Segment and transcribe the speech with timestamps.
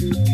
[0.00, 0.33] ketemu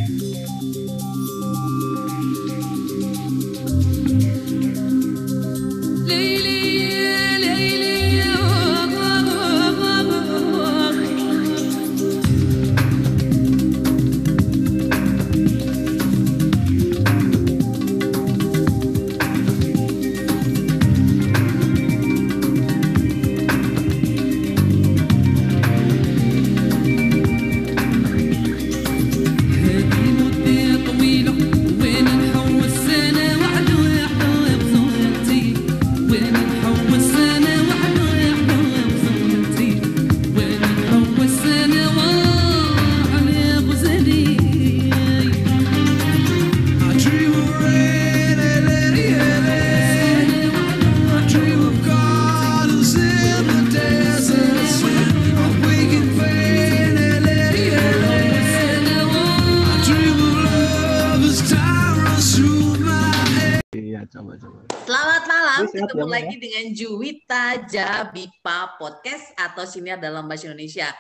[67.71, 70.91] Juwita Jabipa Podcast atau sini dalam bahasa Indonesia.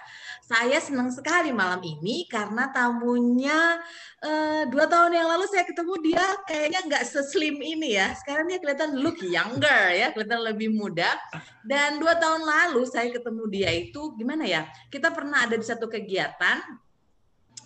[0.47, 3.79] Saya senang sekali malam ini karena tamunya
[4.23, 8.15] uh, dua tahun yang lalu saya ketemu dia kayaknya nggak seslim ini ya.
[8.19, 11.19] Sekarang dia kelihatan look younger ya, kelihatan lebih muda.
[11.67, 14.67] Dan dua tahun lalu saya ketemu dia itu gimana ya?
[14.91, 16.62] Kita pernah ada di satu kegiatan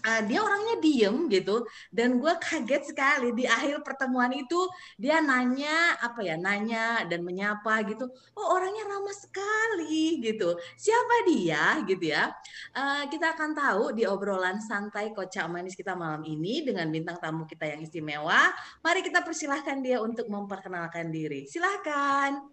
[0.04, 1.64] uh, dia orangnya diem gitu.
[1.88, 4.68] Dan gue kaget sekali di akhir pertemuan itu
[5.00, 8.06] dia nanya apa ya nanya dan menyapa gitu.
[8.36, 10.54] Oh orangnya ramah sekali gitu.
[10.76, 11.80] Siapa dia?
[11.88, 12.30] Gitu ya.
[12.76, 17.48] Uh, kita akan tahu di obrolan santai kocak manis kita malam ini dengan bintang tamu
[17.48, 18.52] kita yang istimewa.
[18.84, 21.48] Mari kita persilahkan dia untuk memperkenalkan diri.
[21.48, 22.52] Silahkan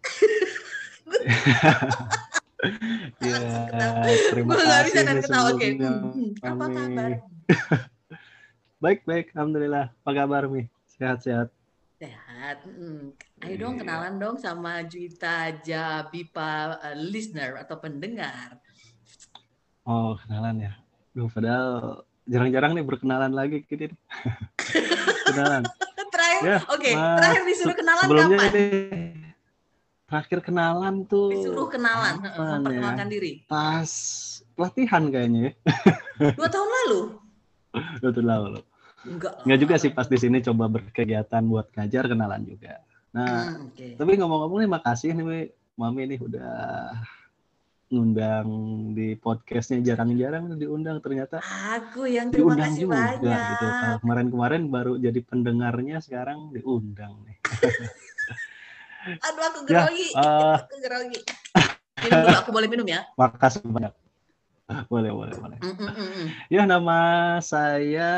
[3.24, 3.38] ya,
[4.32, 4.84] terima Gue kasih.
[4.86, 5.48] bisa dan ketawa.
[5.56, 5.66] Oke.
[5.76, 7.10] Hmm, apa kabar?
[8.84, 9.26] baik, baik.
[9.32, 9.86] Alhamdulillah.
[10.04, 10.68] Apa kabar, Mi?
[10.98, 11.48] Sehat-sehat.
[12.00, 12.64] Sehat.
[12.64, 13.12] Hmm.
[13.44, 13.80] Ayo dong iya.
[13.84, 18.60] kenalan dong sama Juita Jabipa uh, listener atau pendengar.
[19.84, 20.72] Oh, kenalan ya.
[21.16, 23.92] Duh, padahal jarang-jarang nih berkenalan lagi gitu.
[25.28, 25.64] kenalan.
[26.10, 26.80] terakhir, ya, oke.
[26.80, 26.94] Okay.
[26.96, 28.52] Terakhir disuruh kenalan sebelumnya kapan?
[28.52, 29.29] Ini,
[30.10, 31.30] terakhir kenalan tuh.
[31.30, 33.12] Disuruh kenalan memperkenalkan ya?
[33.14, 33.32] diri.
[33.46, 33.90] Pas
[34.58, 35.52] pelatihan kayaknya ya.
[36.38, 37.00] Dua tahun lalu?
[38.02, 38.60] Dua tahun lalu.
[39.06, 42.82] Enggak enggak juga sih pas di sini coba berkegiatan buat ngajar kenalan juga.
[43.14, 43.90] Nah hmm, okay.
[43.96, 46.52] tapi ngomong-ngomong nih makasih nih mami nih udah
[47.90, 48.46] ngundang
[48.92, 51.40] di podcastnya jarang-jarang diundang ternyata.
[51.80, 53.40] Aku yang terima diundang kasih juga, banyak.
[53.40, 53.66] Gitu
[54.04, 57.40] kemarin-kemarin baru jadi pendengarnya sekarang diundang nih
[59.00, 60.08] Aduh aku grogi.
[60.12, 61.20] Ya, uh, aku grogi.
[62.00, 63.00] Minum dulu, aku boleh minum ya?
[63.16, 63.92] Makasih banyak.
[64.86, 65.58] Boleh, boleh, boleh.
[65.58, 66.98] Mm, mm, mm, ya, nama
[67.42, 68.12] saya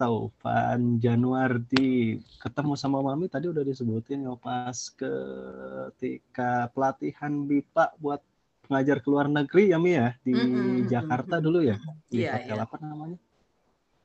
[0.00, 2.16] Taufan Januardi.
[2.40, 8.24] Ketemu sama Mami tadi udah disebutin ya pas ketika pelatihan BIPA buat
[8.64, 11.76] pengajar ke luar negeri ya Mi ya di mm, mm, Jakarta mm, dulu ya.
[12.08, 12.64] Di yeah, hotel yeah.
[12.64, 13.18] apa namanya?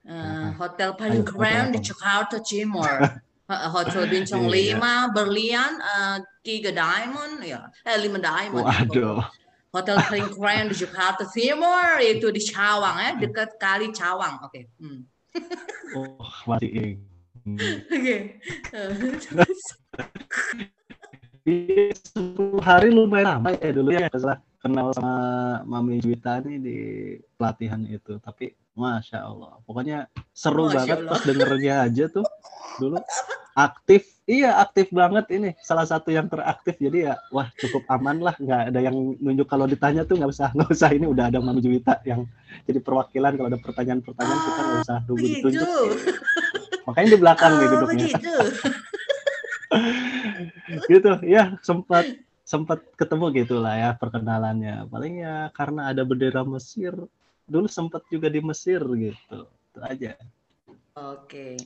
[0.08, 2.96] Uh, Hotel Paling Grand di Jakarta Timur.
[3.48, 4.76] Hotel Bintang iya.
[4.76, 9.24] lima Berlian uh, tiga diamond ya eh lima diamond Waduh.
[9.72, 14.64] Hotel paling keren di Jakarta Timur itu di Cawang ya dekat kali Cawang oke okay.
[14.84, 15.02] hmm.
[15.96, 17.00] oh masih
[17.96, 18.18] oke
[21.96, 25.16] sepuluh hari lumayan lama ya dulu ya setelah kenal sama
[25.64, 26.78] Mami Juwita nih di
[27.40, 28.20] pelatihan itu.
[28.20, 31.12] Tapi masya Allah pokoknya seru masya banget Allah.
[31.16, 32.28] pas dengernya aja tuh
[32.84, 33.00] dulu.
[33.58, 35.56] Aktif iya aktif banget ini.
[35.64, 38.36] Salah satu yang teraktif jadi ya wah cukup aman lah.
[38.38, 40.90] Nggak ada yang nunjuk kalau ditanya tuh nggak usah nggak usah.
[40.92, 42.28] Ini udah ada Mami Juwita yang
[42.68, 43.40] jadi perwakilan.
[43.40, 45.70] Kalau ada pertanyaan-pertanyaan kita nggak usah nunggu ditunjuk
[46.88, 48.08] makanya di belakang oh, nih duduknya
[50.92, 51.12] gitu.
[51.26, 52.06] Ya sempat
[52.48, 54.88] sempat ketemu gitulah ya perkenalannya.
[54.88, 56.96] Paling ya karena ada bendera Mesir
[57.48, 59.48] dulu sempat juga di Mesir gitu.
[59.48, 60.16] Itu aja.
[60.96, 61.60] Oke.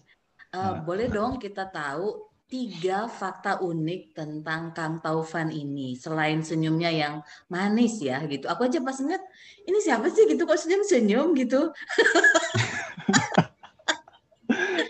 [0.52, 7.16] Uh, boleh dong kita tahu tiga fakta unik tentang Kang Taufan ini selain senyumnya yang
[7.48, 8.52] manis ya gitu.
[8.52, 9.24] Aku aja pas ngeliat
[9.64, 10.28] ini siapa sih?
[10.28, 10.44] gitu.
[10.44, 11.72] Kok senyum-senyum gitu.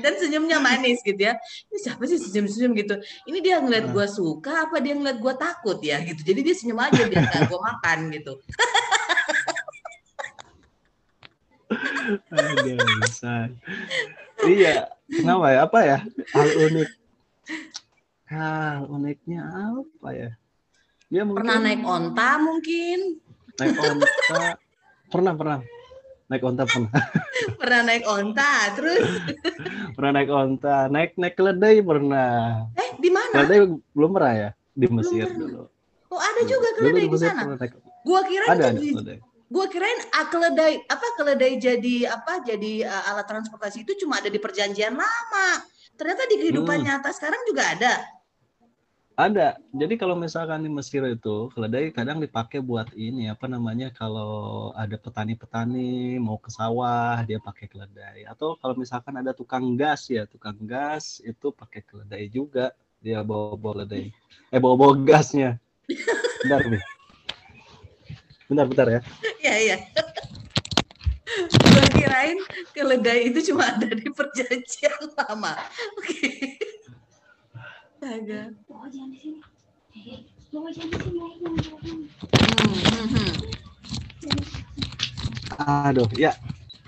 [0.02, 1.38] Dan senyumnya manis gitu ya.
[1.70, 2.96] Ini siapa sih senyum-senyum gitu.
[3.30, 6.02] Ini dia ngeliat gue suka apa dia ngeliat gue takut ya?
[6.02, 6.26] Gitu.
[6.26, 8.34] Jadi dia senyum aja biar gak gue makan gitu.
[14.50, 15.60] iya kenapa ya?
[15.70, 15.98] Apa ya?
[16.34, 16.90] Hal unik.
[18.32, 20.30] Hal uniknya apa ya?
[21.12, 23.00] Dia mungkin, pernah naik onta mungkin.
[23.60, 24.56] Naik onta.
[25.12, 25.60] Pernah pernah
[26.32, 27.02] naik onta pernah.
[27.60, 29.04] pernah naik onta, terus?
[30.00, 32.32] pernah naik onta, naik naik keledai pernah.
[32.80, 33.36] Eh, di mana?
[33.36, 33.60] Keledai
[33.92, 35.68] belum pernah ya di Mesir dulu.
[36.08, 37.44] Oh, ada juga keledai di, di sana.
[37.60, 37.76] Naik...
[38.08, 39.20] Gua kira ada, itu ada
[39.52, 44.32] Gua kirain ah, keledai apa keledai jadi apa jadi uh, alat transportasi itu cuma ada
[44.32, 45.50] di perjanjian lama.
[46.00, 46.88] Ternyata di kehidupan hmm.
[46.88, 48.00] nyata sekarang juga ada.
[49.22, 49.62] Ada.
[49.70, 54.98] Jadi kalau misalkan di Mesir itu keledai kadang dipakai buat ini apa namanya kalau ada
[54.98, 58.26] petani-petani mau ke sawah dia pakai keledai.
[58.26, 62.74] Atau kalau misalkan ada tukang gas ya tukang gas itu pakai keledai juga.
[62.98, 64.10] Dia bawa bawa keledai.
[64.50, 65.62] Eh bawa bawa gasnya.
[66.42, 66.82] Bentar nih
[68.52, 69.00] bentar ya.
[69.40, 69.78] Iya iya.
[71.56, 72.40] Gue kirain
[72.76, 75.56] keledai itu cuma ada di perjanjian lama.
[76.02, 76.10] Oke.
[76.10, 76.61] okay.
[78.02, 78.50] Astaga.
[78.66, 79.38] Oh, jangan di sini.
[80.50, 81.22] Jangan di sini.
[82.34, 83.34] Hmm, hmm.
[85.86, 86.34] Aduh, ya.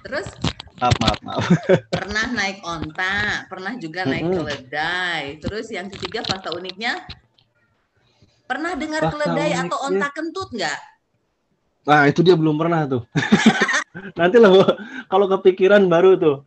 [0.01, 0.33] Terus?
[0.81, 1.45] Maaf, maaf, maaf.
[1.93, 4.39] Pernah naik onta, pernah juga naik mm -hmm.
[4.41, 5.37] keledai.
[5.37, 7.05] Terus yang ketiga fakta uniknya,
[8.49, 9.69] pernah dengar fakta keledai uniknya.
[9.69, 10.79] atau onta kentut nggak?
[11.93, 13.05] Nah, itu dia belum pernah tuh.
[14.17, 14.49] Nanti lah
[15.05, 16.37] kalau kepikiran baru tuh.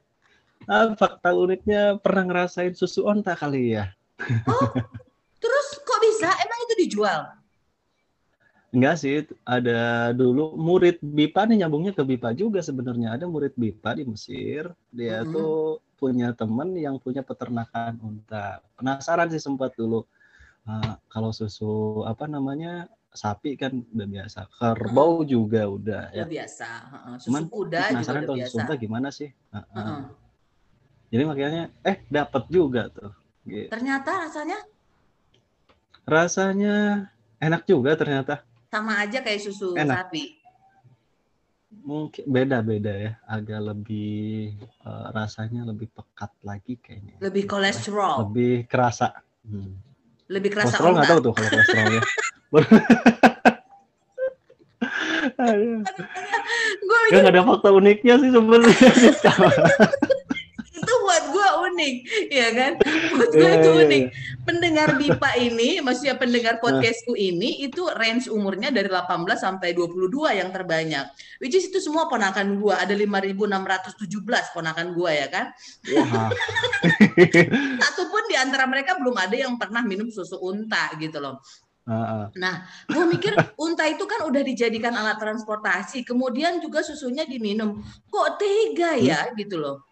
[0.66, 3.94] Nah, fakta uniknya pernah ngerasain susu onta kali ya.
[4.48, 4.72] Oh,
[5.42, 6.28] terus kok bisa?
[6.32, 7.20] Emang itu dijual?
[8.74, 13.16] Enggak sih, ada dulu murid BIPA nih nyambungnya ke BIPA juga sebenarnya.
[13.16, 15.32] Ada murid BIPA di Mesir, dia mm -hmm.
[15.32, 18.60] tuh punya teman yang punya peternakan unta.
[18.76, 20.04] Penasaran sih sempat dulu.
[20.66, 25.28] Uh, kalau susu apa namanya sapi kan udah biasa, kerbau hmm.
[25.30, 26.26] juga udah ya.
[26.26, 26.68] Udah biasa.
[27.16, 28.58] Susu Cuman kuda penasaran juga udah biasa.
[28.60, 29.30] unta gimana sih?
[29.54, 29.72] Uh -uh.
[29.72, 30.02] Uh -uh.
[31.06, 33.14] Jadi makanya eh dapat juga tuh
[33.46, 33.70] Gitu.
[33.70, 34.58] Ternyata rasanya?
[36.02, 37.06] Rasanya
[37.38, 38.42] enak juga ternyata.
[38.66, 40.10] Sama aja kayak susu enak.
[40.10, 40.42] sapi.
[41.86, 47.14] Mungkin beda-beda ya, agak lebih uh, rasanya lebih pekat lagi kayaknya.
[47.22, 48.26] Lebih kolesterol.
[48.26, 49.14] Lebih kerasa.
[49.46, 49.78] Hmm.
[50.26, 50.82] Lebih kerasa.
[50.82, 52.02] Kolesterol nggak tahu tuh kalau kolesterolnya.
[56.86, 58.72] gue nggak ada fakta uniknya sih sebenarnya
[61.76, 61.96] unik,
[62.32, 62.72] ya kan?
[63.20, 64.04] Buat gue itu yeah, unik.
[64.08, 64.40] Yeah.
[64.48, 70.48] Pendengar Bipa ini, maksudnya pendengar podcastku ini, itu range umurnya dari 18 sampai 22 yang
[70.48, 71.12] terbanyak.
[71.44, 75.46] Which is itu semua ponakan gue, ada 5.617 ponakan gue ya kan?
[75.92, 76.32] Wow.
[77.84, 81.44] Satu pun di antara mereka belum ada yang pernah minum susu unta gitu loh.
[82.34, 87.78] Nah, gue mikir unta itu kan udah dijadikan alat transportasi, kemudian juga susunya diminum.
[88.10, 89.34] Kok tega ya, hmm?
[89.38, 89.86] gitu loh.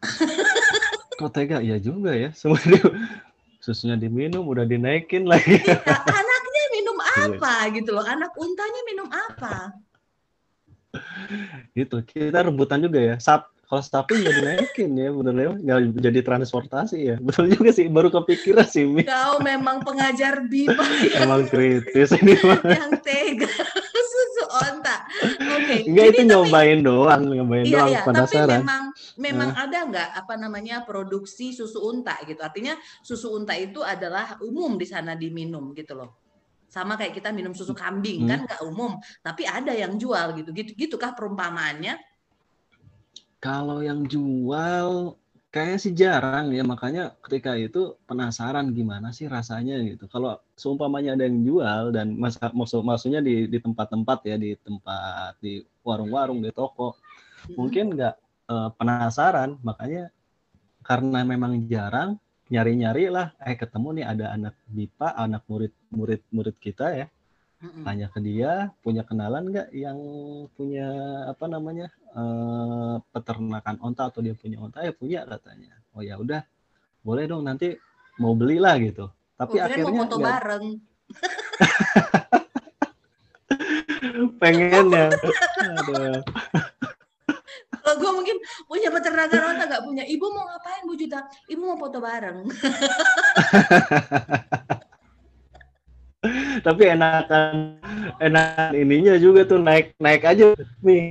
[1.20, 1.60] Kok tega?
[1.60, 2.32] Ya juga ya.
[2.38, 2.80] Semua dia,
[3.60, 5.60] susunya diminum, udah dinaikin lagi.
[5.60, 7.36] Ya, anaknya minum iya.
[7.36, 8.04] apa gitu loh.
[8.08, 9.76] Anak untanya minum apa?
[11.76, 12.00] Gitu.
[12.08, 13.14] Kita rebutan juga ya.
[13.20, 17.86] Sap, kalau sapi nggak dinaikin ya bener ya nggak jadi transportasi ya betul juga sih
[17.86, 19.06] baru kepikiran sih Mi.
[19.06, 20.82] kau memang pengajar bipa
[21.22, 22.34] emang kritis ini
[22.66, 23.46] yang tega
[25.10, 25.80] okay.
[25.86, 28.84] enggak itu tapi, nyobain doang nyobain iya, doang iya, penasaran tapi memang
[29.18, 29.62] memang nah.
[29.66, 34.86] ada nggak apa namanya produksi susu unta gitu artinya susu unta itu adalah umum di
[34.86, 36.16] sana diminum gitu loh
[36.70, 38.30] sama kayak kita minum susu kambing hmm.
[38.30, 38.96] kan nggak umum
[39.26, 41.98] tapi ada yang jual gitu gitu gitukah perumpamaannya
[43.40, 45.16] kalau yang jual
[45.50, 50.06] kayaknya sih jarang ya, makanya ketika itu penasaran gimana sih rasanya gitu.
[50.06, 55.40] Kalau seumpamanya ada yang jual dan mas maksud maksudnya di di tempat-tempat ya, di tempat
[55.40, 57.00] di warung-warung, di toko,
[57.48, 57.56] hmm.
[57.56, 58.14] mungkin nggak
[58.52, 60.12] uh, penasaran, makanya
[60.84, 62.20] karena memang jarang
[62.52, 67.06] nyari-nyari lah, eh ketemu nih ada anak BIPA, anak murid murid murid kita ya,
[67.60, 69.98] tanya ke dia punya kenalan nggak yang
[70.56, 70.88] punya
[71.32, 74.84] apa namanya uh, peternakan onta atau dia punya onta?
[74.84, 75.80] Ya punya katanya.
[75.96, 76.44] Oh ya udah
[77.00, 77.76] boleh dong nanti
[78.20, 79.08] mau belilah gitu
[79.40, 80.28] tapi oh, akhirnya mau foto gak...
[80.28, 80.64] bareng.
[84.40, 85.08] Pengen ya.
[87.80, 88.36] Kalau gue mungkin
[88.68, 90.04] punya peternakan onta nggak punya.
[90.04, 91.24] Ibu mau ngapain bu Juta?
[91.48, 92.44] Ibu mau foto bareng
[96.66, 97.80] tapi enakan
[98.20, 100.52] enak ininya juga tuh naik naik aja
[100.84, 101.08] nih.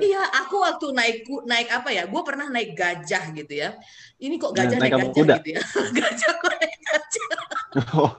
[0.00, 2.08] Iya aku waktu naik naik apa ya?
[2.08, 3.76] Gue pernah naik gajah gitu ya.
[4.16, 5.34] Ini kok gajah nah, naik, naik gajah kuda.
[5.36, 5.62] gitu ya?
[6.00, 7.30] Gajah kok naik gajah?
[7.92, 8.12] Oh.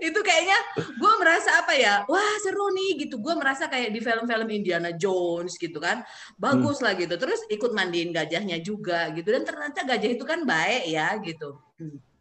[0.00, 2.06] itu kayaknya gue merasa apa ya?
[2.06, 3.18] Wah seru nih gitu.
[3.18, 6.06] Gue merasa kayak di film-film Indiana Jones gitu kan.
[6.38, 6.84] Bagus hmm.
[6.86, 7.14] lah gitu.
[7.18, 9.34] Terus ikut mandiin gajahnya juga gitu.
[9.34, 11.58] Dan ternyata gajah itu kan baik ya gitu.
[11.82, 12.13] Hmm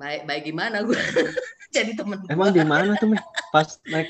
[0.00, 0.96] baik baik gimana gue
[1.76, 3.12] jadi temen emang di mana tuh
[3.52, 4.08] pas naik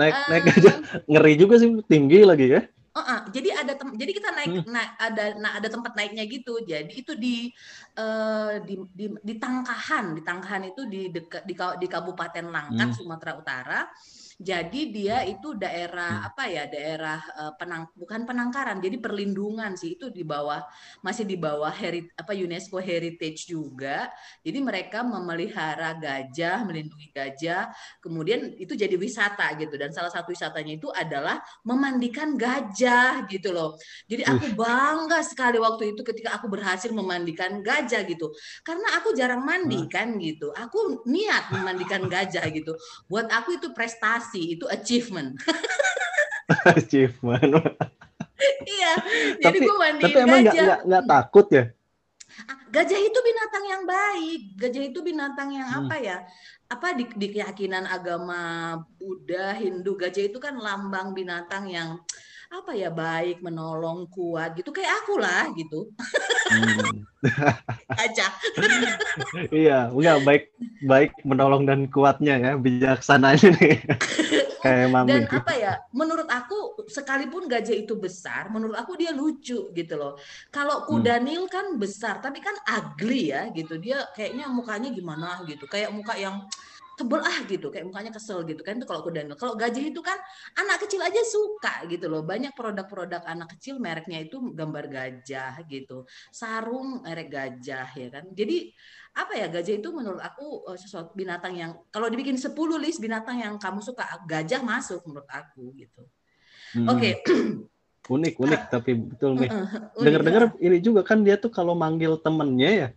[0.00, 0.72] naik uh, naik aja
[1.08, 2.62] ngeri juga sih tinggi lagi ya.
[2.90, 4.66] Uh, uh, jadi ada tem jadi kita naik hmm.
[4.66, 6.58] na ada nah, ada tempat naiknya gitu.
[6.66, 7.54] Jadi itu di
[7.94, 12.96] uh, di, di di Tangkahan, di Tangkahan itu di dekat di, di Kabupaten Langkat, hmm.
[12.98, 13.80] Sumatera Utara
[14.40, 16.28] jadi dia itu daerah hmm.
[16.32, 16.64] apa ya?
[16.64, 20.64] Daerah uh, penang bukan penangkaran, jadi perlindungan sih itu di bawah
[21.04, 24.08] masih di bawah herit apa UNESCO Heritage juga.
[24.40, 27.68] Jadi mereka memelihara gajah, melindungi gajah.
[28.00, 33.76] Kemudian itu jadi wisata gitu dan salah satu wisatanya itu adalah memandikan gajah gitu loh.
[34.08, 38.32] Jadi aku bangga sekali waktu itu ketika aku berhasil memandikan gajah gitu.
[38.64, 40.48] Karena aku jarang mandi kan gitu.
[40.56, 42.72] Aku niat memandikan gajah gitu.
[43.04, 45.34] Buat aku itu prestasi prestasi, itu achievement.
[46.78, 47.52] achievement.
[48.62, 48.92] iya.
[49.42, 50.66] Jadi gue mandiin tapi emang gajah.
[50.66, 51.64] Gak, gak, takut ya?
[52.46, 54.40] Ah, gajah itu binatang yang baik.
[54.56, 55.78] Gajah itu binatang yang hmm.
[55.84, 56.16] apa ya?
[56.70, 61.98] Apa di, di keyakinan agama Buddha, Hindu, gajah itu kan lambang binatang yang
[62.50, 65.86] apa ya baik menolong kuat gitu kayak aku lah gitu.
[66.50, 67.06] Hmm.
[68.04, 68.26] aja.
[69.54, 70.44] Iya enggak baik
[70.82, 73.54] baik menolong dan kuatnya ya bijaksananya.
[73.54, 73.78] Nih
[74.66, 75.08] kayak mami.
[75.14, 80.18] Dan apa ya menurut aku sekalipun gajah itu besar menurut aku dia lucu gitu loh.
[80.50, 81.24] Kalau kuda hmm.
[81.24, 83.78] nil kan besar tapi kan ugly ya gitu.
[83.78, 85.70] Dia kayaknya mukanya gimana gitu.
[85.70, 86.42] Kayak muka yang
[87.00, 90.04] tebel ah gitu kayak mukanya kesel gitu kan itu kalau kuda nil kalau gajah itu
[90.04, 90.20] kan
[90.60, 92.20] anak kecil aja suka gitu loh.
[92.20, 96.04] Banyak produk-produk anak kecil mereknya itu gambar gajah gitu.
[96.28, 98.28] Sarung merek gajah ya kan.
[98.36, 98.76] Jadi
[99.16, 103.40] apa ya gajah itu menurut aku eh, sesuatu binatang yang kalau dibikin 10 list binatang
[103.40, 106.04] yang kamu suka gajah masuk menurut aku gitu.
[106.76, 106.86] Hmm.
[106.92, 107.00] oke.
[107.00, 107.12] Okay.
[108.10, 109.50] unik unik tapi betul nih
[109.94, 112.88] dengar-dengar ini juga kan dia tuh kalau manggil temennya ya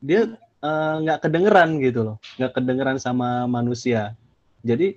[0.00, 0.49] dia hmm.
[0.60, 4.12] Eh, nggak uh, kedengeran gitu loh, nggak kedengeran sama manusia.
[4.60, 4.92] Jadi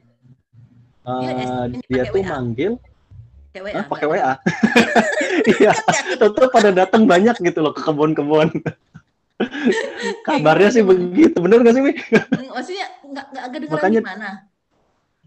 [1.07, 2.27] uh, dia, dia tuh WA.
[2.35, 2.73] manggil
[3.71, 4.33] ah, pakai WA.
[5.43, 5.73] Iya,
[6.21, 8.53] tentu pada datang banyak gitu loh ke kebun-kebun.
[10.29, 11.97] Kabarnya sih begitu, bener gak sih, Mi?
[12.53, 14.29] Maksudnya nggak nggak kedengeran Makanya, gimana?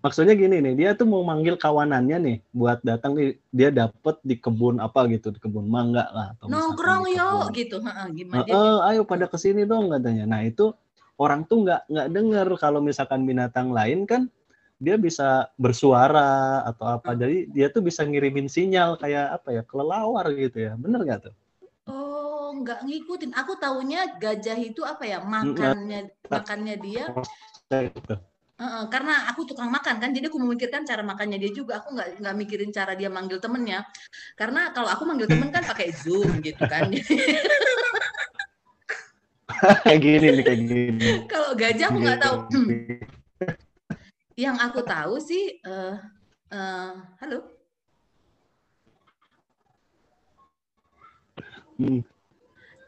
[0.06, 4.38] Maksudnya gini nih dia tuh mau manggil kawanannya nih buat datang nih dia dapet di
[4.38, 7.82] kebun apa gitu di kebun mangga lah atau nongkrong yuk gitu.
[8.14, 8.46] Gimana?
[8.46, 10.30] Uh, ayo pada ke sini dong katanya.
[10.30, 10.70] Nah itu
[11.18, 14.30] orang tuh nggak nggak dengar kalau misalkan binatang lain kan
[14.78, 17.18] dia bisa bersuara atau apa.
[17.18, 20.78] Jadi dia tuh bisa ngirimin sinyal kayak apa ya kelelawar gitu ya.
[20.78, 21.34] Bener nggak tuh?
[21.90, 23.34] Oh, nggak ngikutin.
[23.34, 27.10] Aku taunya gajah itu apa ya makannya makannya dia.
[27.66, 28.14] Gitu.
[28.56, 31.84] Uh, karena aku tukang makan kan, jadi aku memikirkan cara makannya dia juga.
[31.84, 33.84] Aku nggak nggak mikirin cara dia manggil temennya.
[34.32, 36.88] Karena kalau aku manggil temen kan pakai zoom gitu kan.
[39.84, 41.08] kayak gini nih kayak gini.
[41.28, 42.36] kalau gajah aku nggak tahu.
[44.48, 45.96] Yang aku tahu sih, uh,
[46.52, 47.40] uh, halo.
[51.76, 52.00] Hmm.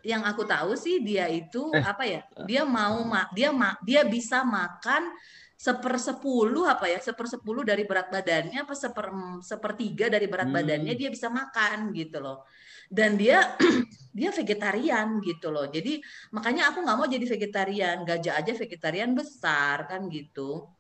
[0.00, 1.84] Yang aku tahu sih dia itu eh.
[1.84, 2.24] apa ya?
[2.48, 5.12] Dia mau ma dia ma dia bisa makan
[5.58, 9.10] sepersepuluh apa ya sepersepuluh dari berat badannya apa seper
[9.42, 10.54] sepertiga dari berat hmm.
[10.54, 12.46] badannya dia bisa makan gitu loh
[12.86, 13.58] dan dia
[14.18, 15.98] dia vegetarian gitu loh jadi
[16.30, 20.70] makanya aku nggak mau jadi vegetarian gajah aja vegetarian besar kan gitu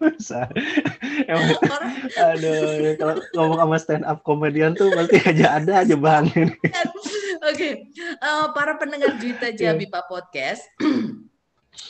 [0.00, 0.48] besar
[1.28, 1.52] Emang,
[2.32, 6.56] aduh kalau ngomong sama stand up komedian tuh pasti aja ada aja bang oke
[7.44, 7.92] okay.
[8.24, 10.08] uh, eh, para pendengar Juita Jabipa yeah.
[10.08, 10.64] podcast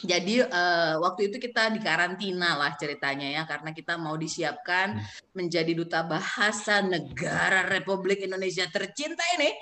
[0.05, 5.37] Jadi uh, waktu itu kita di karantina lah ceritanya ya karena kita mau disiapkan hmm.
[5.37, 9.53] menjadi duta bahasa negara Republik Indonesia tercinta ini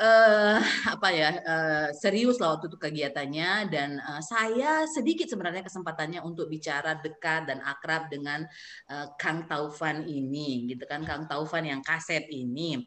[0.00, 0.58] uh,
[0.94, 6.48] apa ya uh, serius lah waktu itu kegiatannya dan uh, saya sedikit sebenarnya kesempatannya untuk
[6.48, 8.44] bicara dekat dan akrab dengan
[8.92, 12.80] uh, Kang Taufan ini gitu kan Kang Taufan yang kaset ini.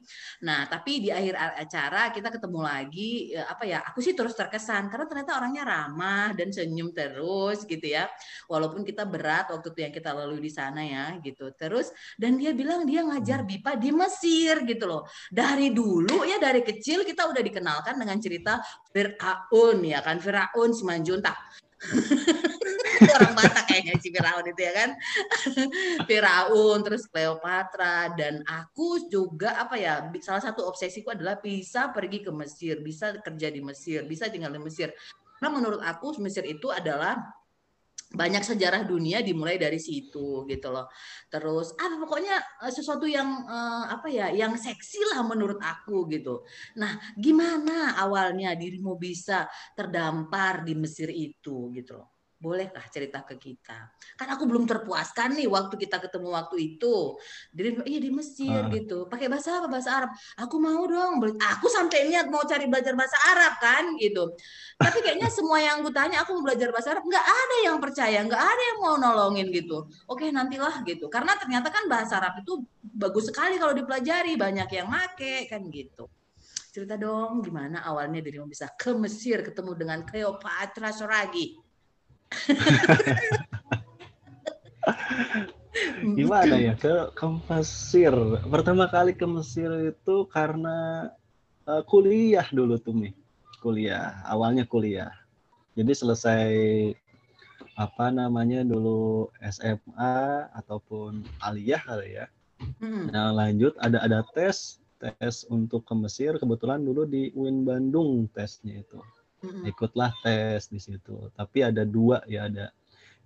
[0.45, 4.87] Nah tapi di akhir acara kita ketemu lagi uh, apa ya aku sih terus terkesan
[4.87, 8.07] karena ternyata orangnya ramah dan senyum terus gitu ya.
[8.47, 11.51] Walaupun kita berat waktu itu yang kita lalui di sana ya gitu.
[11.57, 15.03] Terus dan dia bilang dia ngajar BIPA di Mesir gitu loh.
[15.29, 18.61] Dari dulu ya dari kecil kita udah dikenalkan dengan cerita
[18.93, 20.21] Fir'aun ya kan?
[20.21, 21.37] Fir'aun Simanjuntak.
[23.15, 24.89] Orang Batak kayaknya si Firaun itu ya kan?
[26.07, 32.31] Firaun terus Cleopatra dan aku juga apa ya salah satu obsesiku adalah bisa pergi ke
[32.35, 34.91] Mesir bisa kerja di Mesir bisa tinggal di Mesir.
[35.39, 37.15] Karena menurut aku Mesir itu adalah
[38.09, 40.89] banyak sejarah dunia dimulai dari situ gitu loh.
[41.29, 42.35] Terus ah pokoknya
[42.65, 46.41] eh, sesuatu yang uh, apa ya yang seksi lah menurut aku gitu.
[46.81, 49.45] Nah, gimana awalnya dirimu bisa
[49.77, 52.18] terdampar di Mesir itu gitu loh.
[52.39, 53.91] Bolehkah cerita ke kita?
[54.15, 57.19] Kan aku belum terpuaskan nih waktu kita ketemu waktu itu.
[57.51, 58.71] Jadi iya di Mesir uh.
[58.71, 59.11] gitu.
[59.11, 59.67] Pakai bahasa apa?
[59.67, 60.15] Bahasa Arab.
[60.39, 61.19] Aku mau dong.
[61.35, 64.31] Aku sampai niat mau cari belajar bahasa Arab kan gitu.
[64.79, 68.19] Tapi kayaknya semua yang aku tanya aku mau belajar bahasa Arab nggak ada yang percaya,
[68.23, 69.91] nggak ada yang mau nolongin gitu.
[70.07, 71.11] Oke nantilah gitu.
[71.11, 76.07] Karena ternyata kan bahasa Arab itu bagus sekali kalau dipelajari, banyak yang make kan gitu.
[76.71, 81.58] Cerita dong gimana awalnya dirimu bisa ke Mesir ketemu dengan Cleopatra Soragi.
[86.17, 88.13] Gimana ya ke ke Mesir?
[88.45, 91.09] Pertama kali ke Mesir itu karena
[91.65, 93.13] uh, kuliah dulu tuh nih.
[93.59, 95.11] Kuliah, awalnya kuliah.
[95.75, 96.47] Jadi selesai
[97.79, 102.25] apa namanya dulu SMA ataupun aliyah kali ya.
[102.83, 103.07] Hmm.
[103.11, 108.83] Nah, lanjut ada ada tes tes untuk ke Mesir kebetulan dulu di UIN Bandung tesnya
[108.83, 108.99] itu
[109.67, 111.31] ikutlah tes di situ.
[111.35, 112.71] Tapi ada dua ya ada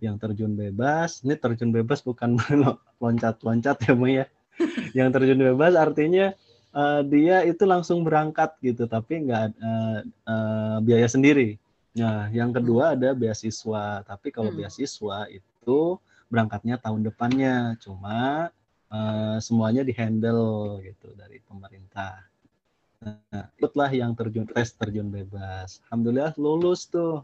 [0.03, 1.23] yang terjun bebas.
[1.23, 2.37] Ini terjun bebas bukan
[3.03, 4.25] loncat-loncat ya Mbak ya.
[5.01, 6.29] Yang terjun bebas artinya
[6.77, 11.57] uh, dia itu langsung berangkat gitu tapi nggak uh, uh, biaya sendiri.
[11.97, 14.05] Nah yang kedua ada beasiswa.
[14.05, 14.59] Tapi kalau hmm.
[14.61, 15.97] beasiswa itu
[16.29, 17.73] berangkatnya tahun depannya.
[17.81, 18.53] Cuma
[18.93, 22.32] uh, semuanya dihandle gitu dari pemerintah
[23.03, 25.83] Nah, ikutlah yang terjun tes terjun bebas.
[25.87, 27.23] Alhamdulillah lulus tuh.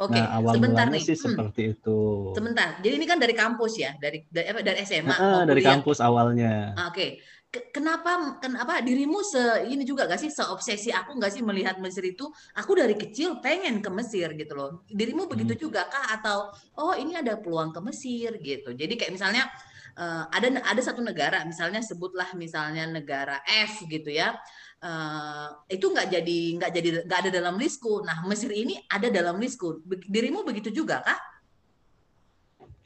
[0.00, 1.02] Oke, nah, awal sebentar nih.
[1.04, 1.24] sih hmm.
[1.28, 1.98] seperti itu.
[2.32, 2.80] Sebentar.
[2.80, 5.12] Jadi ini kan dari kampus ya, dari dari, dari SMA.
[5.12, 6.72] Nah, dari kampus awalnya.
[6.72, 6.96] Ah, oke.
[6.96, 7.10] Okay.
[7.50, 12.30] Kenapa kenapa dirimu se ini juga gak sih seobsesi aku gak sih melihat Mesir itu?
[12.54, 14.86] Aku dari kecil pengen ke Mesir gitu loh.
[14.86, 15.62] Dirimu begitu hmm.
[15.66, 18.70] juga kah atau oh ini ada peluang ke Mesir gitu.
[18.70, 19.50] Jadi kayak misalnya
[19.98, 24.36] uh, ada ada satu negara misalnya sebutlah misalnya negara F gitu ya
[24.84, 28.04] uh, itu nggak jadi nggak jadi nggak ada dalam listku.
[28.04, 29.80] Nah Mesir ini ada dalam listku.
[29.86, 31.20] Dirimu begitu juga kah?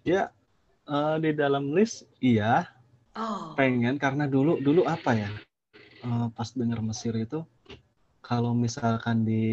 [0.05, 0.31] Ya
[0.91, 2.69] uh, di dalam list iya.
[3.15, 3.55] Oh.
[3.55, 5.31] Pengen karena dulu dulu apa ya
[6.03, 7.47] uh, pas dengar Mesir itu
[8.25, 9.45] kalau misalkan di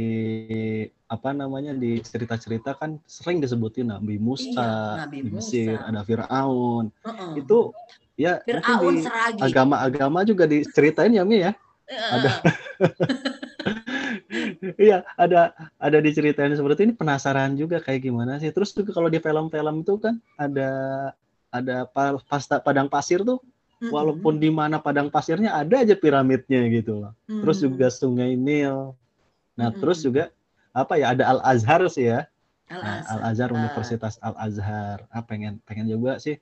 [1.12, 5.88] apa namanya di cerita-cerita kan sering disebutin Nabi Musa iya, Nabi di Mesir, Musa.
[5.92, 6.86] ada Firaun.
[7.04, 7.32] Uh -uh.
[7.36, 7.76] Itu
[8.16, 11.52] ya Fir'aun di agama-agama juga diceritain ya Mi ya
[11.92, 12.32] ada
[14.80, 18.50] Iya, ada ada diceritain seperti ini penasaran juga kayak gimana sih.
[18.50, 20.70] Terus juga kalau di film-film itu kan ada
[21.52, 21.84] ada
[22.26, 23.92] pasta padang pasir tuh mm-hmm.
[23.92, 27.14] walaupun di mana padang pasirnya ada aja piramidnya gitu loh.
[27.28, 27.42] Mm-hmm.
[27.44, 28.96] Terus juga Sungai Nil.
[29.60, 29.80] Nah, mm-hmm.
[29.84, 30.32] terus juga
[30.72, 32.26] apa ya ada Al Azhar sih ya.
[32.72, 34.98] Al Azhar, nah, Al -Azhar Universitas Al Azhar.
[35.12, 36.40] Ah, pengen pengen juga sih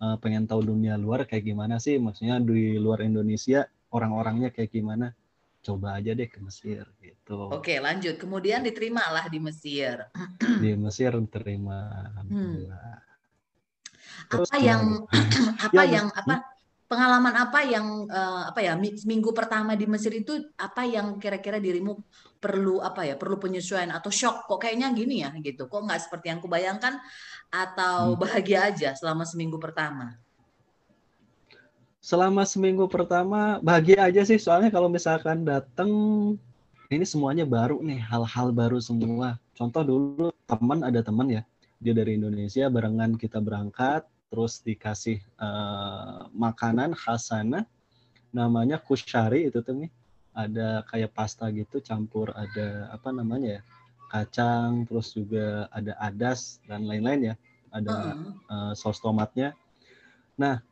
[0.00, 5.16] uh, pengen tahu dunia luar kayak gimana sih maksudnya di luar Indonesia orang-orangnya kayak gimana
[5.66, 7.50] coba aja deh ke Mesir gitu.
[7.50, 9.98] Oke lanjut kemudian diterima lah di Mesir.
[10.62, 12.06] di Mesir diterima.
[12.22, 12.70] Hmm.
[14.30, 14.82] Terus, apa yang
[15.66, 16.34] apa ya, yang apa
[16.86, 21.98] pengalaman apa yang uh, apa ya minggu pertama di Mesir itu apa yang kira-kira dirimu
[22.38, 26.30] perlu apa ya perlu penyesuaian atau shock kok kayaknya gini ya gitu kok nggak seperti
[26.30, 26.94] yang kubayangkan
[27.50, 28.22] atau hmm.
[28.22, 30.14] bahagia aja selama seminggu pertama
[32.06, 34.38] selama seminggu pertama bahagia aja sih.
[34.38, 35.90] Soalnya kalau misalkan datang
[36.86, 39.42] ini semuanya baru nih hal-hal baru semua.
[39.58, 41.42] Contoh dulu teman ada teman ya.
[41.82, 47.66] Dia dari Indonesia barengan kita berangkat terus dikasih uh, makanan khas sana.
[48.30, 49.90] Namanya kushari itu tuh nih.
[50.30, 53.62] Ada kayak pasta gitu campur ada apa namanya ya
[54.06, 57.36] kacang terus juga ada adas dan lain-lain ya.
[57.74, 58.14] Ada
[58.46, 59.58] uh saus tomatnya.
[60.38, 60.62] Nah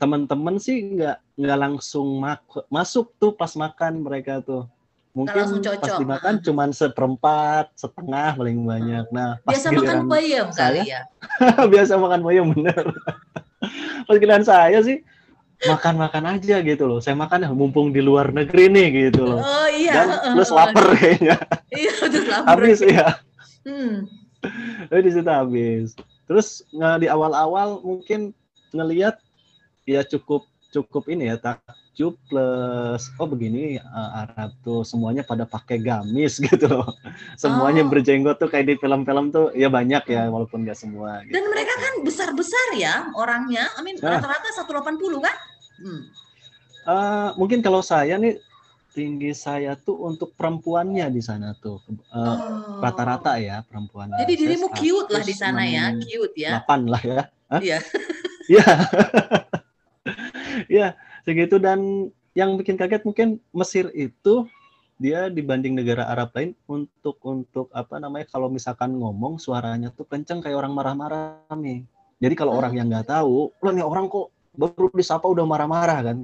[0.00, 2.24] teman-teman sih nggak nggak langsung
[2.72, 4.64] masuk tuh pas makan mereka tuh.
[5.12, 9.04] Mungkin pas dimakan cuman seperempat setengah paling banyak.
[9.12, 11.04] Nah pas biasa makan bayam kali ya?
[11.72, 12.84] Biasa makan bayam bener.
[14.08, 15.04] Pas giliran saya sih
[15.68, 16.98] makan makan aja gitu loh.
[17.04, 19.44] Saya makan ya mumpung di luar negeri nih gitu loh.
[19.44, 19.92] Oh iya.
[19.92, 21.36] Dan plus lapar kayaknya.
[21.70, 22.48] Iya terus lapar.
[22.56, 23.06] Habis ya
[23.68, 23.94] hmm.
[24.88, 25.92] di situ habis.
[26.24, 28.32] Terus di awal-awal mungkin
[28.72, 29.18] ngelihat
[29.90, 35.82] ya cukup cukup ini ya takjub plus oh begini uh, Arab tuh semuanya pada pakai
[35.82, 36.86] gamis gitu loh
[37.34, 37.90] semuanya oh.
[37.90, 40.32] berjenggot tuh kayak di film-film tuh ya banyak ya hmm.
[40.32, 41.34] walaupun nggak semua gitu.
[41.34, 44.16] dan mereka kan besar-besar ya orangnya I mean nah.
[44.16, 45.36] rata-rata 180 kan
[45.82, 46.02] hmm.
[46.86, 48.38] uh, mungkin kalau saya nih
[48.90, 51.78] tinggi saya tuh untuk perempuannya di sana tuh
[52.82, 53.42] rata-rata uh, oh.
[53.42, 54.18] ya perempuannya.
[54.26, 56.66] Jadi dirimu cute lah di sana ya, cute ya.
[56.66, 57.22] 8 lah ya.
[57.62, 57.78] Iya.
[58.50, 58.66] Iya.
[60.70, 60.94] ya
[61.26, 64.46] segitu dan yang bikin kaget mungkin Mesir itu
[65.00, 70.44] dia dibanding negara Arab lain untuk untuk apa namanya kalau misalkan ngomong suaranya tuh kenceng
[70.44, 71.82] kayak orang marah-marah nih.
[72.20, 76.18] Jadi kalau orang yang nggak tahu, lo nih orang kok baru disapa udah marah-marah kan,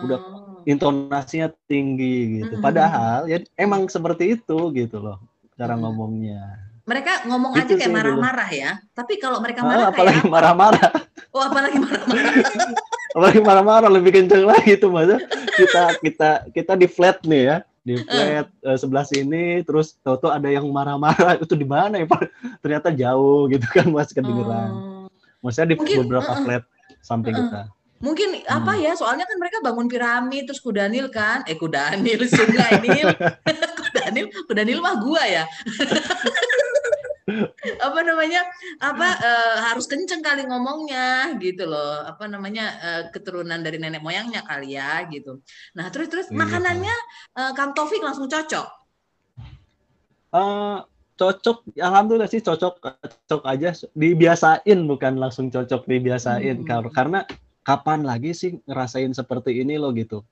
[0.00, 0.64] udah oh.
[0.64, 2.56] intonasinya tinggi gitu.
[2.56, 5.20] Padahal ya emang seperti itu gitu loh
[5.52, 6.72] cara ngomongnya.
[6.88, 8.70] Mereka ngomong itu aja kayak marah-marah ya.
[8.96, 10.90] Tapi kalau mereka ah, marah ah, apalagi marah-marah.
[11.36, 12.32] Oh, apalagi marah-marah.
[13.16, 15.16] apalagi marah-marah lebih kenceng lagi tuh masa
[15.56, 18.68] kita kita kita di flat nih ya di flat uh.
[18.68, 22.28] uh, sebelah sini terus tahu ada yang marah-marah itu di mana ya pak
[22.60, 25.08] ternyata jauh gitu kan mas kedengeran uh.
[25.40, 26.62] maksudnya di Mungkin, beberapa uh, flat
[27.00, 27.62] samping uh, kita
[27.96, 28.60] Mungkin hmm.
[28.60, 28.92] apa ya?
[28.92, 31.40] Soalnya kan mereka bangun piramid terus kudanil kan?
[31.48, 33.08] Eh kudanil, sungai nil.
[33.80, 35.48] kudanil, kudanil mah gua ya.
[37.86, 38.46] apa namanya?
[38.78, 42.06] Apa uh, harus kenceng kali ngomongnya gitu loh.
[42.06, 45.42] Apa namanya uh, keturunan dari nenek moyangnya kali ya gitu.
[45.74, 46.96] Nah terus terus iya, makanannya
[47.34, 48.66] uh, Kang Taufik langsung cocok?
[50.30, 50.86] Uh,
[51.18, 53.74] cocok alhamdulillah sih cocok cocok aja.
[53.98, 56.62] Dibiasain bukan langsung cocok dibiasain.
[56.62, 56.90] Hmm.
[56.94, 57.26] karena
[57.66, 60.22] kapan lagi sih ngerasain seperti ini loh gitu.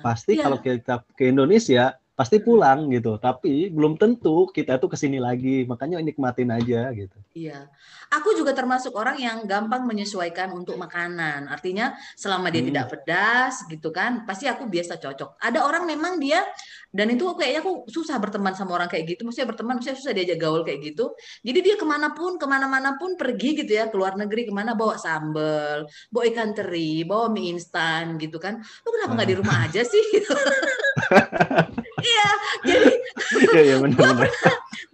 [0.00, 0.48] Pasti yeah.
[0.48, 3.18] kalau kita ke Indonesia pasti pulang gitu.
[3.18, 5.66] Tapi belum tentu kita tuh ke sini lagi.
[5.66, 7.18] Makanya nikmatin aja gitu.
[7.34, 7.66] Iya.
[8.14, 11.50] Aku juga termasuk orang yang gampang menyesuaikan untuk makanan.
[11.50, 12.70] Artinya selama dia hmm.
[12.70, 15.42] tidak pedas gitu kan, pasti aku biasa cocok.
[15.42, 16.46] Ada orang memang dia
[16.94, 19.26] dan itu kayaknya aku susah berteman sama orang kayak gitu.
[19.26, 21.10] Maksudnya berteman, maksudnya susah diajak gaul kayak gitu.
[21.42, 24.54] Jadi dia ke mana pun, ke mana-mana pun pergi gitu ya, ke luar negeri ke
[24.54, 28.62] mana bawa sambel, bawa ikan teri, bawa mie instan gitu kan.
[28.86, 30.04] Lu kenapa nggak di rumah aja sih?
[32.04, 32.28] iya
[32.64, 32.92] jadi
[33.54, 34.28] iya, iya, gue pernah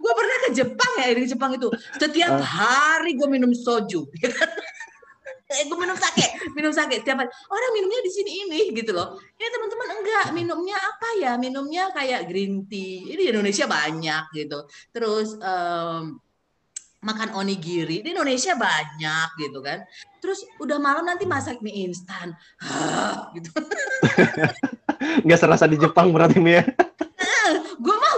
[0.01, 1.67] gue pernah ke Jepang ya di Jepang itu.
[1.97, 2.41] Setiap uh.
[2.41, 4.07] hari gue minum soju
[5.51, 7.29] eh gue minum sake minum sake setiap hari.
[7.51, 9.19] Orang minumnya di sini ini gitu loh.
[9.35, 11.31] Ya teman-teman enggak minumnya apa ya?
[11.35, 13.03] Minumnya kayak green tea.
[13.11, 14.63] Ini di Indonesia banyak gitu.
[14.95, 16.23] Terus um,
[17.01, 19.83] makan onigiri di Indonesia banyak gitu kan.
[20.23, 22.31] Terus udah malam nanti masak mie instan.
[23.35, 23.51] Gitu.
[25.27, 26.65] Nggak serasa di Jepang berarti mie ya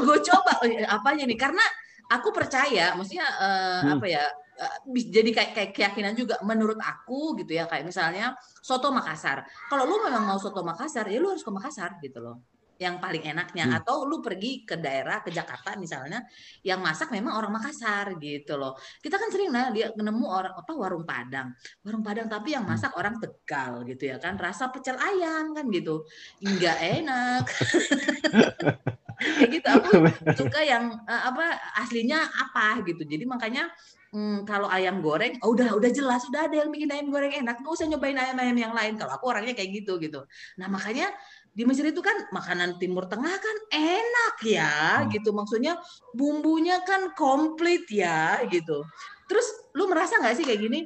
[0.04, 1.64] gue coba eh, apanya nih karena
[2.12, 3.94] aku percaya maksudnya uh, hmm.
[3.98, 4.24] apa ya
[4.60, 9.88] uh, jadi kayak kayak keyakinan juga menurut aku gitu ya kayak misalnya soto Makassar kalau
[9.88, 12.44] lu memang mau soto Makassar ya lu harus ke Makassar gitu loh
[12.82, 13.78] yang paling enaknya hmm.
[13.80, 16.26] atau lu pergi ke daerah ke Jakarta misalnya
[16.66, 20.72] yang masak memang orang Makassar gitu loh kita kan sering nah dia nemu orang apa
[20.74, 21.54] warung Padang
[21.86, 22.74] warung Padang tapi yang hmm.
[22.74, 23.00] masak hmm.
[23.00, 26.04] orang Tegal gitu ya kan rasa pecel ayam kan gitu
[26.42, 27.46] enggak enak
[29.24, 29.90] kayak gitu aku
[30.40, 31.46] suka yang uh, apa
[31.80, 33.04] aslinya apa gitu.
[33.08, 33.72] Jadi makanya
[34.12, 37.60] hmm, kalau ayam goreng oh udah udah jelas udah ada yang bikin ayam goreng enak
[37.64, 38.94] nggak usah nyobain ayam-ayam yang lain.
[39.00, 40.24] Kalau aku orangnya kayak gitu gitu.
[40.60, 41.12] Nah makanya
[41.54, 45.10] di Mesir itu kan makanan Timur Tengah kan enak ya hmm.
[45.14, 45.30] gitu.
[45.32, 45.78] Maksudnya
[46.14, 48.84] bumbunya kan komplit ya gitu.
[49.30, 50.80] Terus lu merasa nggak sih kayak gini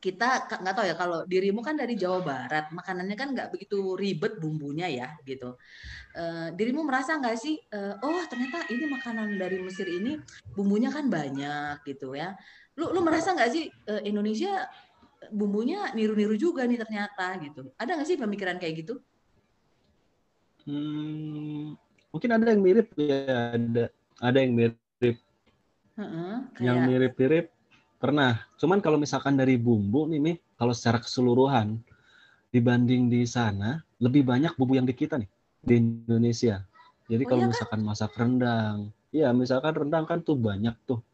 [0.00, 4.40] kita nggak tahu ya kalau dirimu kan dari Jawa Barat makanannya kan nggak begitu ribet
[4.40, 5.60] bumbunya ya gitu.
[6.16, 10.16] Uh, dirimu merasa nggak sih uh, oh ternyata ini makanan dari Mesir ini
[10.56, 12.34] bumbunya kan banyak gitu ya.
[12.80, 14.66] Lu lu merasa nggak sih uh, Indonesia
[15.28, 17.68] bumbunya niru-niru juga nih ternyata gitu.
[17.76, 19.04] Ada nggak sih pemikiran kayak gitu?
[20.64, 21.76] Hmm,
[22.08, 23.84] mungkin ada yang mirip ya, ada
[24.20, 24.76] ada yang mirip.
[26.00, 26.64] Uh-uh, kayak...
[26.64, 27.46] Yang mirip-mirip
[28.00, 28.40] pernah.
[28.56, 31.76] Cuman kalau misalkan dari bumbu nih, nih kalau secara keseluruhan
[32.50, 35.28] dibanding di sana lebih banyak bumbu yang di kita nih
[35.60, 36.64] di Indonesia.
[37.06, 37.52] Jadi oh, kalau iya kan?
[37.52, 38.76] misalkan masak rendang,
[39.12, 41.04] ya misalkan rendang kan tuh banyak tuh.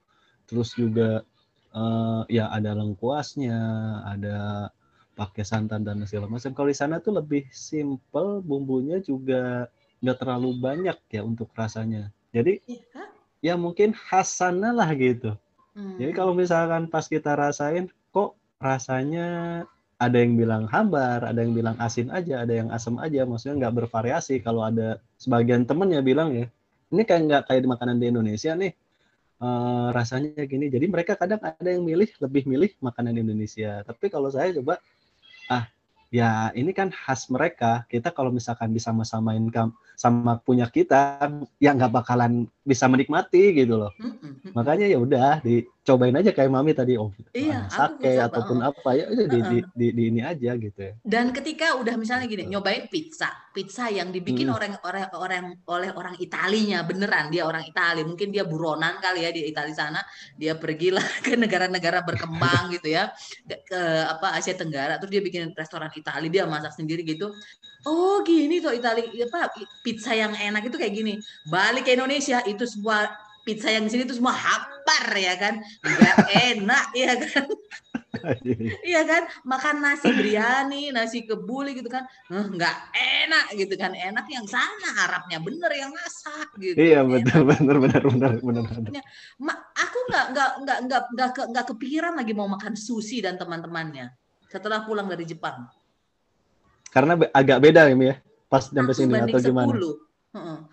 [0.46, 1.26] Terus juga
[1.74, 3.58] uh, ya ada lengkuasnya,
[4.06, 4.70] ada
[5.16, 6.52] pakai santan dan segala macam.
[6.54, 9.66] Kalau di sana tuh lebih simple, bumbunya juga
[10.04, 12.12] nggak terlalu banyak ya untuk rasanya.
[12.30, 13.04] Jadi ya,
[13.40, 15.34] ya mungkin khas sana lah gitu.
[15.76, 16.00] Hmm.
[16.00, 19.62] Jadi kalau misalkan pas kita rasain, kok rasanya
[20.00, 23.84] ada yang bilang hambar, ada yang bilang asin aja, ada yang asam aja, maksudnya nggak
[23.84, 24.40] bervariasi.
[24.40, 26.48] Kalau ada sebagian temen ya bilang ya,
[26.88, 28.72] ini kayak nggak kayak di makanan di Indonesia nih,
[29.44, 30.72] uh, rasanya gini.
[30.72, 33.84] Jadi mereka kadang ada yang milih lebih milih makanan Indonesia.
[33.84, 34.80] Tapi kalau saya coba
[35.52, 35.68] ah
[36.16, 37.84] ya ini kan khas mereka.
[37.92, 39.44] Kita kalau misalkan bisa sama-samain
[39.96, 41.28] sama punya kita
[41.60, 43.92] ya nggak bakalan bisa menikmati gitu loh.
[44.56, 49.06] Makanya ya udah di cobain aja kayak mami tadi oh iya, sake ataupun apa ya
[49.06, 49.50] di, uh -uh.
[49.54, 50.92] di, di, di ini aja gitu ya.
[51.06, 53.30] Dan ketika udah misalnya gini nyobain pizza.
[53.54, 54.56] Pizza yang dibikin hmm.
[54.58, 57.30] orang orang orang oleh orang Italinya beneran.
[57.30, 60.00] Dia orang Italia mungkin dia buronan kali ya di Italia sana.
[60.34, 63.14] Dia pergilah ke negara-negara berkembang gitu ya.
[63.46, 64.98] Ke apa Asia Tenggara.
[64.98, 67.30] Terus dia bikin restoran Italia dia masak sendiri gitu.
[67.86, 69.54] Oh gini tuh Italia apa
[69.86, 71.14] pizza yang enak itu kayak gini.
[71.46, 75.62] Balik ke Indonesia itu sebuah pizza yang di sini tuh semua hambar ya kan?
[75.86, 77.46] Nggak enak ya kan?
[78.80, 79.28] Iya kan?
[79.44, 82.08] Makan nasi biryani nasi kebuli gitu kan.
[82.32, 83.92] Nggak enak gitu kan?
[83.92, 86.74] Enak yang sana Arabnya bener yang masak gitu.
[86.74, 89.04] Iya betul bener bener bener bener, bener.
[89.36, 93.36] Ma, aku nggak nggak nggak nggak nggak ke, nggak kepikiran lagi mau makan sushi dan
[93.36, 94.10] teman-temannya
[94.48, 95.68] setelah pulang dari Jepang.
[96.90, 98.16] Karena agak beda ya
[98.48, 99.76] pas sampai sini atau gimana?
[99.76, 100.05] 10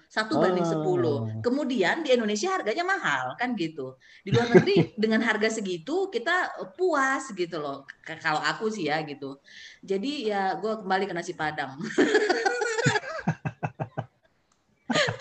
[0.10, 1.26] satu banding sepuluh.
[1.26, 1.41] Oh.
[1.41, 3.97] Kemudian di Indonesia harganya mahal kan gitu.
[4.21, 7.88] Di luar negeri dengan harga segitu kita puas gitu loh.
[8.06, 9.39] Kalau aku sih ya gitu.
[9.82, 11.80] Jadi ya gue kembali ke nasi padang.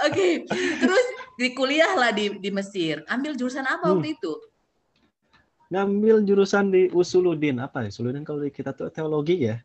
[0.02, 0.76] Oke, okay.
[0.82, 1.06] terus
[1.38, 3.06] di kuliah lah di di Mesir.
[3.06, 3.92] Ambil jurusan apa hmm.
[3.96, 4.32] waktu itu?
[5.72, 7.88] Ngambil jurusan di Usuludin apa ya?
[7.88, 9.56] Usuludin kalau kita tuh teologi ya.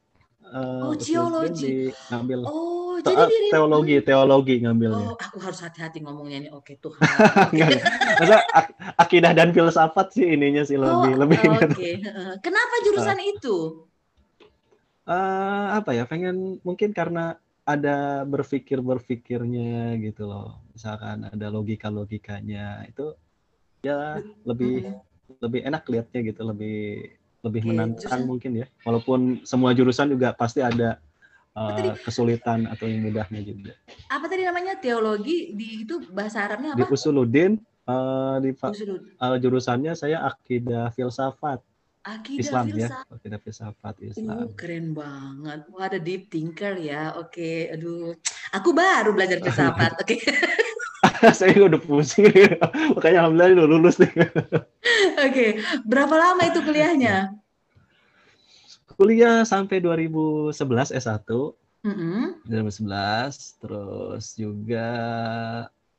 [0.48, 1.92] Uh, oh, geologi.
[2.08, 2.40] Ngambil.
[2.48, 5.08] Oh, jadi diri teologi, teologi ngambilnya.
[5.12, 6.50] Oh, aku harus hati-hati ngomongnya ini.
[6.56, 6.96] Oke, tuh.
[8.22, 11.40] Masa ak akidah dan filsafat sih ininya sih lebih oh, lebih.
[11.44, 11.68] Oke.
[11.76, 11.94] Okay.
[12.40, 13.56] Kenapa jurusan uh, itu?
[15.04, 16.04] Uh, apa ya?
[16.08, 17.36] Pengen mungkin karena
[17.68, 20.64] ada berpikir berpikirnya gitu loh.
[20.72, 23.12] Misalkan ada logika logikanya itu
[23.84, 25.44] ya lebih hmm.
[25.44, 26.80] lebih enak lihatnya gitu, lebih
[27.48, 28.30] lebih okay, menantang jurusan.
[28.30, 28.66] mungkin ya.
[28.84, 31.00] Walaupun semua jurusan juga pasti ada
[31.58, 33.74] uh, kesulitan atau yang mudahnya juga.
[34.12, 36.80] Apa tadi namanya teologi di itu bahasa Arabnya apa?
[36.80, 37.58] Di Usuludin
[37.90, 38.52] uh, di
[39.18, 41.58] Uh, jurusannya saya akidah filsafat.
[42.06, 43.08] Akidah Islam ya, filsafat.
[43.10, 44.38] ya, akidah filsafat Islam.
[44.46, 45.60] Uh, keren banget.
[45.74, 47.18] Wah, ada deep thinker ya.
[47.18, 48.14] Oke, aduh.
[48.54, 49.98] Aku baru belajar filsafat.
[49.98, 50.22] Oke.
[51.40, 52.30] saya udah pusing
[52.96, 54.12] makanya alhamdulillah udah lulus nih.
[55.28, 57.34] Oke, berapa lama itu kuliahnya?
[58.98, 60.58] kuliah sampai 2011
[60.98, 61.30] S1.
[61.86, 62.24] Mm -hmm.
[62.50, 64.90] 2011 terus juga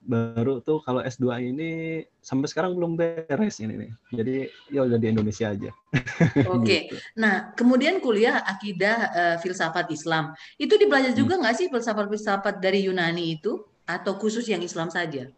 [0.09, 3.91] baru tuh kalau S2 ini sampai sekarang belum beres ini nih.
[4.15, 4.37] Jadi
[4.75, 5.71] ya udah di Indonesia aja.
[5.71, 6.65] Oke.
[6.65, 6.81] Okay.
[6.91, 6.97] gitu.
[7.19, 10.35] Nah, kemudian kuliah akidah uh, filsafat Islam.
[10.59, 11.43] Itu dibelajar juga hmm.
[11.47, 11.63] nggak hmm.
[11.63, 15.33] sih filsafat-filsafat dari Yunani itu atau khusus yang Islam saja?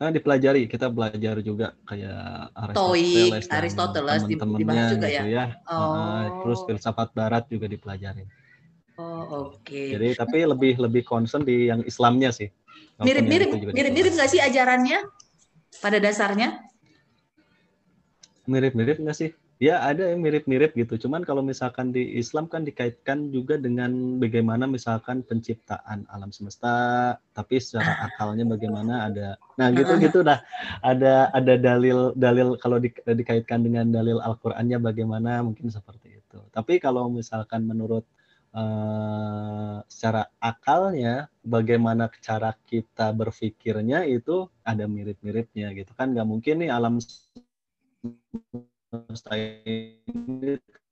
[0.00, 5.22] Nah, dipelajari kita belajar juga kayak Aristoteles, Aristoteles dibahas juga gitu ya.
[5.28, 5.46] ya.
[5.68, 5.94] Oh.
[5.94, 8.24] Uh, terus filsafat Barat juga dipelajari.
[8.96, 9.62] Oh oke.
[9.62, 9.94] Okay.
[9.94, 12.48] Jadi tapi lebih lebih concern di yang Islamnya sih.
[12.98, 15.06] Mirip-mirip mirip-mirip nggak sih ajarannya
[15.78, 16.60] pada dasarnya?
[18.48, 19.30] Mirip-mirip nggak sih?
[19.62, 21.06] Ya ada yang mirip-mirip gitu.
[21.06, 27.62] Cuman kalau misalkan di Islam kan dikaitkan juga dengan bagaimana misalkan penciptaan alam semesta, tapi
[27.62, 29.38] secara akalnya bagaimana ada.
[29.62, 30.42] Nah gitu-gitu dah.
[30.82, 36.42] Ada ada dalil dalil kalau di, dikaitkan dengan dalil Al-Qur'annya bagaimana mungkin seperti itu.
[36.50, 38.02] Tapi kalau misalkan menurut
[38.58, 46.70] uh, secara akalnya bagaimana cara kita berpikirnya itu ada mirip-miripnya gitu kan nggak mungkin nih
[46.74, 46.98] alam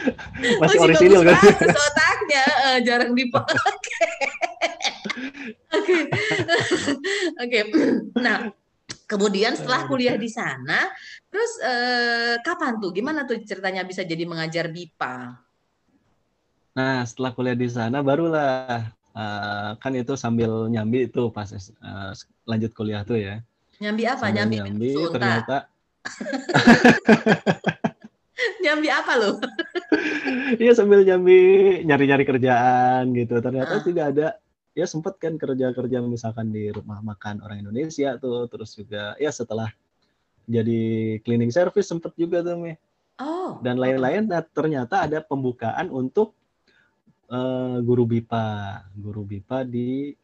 [0.39, 1.35] Masih, Masih orisinil kan?
[1.73, 3.57] otaknya uh, jarang dipakai.
[5.77, 5.97] Oke.
[7.39, 7.59] Oke.
[8.17, 8.51] Nah,
[9.09, 10.85] kemudian setelah kuliah di sana,
[11.29, 12.93] terus eh, kapan tuh?
[12.93, 15.38] Gimana tuh ceritanya bisa jadi mengajar BIPA?
[16.77, 22.13] Nah, setelah kuliah di sana barulah uh, kan itu sambil nyambi itu pas uh,
[22.47, 23.41] lanjut kuliah tuh ya.
[23.81, 24.29] Nyambi apa?
[24.29, 25.67] Sambil nyambi, nyambi ternyata
[28.69, 29.32] nyambi apa lo?
[30.62, 31.38] Iya sambil nyambi
[31.86, 33.41] nyari-nyari kerjaan gitu.
[33.41, 33.84] Ternyata uh.
[33.86, 34.27] juga ada
[34.77, 39.73] ya sempat kan kerja-kerja misalkan di rumah makan orang Indonesia tuh terus juga ya setelah
[40.49, 40.82] jadi
[41.21, 42.73] cleaning service sempat juga tuh Mi.
[43.19, 43.60] Oh.
[43.60, 46.34] Dan lain-lain nah, ternyata ada pembukaan untuk
[47.29, 48.47] uh, guru BIPA,
[48.95, 50.15] guru BIPA di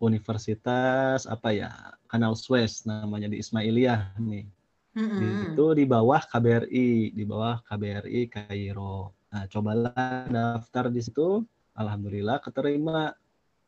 [0.00, 1.70] Universitas apa ya
[2.08, 4.44] Kanal Suez namanya di Ismailiyah nih.
[4.90, 5.54] Mm-hmm.
[5.54, 9.14] Itu di bawah KBRI, di bawah KBRI Kairo.
[9.30, 11.46] Nah, cobalah daftar di situ.
[11.78, 13.14] Alhamdulillah keterima.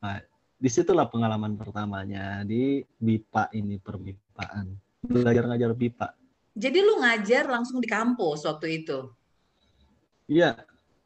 [0.03, 0.19] Nah,
[0.59, 4.75] di situlah pengalaman pertamanya di BIPA ini perbipaan.
[5.03, 6.09] Belajar ngajar BIPA.
[6.53, 9.09] Jadi lu ngajar langsung di kampus waktu itu?
[10.29, 10.59] Iya,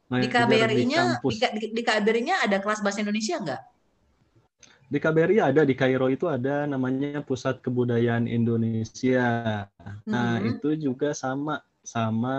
[0.07, 3.61] di KBRI-nya di, di, di KBRI-nya ada kelas bahasa Indonesia nggak?
[4.87, 9.67] Di KBRI ada di Kairo itu ada namanya Pusat Kebudayaan Indonesia.
[10.07, 10.55] Nah, hmm.
[10.55, 12.37] itu juga sama sama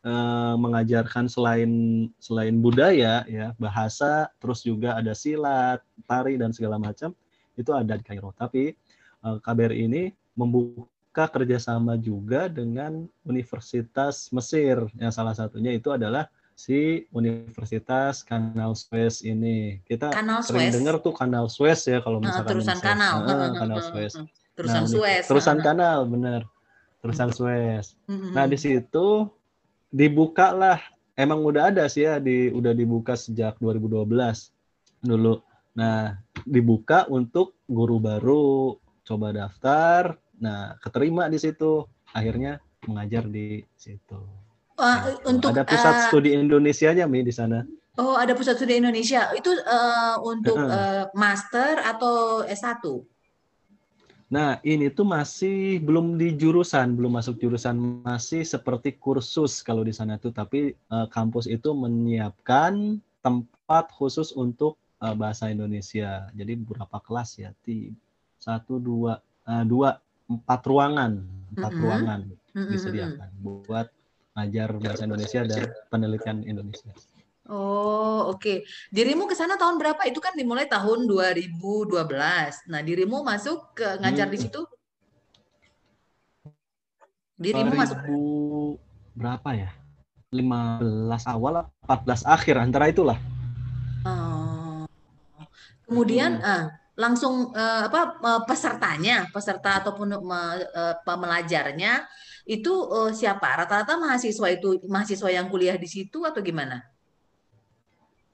[0.00, 1.72] eh, mengajarkan selain
[2.16, 7.12] selain budaya ya, bahasa, terus juga ada silat, tari dan segala macam
[7.60, 8.32] itu ada di Kairo.
[8.32, 8.72] Tapi
[9.20, 10.08] eh, KBRI ini
[10.40, 14.88] membuka kerjasama juga dengan Universitas Mesir.
[14.96, 19.82] Yang salah satunya itu adalah si Universitas Kanal Suez ini.
[19.82, 23.26] Kita kanal sering dengar tuh Kanal Suez ya kalau misalkan terusan kanal.
[23.26, 24.14] Uh, kanal Suez.
[24.54, 25.24] Terusan nah, Suez.
[25.26, 26.46] Terusan kanal, benar.
[27.02, 27.98] Terusan Suez.
[28.08, 29.28] Nah, di situ
[29.90, 30.78] dibukalah
[31.18, 34.06] emang udah ada sih ya di udah dibuka sejak 2012
[35.02, 35.42] dulu.
[35.74, 36.14] Nah,
[36.46, 40.14] dibuka untuk guru baru coba daftar.
[40.38, 41.82] Nah, keterima di situ.
[42.14, 44.43] Akhirnya mengajar di situ.
[44.74, 47.62] Uh, untuk ada pusat uh, studi Indonesia-nya Mi di sana.
[47.94, 49.30] Oh, ada pusat studi Indonesia.
[49.38, 52.82] Itu uh, untuk uh, master atau S1?
[54.34, 59.94] Nah, ini tuh masih belum di jurusan, belum masuk jurusan, masih seperti kursus kalau di
[59.94, 66.26] sana tuh, tapi uh, kampus itu menyiapkan tempat khusus untuk uh, bahasa Indonesia.
[66.34, 67.94] Jadi beberapa kelas ya, di
[68.42, 71.22] satu, dua, uh, dua, empat ruangan,
[71.54, 71.84] empat mm -hmm.
[71.86, 72.70] ruangan mm -hmm.
[72.74, 73.86] disediakan buat
[74.34, 76.90] ngajar bahasa Indonesia dan penelitian Indonesia.
[77.44, 78.40] Oh, oke.
[78.40, 78.56] Okay.
[78.90, 80.00] Dirimu ke sana tahun berapa?
[80.08, 82.72] Itu kan dimulai tahun 2012.
[82.72, 84.34] Nah, dirimu masuk ke ngajar hmm.
[84.34, 84.60] di situ?
[87.36, 87.98] Dirimu 2000 masuk
[89.14, 89.70] berapa ya?
[90.34, 93.18] 15 awal 14 akhir antara itulah.
[94.02, 94.88] Oh.
[95.84, 96.48] Kemudian hmm.
[96.48, 96.64] uh,
[96.96, 102.08] langsung uh, apa uh, pesertanya, peserta ataupun uh, pemelajarnya
[102.44, 103.64] itu uh, siapa?
[103.64, 106.84] Rata-rata mahasiswa itu mahasiswa yang kuliah di situ atau gimana?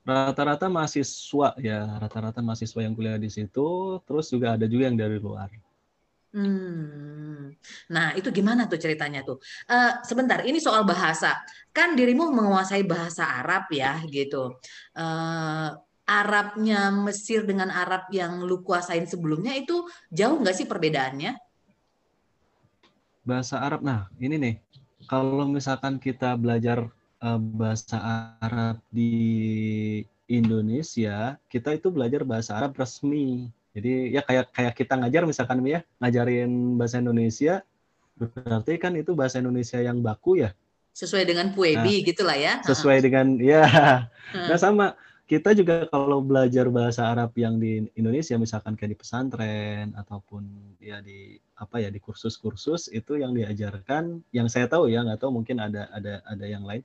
[0.02, 5.18] Rata-rata mahasiswa ya, rata-rata mahasiswa yang kuliah di situ, terus juga ada juga yang dari
[5.22, 5.50] luar.
[6.30, 7.50] Hmm.
[7.90, 9.42] Nah, itu gimana tuh ceritanya tuh?
[9.66, 11.42] Uh, sebentar, ini soal bahasa.
[11.70, 14.58] Kan dirimu menguasai bahasa Arab ya, gitu.
[14.94, 15.74] Uh,
[16.10, 21.49] Arabnya Mesir dengan Arab yang lu kuasain sebelumnya itu jauh nggak sih perbedaannya?
[23.24, 23.80] Bahasa Arab.
[23.84, 24.54] Nah, ini nih,
[25.08, 26.88] kalau misalkan kita belajar
[27.20, 27.98] uh, bahasa
[28.40, 29.12] Arab di
[30.30, 33.50] Indonesia, kita itu belajar bahasa Arab resmi.
[33.70, 37.62] Jadi ya kayak kayak kita ngajar misalkan ya, ngajarin bahasa Indonesia,
[38.18, 40.50] berarti kan itu bahasa Indonesia yang baku ya.
[40.90, 42.54] Sesuai dengan puebi nah, gitulah ya.
[42.66, 43.64] Sesuai dengan ya.
[44.34, 44.98] Nah sama
[45.30, 50.98] kita juga kalau belajar bahasa Arab yang di Indonesia misalkan kayak di pesantren ataupun ya
[50.98, 55.60] di apa ya di kursus-kursus itu yang diajarkan yang saya tahu ya nggak tahu mungkin
[55.60, 56.80] ada ada ada yang lain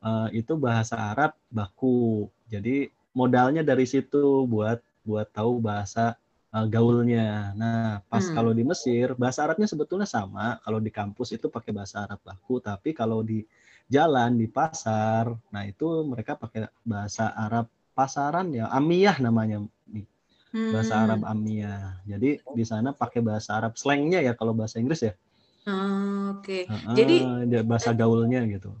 [0.00, 6.16] uh, itu bahasa Arab baku jadi modalnya dari situ buat buat tahu bahasa
[6.56, 8.32] uh, gaulnya nah pas hmm.
[8.32, 12.64] kalau di Mesir bahasa Arabnya sebetulnya sama kalau di kampus itu pakai bahasa Arab baku
[12.64, 13.44] tapi kalau di
[13.88, 15.32] jalan di pasar.
[15.32, 17.66] Nah, itu mereka pakai bahasa Arab
[17.96, 20.06] pasaran ya, amiyah namanya nih.
[20.74, 21.04] Bahasa hmm.
[21.04, 22.02] Arab amiyah.
[22.04, 25.14] Jadi di sana pakai bahasa Arab slangnya ya kalau bahasa Inggris ya.
[25.68, 26.64] Oke.
[26.64, 26.70] Okay.
[26.70, 27.16] Uh, Jadi
[27.64, 28.72] bahasa gaulnya gitu.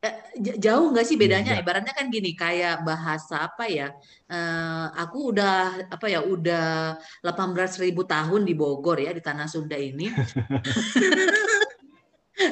[0.00, 0.16] Eh,
[0.56, 1.60] jauh nggak sih bedanya?
[1.60, 1.60] Ya.
[1.60, 3.92] Ibaratnya kan gini, kayak bahasa apa ya?
[4.32, 6.24] Uh, aku udah apa ya?
[6.24, 10.08] Udah 18.000 tahun di Bogor ya di tanah Sunda ini.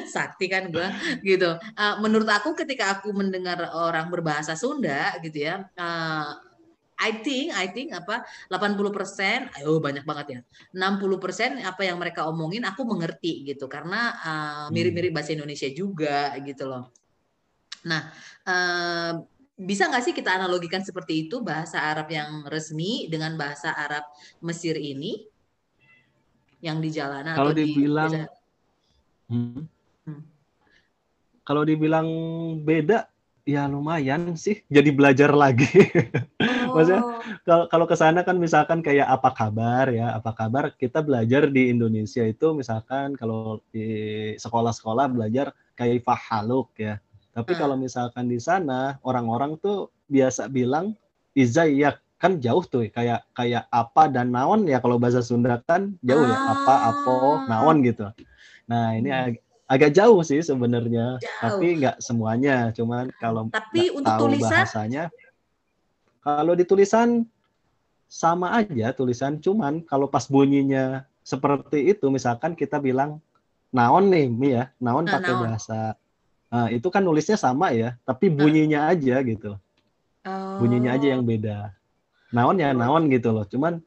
[0.05, 0.85] sakti kan gue
[1.25, 6.29] gitu uh, menurut aku ketika aku mendengar orang berbahasa Sunda gitu ya uh,
[6.99, 10.39] I think, I think apa 80 persen, ayo banyak banget ya.
[10.75, 16.35] 60 persen apa yang mereka omongin aku mengerti gitu karena uh, mirip-mirip bahasa Indonesia juga
[16.43, 16.91] gitu loh.
[17.87, 18.11] Nah,
[18.43, 19.13] uh,
[19.59, 24.07] bisa nggak sih kita analogikan seperti itu bahasa Arab yang resmi dengan bahasa Arab
[24.39, 25.27] Mesir ini
[26.63, 28.23] yang di jalanan kalau atau dibilang di,
[29.35, 29.59] hmm.
[30.07, 30.21] Hmm.
[31.43, 32.07] kalau dibilang
[32.63, 33.08] beda
[33.49, 35.67] ya lumayan sih jadi belajar lagi.
[36.69, 36.77] Oh.
[36.77, 37.01] Maksudnya
[37.49, 41.73] kalau kalau ke sana kan misalkan kayak apa kabar ya, apa kabar kita belajar di
[41.73, 43.89] Indonesia itu misalkan kalau di
[44.37, 47.01] sekolah-sekolah belajar kayak fahaluk ya.
[47.33, 47.59] Tapi hmm.
[47.59, 50.93] kalau misalkan di sana orang-orang tuh biasa bilang
[51.33, 56.21] izayak kan jauh tuh kayak kayak apa dan naon ya kalau bahasa Sunda kan jauh
[56.29, 58.13] ya apa apo naon gitu.
[58.69, 62.73] Nah ini hmm agak jauh sih sebenarnya, tapi nggak semuanya.
[62.73, 65.03] Cuman kalau tapi untuk tahu tulisan bahasanya,
[66.25, 67.29] kalau di tulisan
[68.09, 69.37] sama aja tulisan.
[69.37, 73.21] Cuman kalau pas bunyinya seperti itu, misalkan kita bilang
[73.69, 75.41] naon nih, mi ya, naon nah, pakai naon.
[75.45, 75.79] bahasa,
[76.49, 78.91] nah, itu kan nulisnya sama ya, tapi bunyinya nah.
[78.97, 79.53] aja gitu.
[80.25, 80.57] Oh.
[80.57, 81.77] Bunyinya aja yang beda.
[82.33, 83.45] Naon ya naon gitu loh.
[83.45, 83.77] Cuman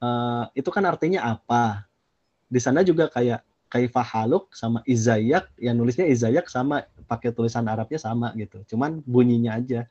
[0.00, 1.84] uh, itu kan artinya apa?
[2.48, 3.44] Di sana juga kayak
[3.74, 8.62] Kaifah Haluk sama Izayak yang nulisnya Izayak sama pakai tulisan Arabnya sama gitu.
[8.70, 9.90] Cuman bunyinya aja.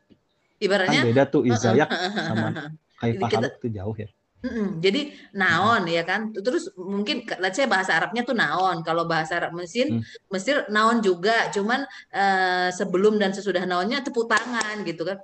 [0.64, 2.72] Ibaratnya kan beda tuh Izayak sama
[3.04, 4.08] Kaifah Haluk tuh jauh ya.
[4.44, 4.84] Mm-mm.
[4.84, 6.36] Jadi naon ya kan.
[6.36, 8.84] Terus mungkin let's say bahasa Arabnya tuh naon.
[8.84, 10.32] Kalau bahasa Arab mesin hmm.
[10.32, 11.48] Mesir naon juga.
[11.52, 15.20] Cuman uh, sebelum dan sesudah naonnya tepuk tangan gitu kan.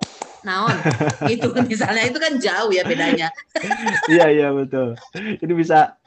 [0.47, 0.76] Naon
[1.32, 3.28] gitu misalnya itu kan jauh ya bedanya.
[4.07, 4.95] Iya iya betul.
[5.16, 5.99] Jadi bisa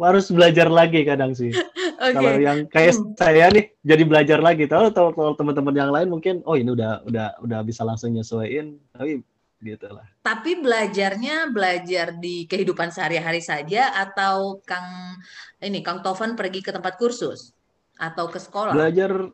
[0.00, 1.52] harus belajar lagi kadang sih.
[2.02, 2.18] Okay.
[2.18, 3.14] Kalau yang kayak hmm.
[3.14, 4.66] saya nih jadi belajar lagi.
[4.66, 9.22] Tahu tahu teman-teman yang lain mungkin oh ini udah udah udah bisa langsung nyesuaiin tapi
[9.62, 10.02] gitu lah.
[10.26, 15.14] Tapi belajarnya belajar di kehidupan sehari-hari saja atau Kang
[15.62, 17.54] ini Kang Tovan pergi ke tempat kursus
[17.94, 18.74] atau ke sekolah?
[18.74, 19.30] Belajar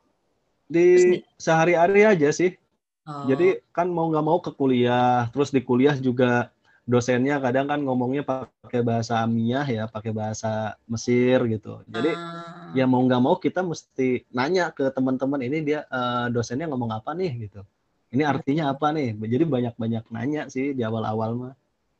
[0.68, 2.52] di sehari-hari aja sih.
[3.08, 3.24] Oh.
[3.24, 6.52] Jadi kan mau nggak mau ke kuliah, terus di kuliah juga
[6.88, 11.84] dosennya kadang kan ngomongnya pakai bahasa Amiyah ya, pakai bahasa Mesir gitu.
[11.84, 12.72] Jadi uh.
[12.72, 17.12] ya mau nggak mau kita mesti nanya ke teman-teman ini dia uh, dosennya ngomong apa
[17.12, 17.60] nih gitu.
[18.08, 19.12] Ini artinya apa nih?
[19.20, 21.54] Jadi banyak-banyak nanya sih di awal-awal mah.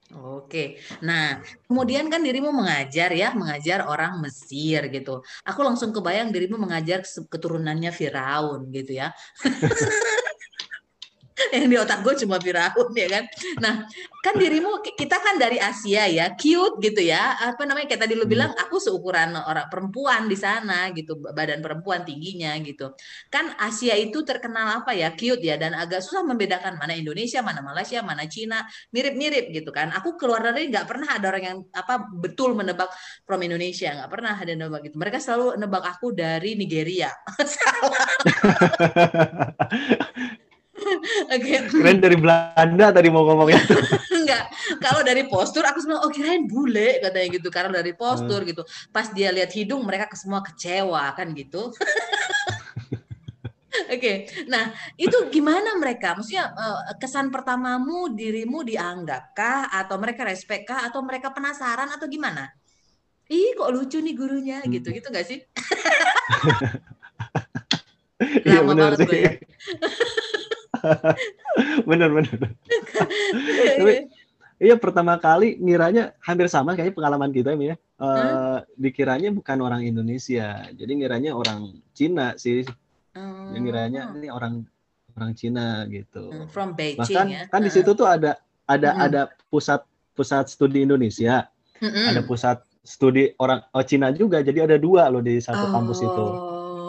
[0.08, 1.36] Oke, nah
[1.68, 5.20] kemudian kan dirimu mengajar ya, mengajar orang Mesir gitu.
[5.44, 9.12] Aku langsung kebayang dirimu mengajar keturunannya Firaun gitu ya.
[11.54, 13.24] yang di otak gue cuma Firaun ya kan.
[13.62, 13.74] Nah,
[14.18, 17.38] kan dirimu kita kan dari Asia ya, cute gitu ya.
[17.38, 18.32] Apa namanya kayak tadi lu hmm.
[18.32, 22.92] bilang aku seukuran orang perempuan di sana gitu, badan perempuan tingginya gitu.
[23.30, 27.62] Kan Asia itu terkenal apa ya, cute ya dan agak susah membedakan mana Indonesia, mana
[27.62, 29.94] Malaysia, mana Cina, mirip-mirip gitu kan.
[29.94, 32.90] Aku keluar dari nggak pernah ada orang yang apa betul menebak
[33.24, 34.96] from Indonesia, nggak pernah ada nebak gitu.
[34.98, 37.10] Mereka selalu nebak aku dari Nigeria.
[37.54, 38.06] Salah.
[41.34, 41.68] okay.
[41.68, 43.60] Keren dari Belanda tadi mau ngomongnya.
[44.18, 44.44] Enggak.
[44.80, 48.48] Kalau dari postur aku semua oh kirain bule katanya gitu karena dari postur hmm.
[48.54, 48.62] gitu.
[48.92, 51.70] Pas dia lihat hidung mereka semua kecewa kan gitu.
[53.88, 54.16] Oke, okay.
[54.50, 56.12] nah itu gimana mereka?
[56.18, 62.52] Maksudnya eh, kesan pertamamu dirimu dianggapkah atau mereka respect kah atau mereka penasaran atau gimana?
[63.28, 64.72] Ih kok lucu nih gurunya hmm.
[64.72, 65.40] gitu gitu gak sih?
[68.18, 69.38] Iya benar sih.
[71.88, 72.38] Bener bener.
[73.80, 73.94] Tapi
[74.58, 77.74] iya pertama kali ngiranya hampir sama kayak pengalaman kita ya.
[77.98, 78.58] Uh, hmm?
[78.78, 82.62] Dikiranya bukan orang Indonesia, jadi ngiranya orang Cina sih.
[83.14, 83.54] Hmm.
[83.54, 84.62] Yang ngiranya ini orang
[85.18, 86.30] orang Cina gitu.
[86.30, 87.42] Hmm, from Beijing Bahkan ya.
[87.50, 88.38] kan di situ tuh ada
[88.70, 89.04] ada hmm.
[89.10, 89.20] ada
[89.50, 89.82] pusat
[90.14, 91.50] pusat studi Indonesia,
[91.82, 92.06] hmm.
[92.14, 94.38] ada pusat studi orang oh, Cina juga.
[94.46, 96.26] Jadi ada dua loh di satu oh, kampus itu.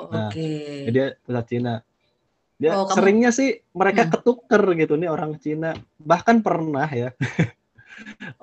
[0.09, 0.89] Nah, okay.
[0.89, 1.73] jadi pusat Cina.
[2.59, 4.11] Dia oh, seringnya sih mereka hmm.
[4.19, 5.71] ketuker gitu nih orang Cina.
[6.03, 7.15] Bahkan pernah ya.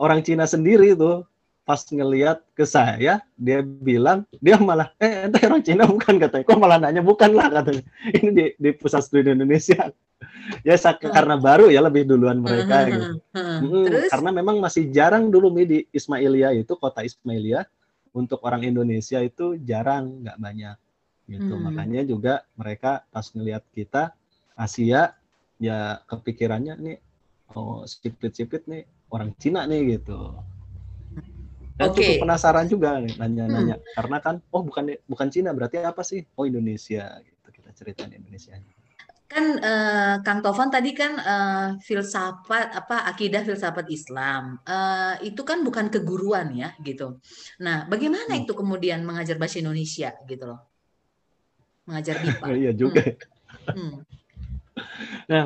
[0.03, 1.29] orang Cina sendiri tuh
[1.69, 6.45] pas ngelihat ke saya, dia bilang dia malah eh ente orang Cina bukan katanya.
[6.49, 7.85] Kok malah nanya bukan lah katanya.
[8.17, 9.93] Ini di, di pusat studi Indonesia.
[10.65, 11.13] ya sak, oh.
[11.13, 13.21] karena baru ya lebih duluan mereka gitu.
[13.37, 17.69] Hmm, karena memang masih jarang dulu nih di Ismailia itu kota Ismailia
[18.17, 20.77] untuk orang Indonesia itu jarang nggak banyak
[21.27, 21.63] gitu hmm.
[21.67, 24.15] makanya juga mereka pas ngelihat kita
[24.55, 25.13] Asia
[25.59, 26.99] ya kepikirannya nih
[27.55, 30.35] oh sipit-sipit nih orang Cina nih gitu
[31.77, 32.17] Dan okay.
[32.17, 33.93] cukup penasaran juga nih nanya-nanya hmm.
[34.01, 36.25] karena kan oh bukan bukan Cina berarti apa sih?
[36.33, 38.57] Oh Indonesia gitu kita ceritain Indonesia.
[39.29, 45.61] Kan uh, Kang Tovan tadi kan uh, filsafat apa akidah filsafat Islam uh, itu kan
[45.61, 47.21] bukan keguruan ya gitu.
[47.61, 48.49] Nah bagaimana hmm.
[48.49, 50.76] itu kemudian mengajar bahasa Indonesia gitu loh?
[51.87, 52.47] Mengajar BIPA.
[52.55, 53.03] iya juga.
[53.73, 53.79] Hmm.
[53.79, 53.97] hmm.
[55.31, 55.43] Nah,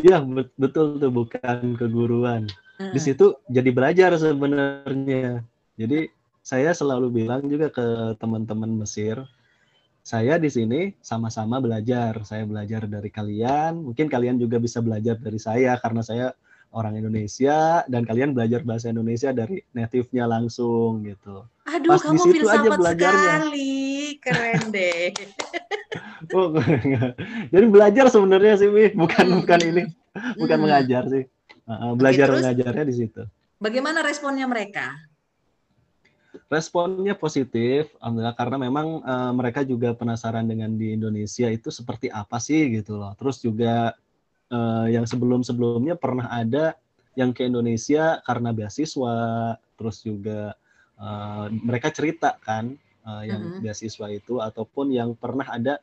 [0.00, 0.16] iya
[0.58, 2.48] betul tuh bukan keguruan.
[2.80, 2.92] Hmm.
[2.92, 6.08] Di situ jadi belajar sebenarnya jadi
[6.42, 9.22] saya selalu bilang juga ke teman-teman Mesir,
[10.02, 12.18] saya di sini sama-sama belajar.
[12.26, 16.26] Saya belajar dari kalian, mungkin kalian juga bisa belajar dari saya karena saya
[16.72, 21.44] orang Indonesia dan kalian belajar bahasa Indonesia dari native-nya langsung gitu.
[21.68, 23.12] Aduh, Pas kamu di situ aja belajarnya.
[23.12, 23.76] sekali.
[24.18, 25.12] Keren deh.
[26.36, 26.56] oh,
[27.52, 29.36] Jadi belajar sebenarnya sih, bukan hmm.
[29.44, 29.82] bukan ini,
[30.40, 30.64] bukan hmm.
[30.64, 31.24] mengajar sih.
[31.62, 33.22] Uh, belajar Oke, mengajarnya di situ.
[33.62, 34.90] Bagaimana responnya mereka?
[36.52, 42.36] responnya positif, alhamdulillah karena memang uh, mereka juga penasaran dengan di Indonesia itu seperti apa
[42.36, 43.16] sih gitu loh.
[43.16, 43.96] Terus juga
[44.52, 46.76] uh, yang sebelum-sebelumnya pernah ada
[47.16, 49.16] yang ke Indonesia karena beasiswa,
[49.76, 50.54] terus juga
[51.00, 52.76] uh, mereka cerita kan
[53.08, 53.60] uh, yang mm-hmm.
[53.64, 55.80] beasiswa itu ataupun yang pernah ada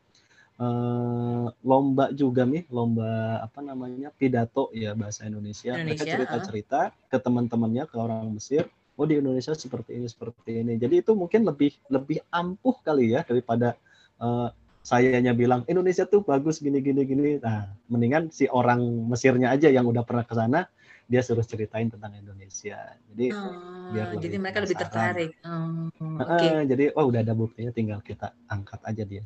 [0.62, 5.74] uh, lomba juga nih, lomba apa namanya pidato ya bahasa Indonesia.
[5.74, 7.10] Indonesia mereka cerita-cerita uh.
[7.10, 11.48] ke teman-temannya ke orang Mesir oh di Indonesia seperti ini seperti ini jadi itu mungkin
[11.48, 13.80] lebih lebih ampuh kali ya daripada
[14.20, 14.52] uh,
[14.90, 19.86] sayanya bilang Indonesia tuh bagus gini gini gini nah mendingan si orang Mesirnya aja yang
[19.86, 20.66] udah pernah ke sana
[21.06, 25.94] dia suruh ceritain tentang Indonesia jadi oh, biar jadi mereka lebih tertarik oh,
[26.26, 26.66] okay.
[26.66, 29.22] jadi oh udah ada buktinya tinggal kita angkat aja dia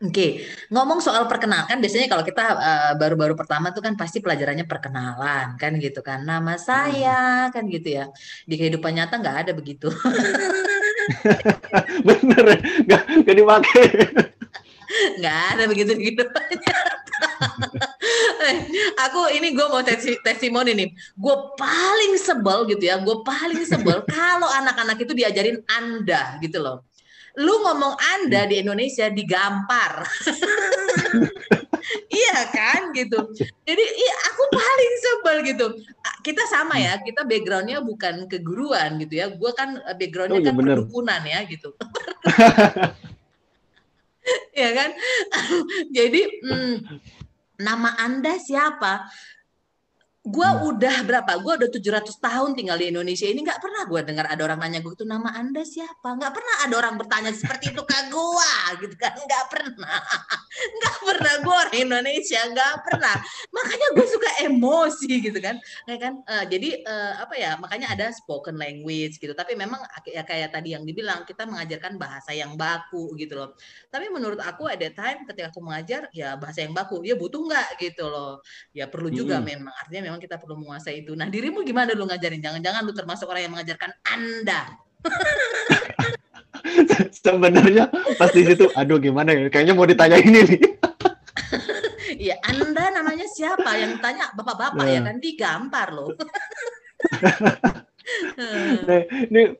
[0.00, 0.30] Oke, okay.
[0.72, 5.76] ngomong soal perkenalan, biasanya kalau kita uh, baru-baru pertama tuh kan pasti pelajarannya perkenalan kan
[5.76, 6.24] gitu kan.
[6.24, 7.52] Nama saya hmm.
[7.52, 8.08] kan gitu ya.
[8.48, 9.92] Di kehidupan nyata nggak ada begitu.
[12.08, 13.84] Bener, nggak nggak dipakai.
[15.18, 16.40] Nggak ada begitu di nyata.
[18.40, 18.56] Eh,
[18.96, 20.88] aku ini gue mau tesi, testimoni nih.
[21.16, 22.96] Gue paling sebel gitu ya.
[23.00, 26.90] Gue paling sebel kalau anak-anak itu diajarin anda gitu loh
[27.38, 30.02] lu ngomong Anda di Indonesia digampar.
[32.10, 33.18] iya kan gitu.
[33.38, 35.66] Jadi iya, aku paling sebel gitu.
[36.26, 39.30] Kita sama ya, kita backgroundnya bukan keguruan gitu ya.
[39.30, 40.76] Gue kan eh, backgroundnya oh, iya, kan bener.
[40.82, 41.70] perdukunan ya gitu.
[44.60, 44.90] ya kan.
[45.96, 46.74] Jadi hmm,
[47.60, 49.08] nama Anda siapa?
[50.20, 50.68] Gue hmm.
[50.68, 51.32] udah berapa?
[51.40, 54.84] Gue udah 700 tahun tinggal di Indonesia ini nggak pernah gue dengar ada orang nanya
[54.84, 56.12] gue itu nama anda siapa?
[56.12, 58.52] Nggak pernah ada orang bertanya seperti itu ke gue,
[58.84, 59.16] gitu kan?
[59.16, 59.96] Nggak pernah,
[60.76, 63.16] nggak pernah gue orang Indonesia nggak pernah.
[63.48, 65.56] Makanya gue suka emosi gitu kan,
[65.88, 66.14] kayak kan?
[66.28, 67.56] Uh, jadi uh, apa ya?
[67.56, 69.32] Makanya ada spoken language gitu.
[69.32, 73.56] Tapi memang ya kayak tadi yang dibilang kita mengajarkan bahasa yang baku gitu loh.
[73.88, 77.80] Tapi menurut aku ada time ketika aku mengajar ya bahasa yang baku, ya butuh nggak
[77.80, 78.44] gitu loh.
[78.76, 79.48] Ya perlu juga hmm.
[79.48, 81.14] memang artinya memang kita perlu menguasai itu.
[81.14, 82.42] Nah, dirimu gimana lu ngajarin?
[82.42, 84.74] Jangan-jangan lu termasuk orang yang mengajarkan Anda.
[87.22, 87.86] Sebenarnya
[88.18, 89.46] pas di situ, aduh gimana ya?
[89.46, 90.60] Kayaknya mau ditanya ini nih.
[92.10, 93.80] Iya, Anda namanya siapa?
[93.80, 96.12] Yang tanya bapak-bapak ya, ya kan digampar loh.
[98.84, 99.56] nah, ini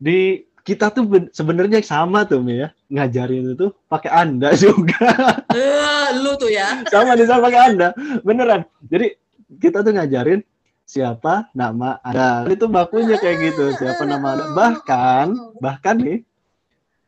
[0.00, 5.12] di kita tuh sebenarnya sama tuh Mi ya ngajarin itu pakai anda juga.
[5.52, 6.84] Uh, lu tuh ya.
[6.88, 7.88] sama nih sama pakai anda
[8.24, 8.64] beneran.
[8.88, 9.12] Jadi
[9.56, 10.44] kita tuh ngajarin
[10.84, 16.20] siapa nama ada itu bakunya kayak gitu siapa nama ada bahkan bahkan nih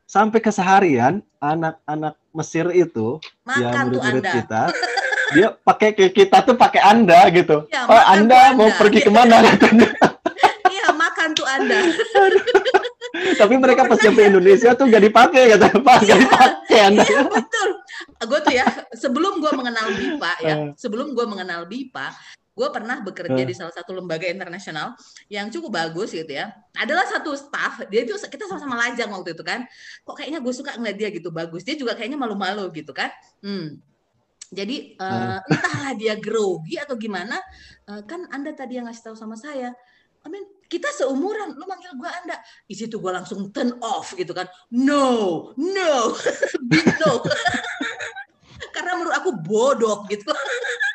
[0.09, 4.63] sampai keseharian anak-anak Mesir itu Makan ya murid-murid kita
[5.31, 7.67] dia pakai kita tuh pakai anda gitu.
[7.71, 9.43] Ya, oh anda, anda mau pergi ke mana?
[10.71, 11.81] Iya makan tuh anda
[13.41, 17.05] tapi mereka pas sampai Indonesia tuh gak dipakai kata Pak, gak iya, dipakai anda.
[17.05, 17.69] Iya, betul.
[18.23, 20.71] Gue tuh ya, sebelum gue mengenal BIPA ya, eh.
[20.79, 22.07] sebelum gue mengenal BIPA,
[22.55, 23.57] gue pernah bekerja di eh.
[23.57, 24.95] salah satu lembaga internasional
[25.27, 26.55] yang cukup bagus gitu ya.
[26.79, 29.67] Adalah satu staff, dia itu kita sama-sama lajang waktu itu kan.
[30.07, 31.67] Kok kayaknya gue suka ngeliat dia gitu bagus.
[31.67, 33.11] Dia juga kayaknya malu-malu gitu kan.
[33.43, 33.83] Hmm.
[34.55, 37.39] Jadi uh, entahlah dia grogi atau gimana,
[37.91, 39.75] uh, kan Anda tadi yang ngasih tahu sama saya,
[40.21, 42.39] I mean, kita seumuran, lu manggil gue Anda.
[42.63, 44.47] Di situ gue langsung turn off gitu kan.
[44.71, 46.15] No, no,
[47.03, 47.11] no.
[48.75, 50.31] Karena menurut aku bodoh gitu.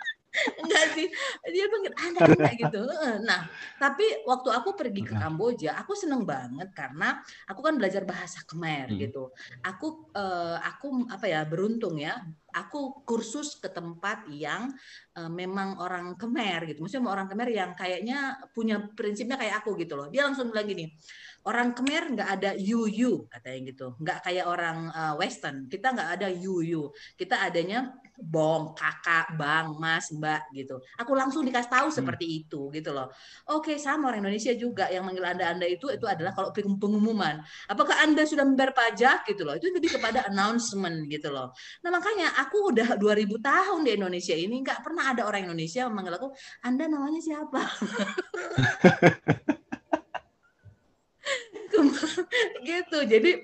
[0.61, 1.07] Enggak sih,
[1.51, 2.81] dia panggil Anda, anda gitu.
[3.23, 3.41] Nah,
[3.79, 8.91] tapi waktu aku pergi ke Kamboja, aku seneng banget karena aku kan belajar bahasa Khmer
[8.91, 8.99] hmm.
[9.07, 9.31] gitu.
[9.63, 12.19] Aku uh, aku apa ya beruntung ya
[12.55, 14.71] aku kursus ke tempat yang
[15.19, 16.79] uh, memang orang Kemer gitu.
[16.79, 20.07] Maksudnya orang Kemer yang kayaknya punya prinsipnya kayak aku gitu loh.
[20.07, 20.87] Dia langsung bilang gini,
[21.45, 23.87] orang Khmer nggak ada yuyu katanya gitu.
[24.01, 25.69] Nggak kayak orang uh, Western.
[25.69, 30.79] Kita nggak ada yuyu kita adanya bom kakak bang mas mbak gitu.
[30.97, 31.97] Aku langsung dikasih tahu hmm.
[32.01, 33.11] seperti itu gitu loh.
[33.51, 37.43] Oke sama orang Indonesia juga yang manggil anda anda itu itu adalah kalau pengumuman.
[37.67, 39.53] Apakah anda sudah membayar pajak gitu loh.
[39.59, 41.51] Itu lebih kepada announcement gitu loh.
[41.83, 46.17] Nah makanya aku udah 2000 tahun di Indonesia ini nggak pernah ada orang Indonesia memanggil
[46.17, 46.29] aku
[46.63, 47.61] anda namanya siapa
[52.69, 53.41] gitu jadi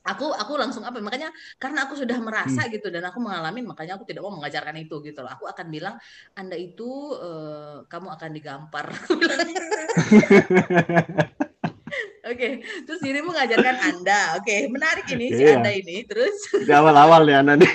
[0.00, 1.28] aku aku langsung apa makanya
[1.60, 2.72] karena aku sudah merasa hmm.
[2.72, 5.94] gitu dan aku mengalami makanya aku tidak mau mengajarkan itu gitu loh aku akan bilang
[6.32, 8.86] anda itu uh, kamu akan digampar
[12.30, 12.86] Oke, okay.
[12.86, 14.38] terus dirimu mengajarkan Anda.
[14.38, 14.60] Oke, okay.
[14.70, 15.58] menarik ini si iya.
[15.58, 16.06] Anda ini.
[16.06, 17.72] Terus di awal-awal ya Anda nih.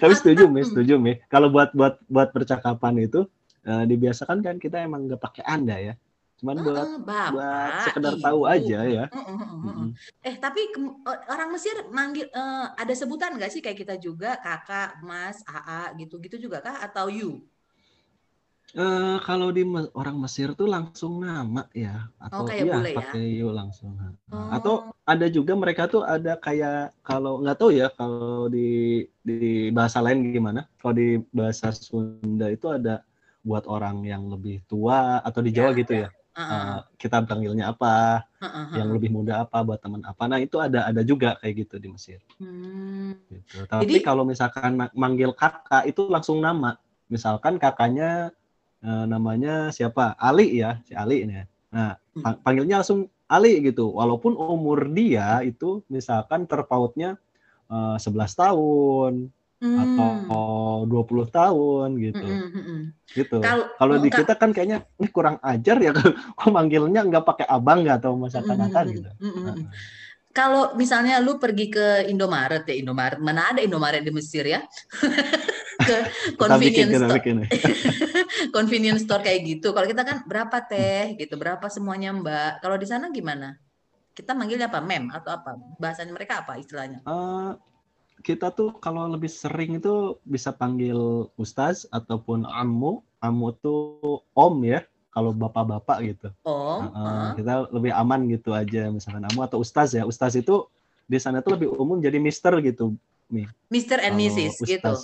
[0.00, 1.20] Tapi setuju, Mi, setuju, Mi.
[1.28, 3.28] Kalau buat buat buat percakapan itu
[3.68, 5.94] uh, dibiasakan kan kita emang nggak pakai Anda ya
[6.40, 8.24] cuman buat uh, Bapak, buat sekedar ibu.
[8.24, 9.04] tahu aja ya.
[9.12, 9.88] Uh, uh, uh, uh.
[10.24, 10.72] Eh tapi
[11.28, 16.16] orang Mesir manggil uh, ada sebutan nggak sih kayak kita juga kakak, mas, aa gitu
[16.24, 17.44] gitu juga kah atau you?
[18.70, 19.66] Uh, kalau di
[19.98, 22.94] orang Mesir tuh langsung nama ya atau oh, iya ya?
[22.96, 23.38] pakai ya?
[23.42, 23.98] you langsung.
[24.30, 24.48] Oh.
[24.54, 24.74] Atau
[25.04, 30.22] ada juga mereka tuh ada kayak kalau nggak tahu ya kalau di di bahasa lain
[30.32, 30.70] gimana.
[30.78, 33.02] Kalau di bahasa Sunda itu ada
[33.42, 36.08] buat orang yang lebih tua atau di Jawa ya, gitu ya.
[36.08, 38.76] ya uh, kita panggilnya apa, uh-uh.
[38.76, 40.22] yang lebih muda apa, buat teman apa.
[40.30, 42.20] Nah itu ada ada juga kayak gitu di Mesir.
[42.38, 43.16] Hmm.
[43.26, 43.66] Gitu.
[43.66, 46.78] Tapi Jadi, kalau misalkan manggil kakak itu langsung nama.
[47.10, 48.30] Misalkan kakaknya
[48.84, 50.14] uh, namanya siapa?
[50.18, 51.42] Ali ya, si Ali ini.
[51.74, 52.42] Nah hmm.
[52.46, 53.94] panggilnya langsung Ali gitu.
[53.94, 57.18] Walaupun umur dia itu misalkan terpautnya
[57.70, 59.12] uh, 11 tahun,
[59.60, 59.78] hmm.
[59.78, 62.24] atau 20 tahun gitu.
[62.24, 62.80] Hmm, hmm, hmm.
[63.12, 63.36] Gitu.
[63.76, 68.00] Kalau di kita kan kayaknya ini kurang ajar ya kok manggilnya nggak pakai abang nggak
[68.00, 69.10] atau masa hmm, hmm, hmm, gitu.
[69.20, 69.64] Hmm, hmm.
[70.30, 74.62] Kalau misalnya lu pergi ke Indomaret ya Indomaret, mana ada Indomaret di Mesir ya?
[75.80, 75.96] ke
[76.38, 77.48] convenience bikin, store.
[78.56, 79.74] convenience store kayak gitu.
[79.74, 82.62] Kalau kita kan berapa teh gitu, berapa semuanya Mbak.
[82.62, 83.58] Kalau di sana gimana?
[84.14, 84.78] Kita manggilnya apa?
[84.78, 85.58] Mem atau apa?
[85.82, 87.02] Bahasanya mereka apa istilahnya?
[87.02, 87.58] Uh,
[88.20, 93.00] kita tuh kalau lebih sering itu bisa panggil ustaz ataupun amu.
[93.20, 94.80] Amu tuh om ya,
[95.12, 96.28] kalau bapak-bapak gitu.
[96.48, 96.80] Oh.
[96.80, 97.28] Uh, uh.
[97.36, 100.08] Kita lebih aman gitu aja misalkan amu atau ustaz ya.
[100.08, 100.64] Ustaz itu
[101.04, 102.96] di sana tuh lebih umum jadi mister gitu.
[103.28, 103.44] Mi.
[103.68, 104.64] Mister and Mrs.
[104.64, 104.94] gitu.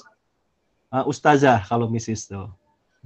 [0.89, 2.33] Uh, ustazah kalau Mrs.
[2.33, 2.49] tuh.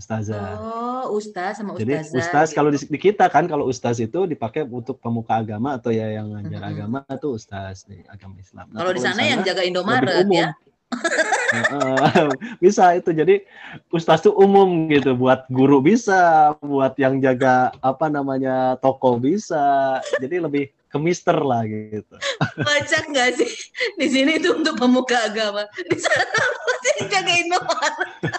[0.00, 0.56] Ustazah.
[0.56, 1.84] Oh, ustaz sama ustazah.
[1.84, 2.56] Jadi ustaz gitu.
[2.56, 6.32] kalau di, di kita kan kalau ustaz itu dipakai untuk pemuka agama atau ya yang
[6.32, 6.72] ngajar mm -hmm.
[6.72, 8.66] agama itu ustaz nih agama Islam.
[8.72, 10.56] Nah, kalau di sana yang jaga Indomaret ya.
[12.62, 13.46] bisa itu jadi
[13.94, 20.42] ustaz tuh umum gitu buat guru bisa buat yang jaga apa namanya toko bisa jadi
[20.42, 22.18] lebih ke mister lah gitu
[22.66, 23.50] Baca nggak sih
[23.94, 28.34] di sini itu untuk pemuka agama di sana masih jaga Indomaret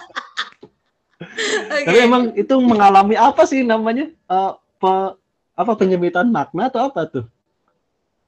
[1.24, 1.84] okay.
[1.86, 4.10] Tapi emang itu mengalami apa sih namanya?
[4.26, 4.92] Uh, pe,
[5.56, 7.24] apa penyempitan makna atau apa tuh?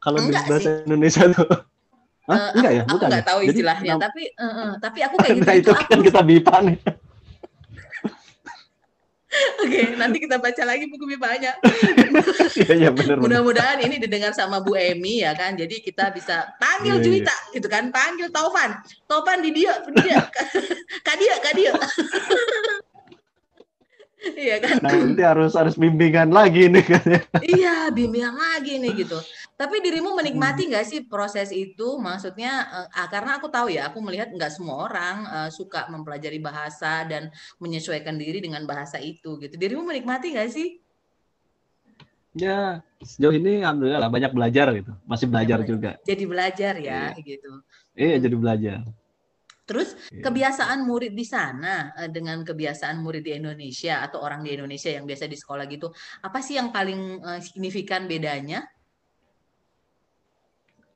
[0.03, 0.85] Kalau di bahasa sih.
[0.85, 1.49] Indonesia tuh.
[2.29, 2.37] Hah?
[2.37, 2.83] Uh, enggak ya?
[2.89, 3.09] Aku Bukan.
[3.09, 3.29] enggak ya?
[3.29, 5.49] tahu istilahnya, Jadi, tapi uh, uh, tapi aku kayak gitu.
[5.49, 6.79] Nah, itu kan kita BIPA nih.
[9.35, 11.59] Oke, okay, nanti kita baca lagi buku BIPA-nya.
[12.55, 13.19] Iya, iya benar.
[13.19, 15.59] Mudah-mudahan ini didengar sama Bu Emi ya kan.
[15.59, 17.05] Jadi kita bisa panggil yeah, iya.
[17.05, 17.55] Juwita yeah.
[17.59, 18.79] gitu kan, panggil Taufan.
[19.11, 20.23] Taufan di dia, di dia.
[21.03, 21.75] Kak dia, Kak dia.
[24.33, 24.77] Iya kan?
[24.81, 27.05] Nah, nanti harus harus bimbingan lagi nih kan.
[27.45, 29.19] iya, bimbingan lagi nih gitu.
[29.55, 30.71] Tapi dirimu menikmati hmm.
[30.75, 32.01] nggak sih proses itu?
[32.01, 37.05] Maksudnya uh, karena aku tahu ya, aku melihat nggak semua orang uh, suka mempelajari bahasa
[37.05, 37.29] dan
[37.61, 39.55] menyesuaikan diri dengan bahasa itu gitu.
[39.55, 40.81] Dirimu menikmati nggak sih?
[42.35, 44.91] Ya, sejauh ini alhamdulillah banyak belajar gitu.
[45.07, 45.91] Masih belajar ya, juga.
[46.03, 47.23] Jadi belajar ya iya.
[47.23, 47.53] gitu.
[47.95, 48.79] Iya, jadi belajar.
[49.65, 50.29] Terus iya.
[50.29, 55.09] kebiasaan murid di sana eh, dengan kebiasaan murid di Indonesia atau orang di Indonesia yang
[55.09, 55.89] biasa di sekolah gitu,
[56.21, 58.69] apa sih yang paling eh, signifikan bedanya?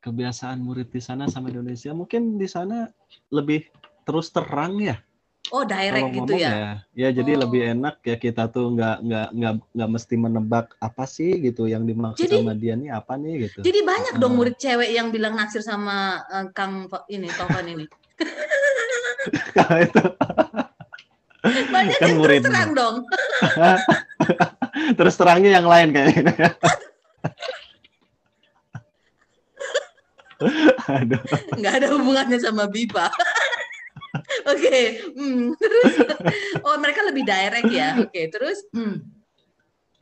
[0.05, 2.87] Kebiasaan murid di sana sama Indonesia mungkin di sana
[3.33, 3.64] lebih
[4.05, 5.01] terus terang ya.
[5.49, 6.51] Oh direct gitu ya?
[6.53, 6.73] ya?
[6.93, 7.49] Ya jadi oh.
[7.49, 11.89] lebih enak ya kita tuh nggak nggak nggak nggak mesti menebak apa sih gitu yang
[11.89, 13.64] dimaksud jadi, sama dia nih apa nih gitu.
[13.64, 14.21] Jadi banyak uh.
[14.21, 17.89] dong murid cewek yang bilang naksir sama uh, Kang ini Tovan ini.
[19.87, 20.03] Itu.
[21.49, 22.97] Banyak kan yang terus terang dong.
[24.99, 26.35] terus terangnya yang lain kayaknya.
[30.89, 31.23] Aduh.
[31.59, 33.11] Nggak ada hubungannya sama BIPA.
[34.49, 34.87] Oke, okay.
[35.12, 35.95] hmm, terus
[36.64, 37.99] oh mereka lebih direct ya.
[38.01, 39.18] Oke, okay, terus hmm.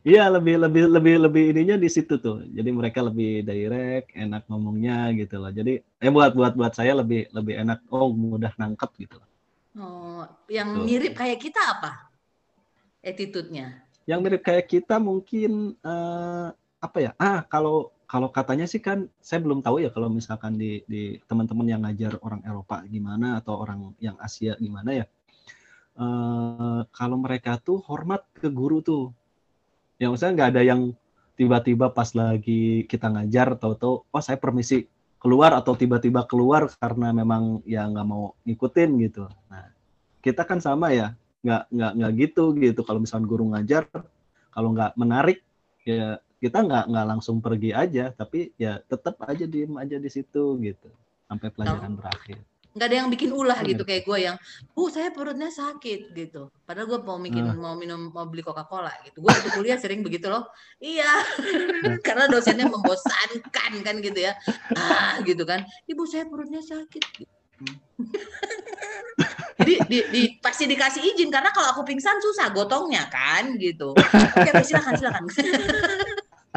[0.07, 2.47] Iya lebih lebih lebih lebih ininya di situ tuh.
[2.47, 5.51] Jadi mereka lebih direct, enak ngomongnya gitu loh.
[5.51, 7.83] Jadi eh buat buat buat saya lebih lebih enak.
[7.91, 9.29] Oh mudah nangkep gitu loh.
[9.83, 10.87] Oh, yang tuh.
[10.87, 12.07] mirip kayak kita apa?
[13.03, 13.83] Attitude-nya?
[14.07, 17.11] Yang mirip kayak kita mungkin uh, apa ya?
[17.19, 21.67] Ah kalau kalau katanya sih kan saya belum tahu ya kalau misalkan di di teman-teman
[21.67, 25.07] yang ngajar orang Eropa gimana atau orang yang Asia gimana ya.
[25.99, 29.11] Uh, kalau mereka tuh hormat ke guru tuh
[29.97, 30.81] yang misalnya nggak ada yang
[31.37, 34.89] tiba-tiba pas lagi kita ngajar tahu-tahu oh saya permisi
[35.21, 39.25] keluar atau tiba-tiba keluar karena memang ya nggak mau ngikutin gitu.
[39.53, 39.73] Nah
[40.21, 42.81] kita kan sama ya nggak nggak nggak gitu gitu.
[42.85, 43.85] Kalau misalnya guru ngajar
[44.53, 45.45] kalau nggak menarik
[45.85, 50.57] ya kita nggak nggak langsung pergi aja tapi ya tetap aja diem aja di situ
[50.61, 50.89] gitu
[51.29, 52.41] sampai pelajaran berakhir
[52.77, 54.37] nggak ada yang bikin ulah gitu kayak gue yang
[54.77, 57.57] bu saya perutnya sakit gitu padahal gue mau bikin uh.
[57.57, 60.45] mau minum mau beli coca cola gitu gue waktu kuliah sering begitu loh
[60.77, 61.09] iya
[62.07, 64.37] karena dosennya membosankan kan gitu ya
[64.77, 67.01] ah gitu kan ibu saya perutnya sakit
[69.57, 74.51] jadi di, di, pasti dikasih izin karena kalau aku pingsan susah gotongnya kan gitu oke
[74.61, 75.25] silakan silakan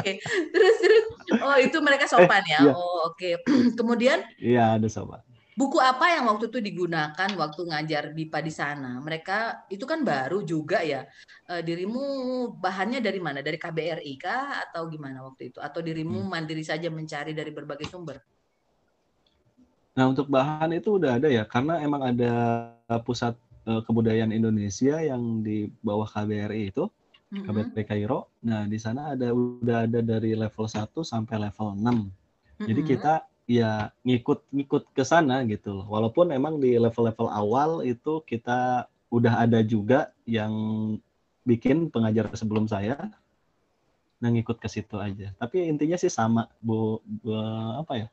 [0.00, 1.04] Oke, terus terus.
[1.44, 2.64] Oh itu mereka sopan ya.
[2.64, 2.72] Eh, iya.
[2.72, 3.20] Oh oke.
[3.20, 3.36] Okay.
[3.76, 4.24] Kemudian?
[4.40, 5.20] Iya ada sopan
[5.60, 8.96] buku apa yang waktu itu digunakan waktu ngajar BIPA di sana?
[8.96, 11.04] Mereka itu kan baru juga ya.
[11.44, 12.00] E, dirimu
[12.56, 13.44] bahannya dari mana?
[13.44, 15.60] Dari KBRI kah atau gimana waktu itu?
[15.60, 16.32] Atau dirimu hmm.
[16.32, 18.24] mandiri saja mencari dari berbagai sumber?
[20.00, 22.32] Nah, untuk bahan itu udah ada ya, karena emang ada
[23.04, 23.36] pusat
[23.68, 26.88] e, kebudayaan Indonesia yang di bawah KBRI itu,
[27.34, 27.44] mm-hmm.
[27.44, 28.32] KBRI Kairo.
[28.48, 31.84] Nah, di sana ada udah ada dari level 1 sampai level 6.
[31.84, 32.64] Mm-hmm.
[32.64, 33.14] Jadi kita
[33.50, 35.86] ya ngikut-ngikut ke sana gitu loh.
[35.90, 40.54] Walaupun emang di level-level awal itu kita udah ada juga yang
[41.42, 43.10] bikin pengajar sebelum saya
[44.20, 45.34] nah ngikut ke situ aja.
[45.40, 47.34] Tapi intinya sih sama Bu, bu
[47.80, 48.08] apa ya?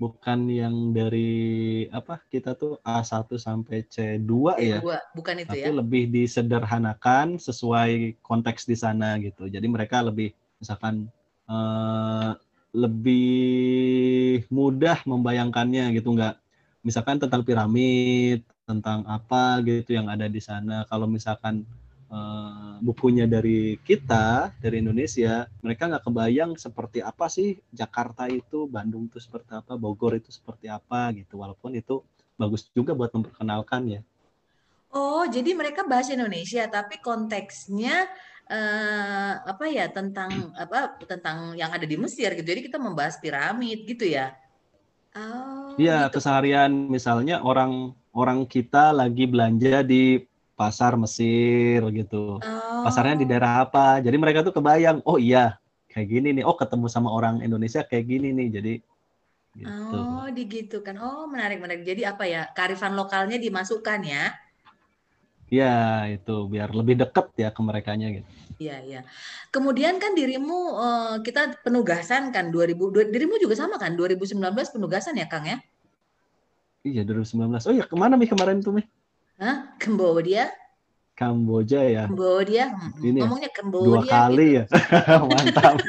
[0.00, 4.80] Bukan yang dari apa kita tuh A1 sampai C2 ya.
[5.14, 5.76] bukan itu Tapi ya.
[5.78, 9.46] lebih disederhanakan sesuai konteks di sana gitu.
[9.46, 11.06] Jadi mereka lebih misalkan
[11.46, 12.32] eh,
[12.72, 16.40] lebih mudah membayangkannya gitu nggak?
[16.82, 20.88] Misalkan tentang piramid tentang apa gitu yang ada di sana.
[20.88, 21.68] Kalau misalkan
[22.08, 29.06] uh, bukunya dari kita dari Indonesia mereka nggak kebayang seperti apa sih Jakarta itu Bandung
[29.12, 31.40] itu seperti apa Bogor itu seperti apa gitu.
[31.40, 32.02] Walaupun itu
[32.40, 34.00] bagus juga buat memperkenalkan ya
[34.92, 38.06] oh jadi mereka bahasa Indonesia tapi konteksnya
[38.48, 42.46] uh, apa ya tentang apa tentang yang ada di Mesir gitu.
[42.46, 44.36] Jadi kita membahas piramid gitu ya.
[45.12, 45.76] Oh.
[45.76, 46.20] Iya, gitu.
[46.20, 50.20] keseharian misalnya orang orang kita lagi belanja di
[50.56, 52.40] pasar Mesir gitu.
[52.40, 52.82] Oh.
[52.84, 54.00] Pasarnya di daerah apa?
[54.00, 55.56] Jadi mereka tuh kebayang, oh iya,
[55.92, 56.44] kayak gini nih.
[56.44, 58.48] Oh, ketemu sama orang Indonesia kayak gini nih.
[58.52, 58.74] Jadi
[59.52, 59.98] gitu.
[60.00, 60.96] Oh, digitu kan.
[61.00, 61.84] Oh, menarik menarik.
[61.84, 62.48] Jadi apa ya?
[62.52, 64.32] Karifan lokalnya dimasukkan ya.
[65.52, 68.24] Ya, itu biar lebih dekat ya ke mereka gitu.
[68.56, 69.00] Iya, iya.
[69.52, 74.40] Kemudian kan dirimu uh, kita penugasan kan 2000 dirimu juga sama kan 2019
[74.72, 75.60] penugasan ya, Kang ya?
[76.88, 77.68] Iya, 2019.
[77.68, 78.82] Oh ya, ke mana Mi kemarin tuh Mi?
[79.36, 79.76] Hah?
[79.76, 80.48] Kamboja?
[81.12, 82.08] Kamboja ya.
[82.08, 82.72] Kamboja.
[83.04, 83.22] Ini ya?
[83.28, 83.88] ngomongnya Kamboja.
[83.92, 84.72] Dua kali gitu.
[84.72, 85.20] ya.
[85.36, 85.76] Mantap.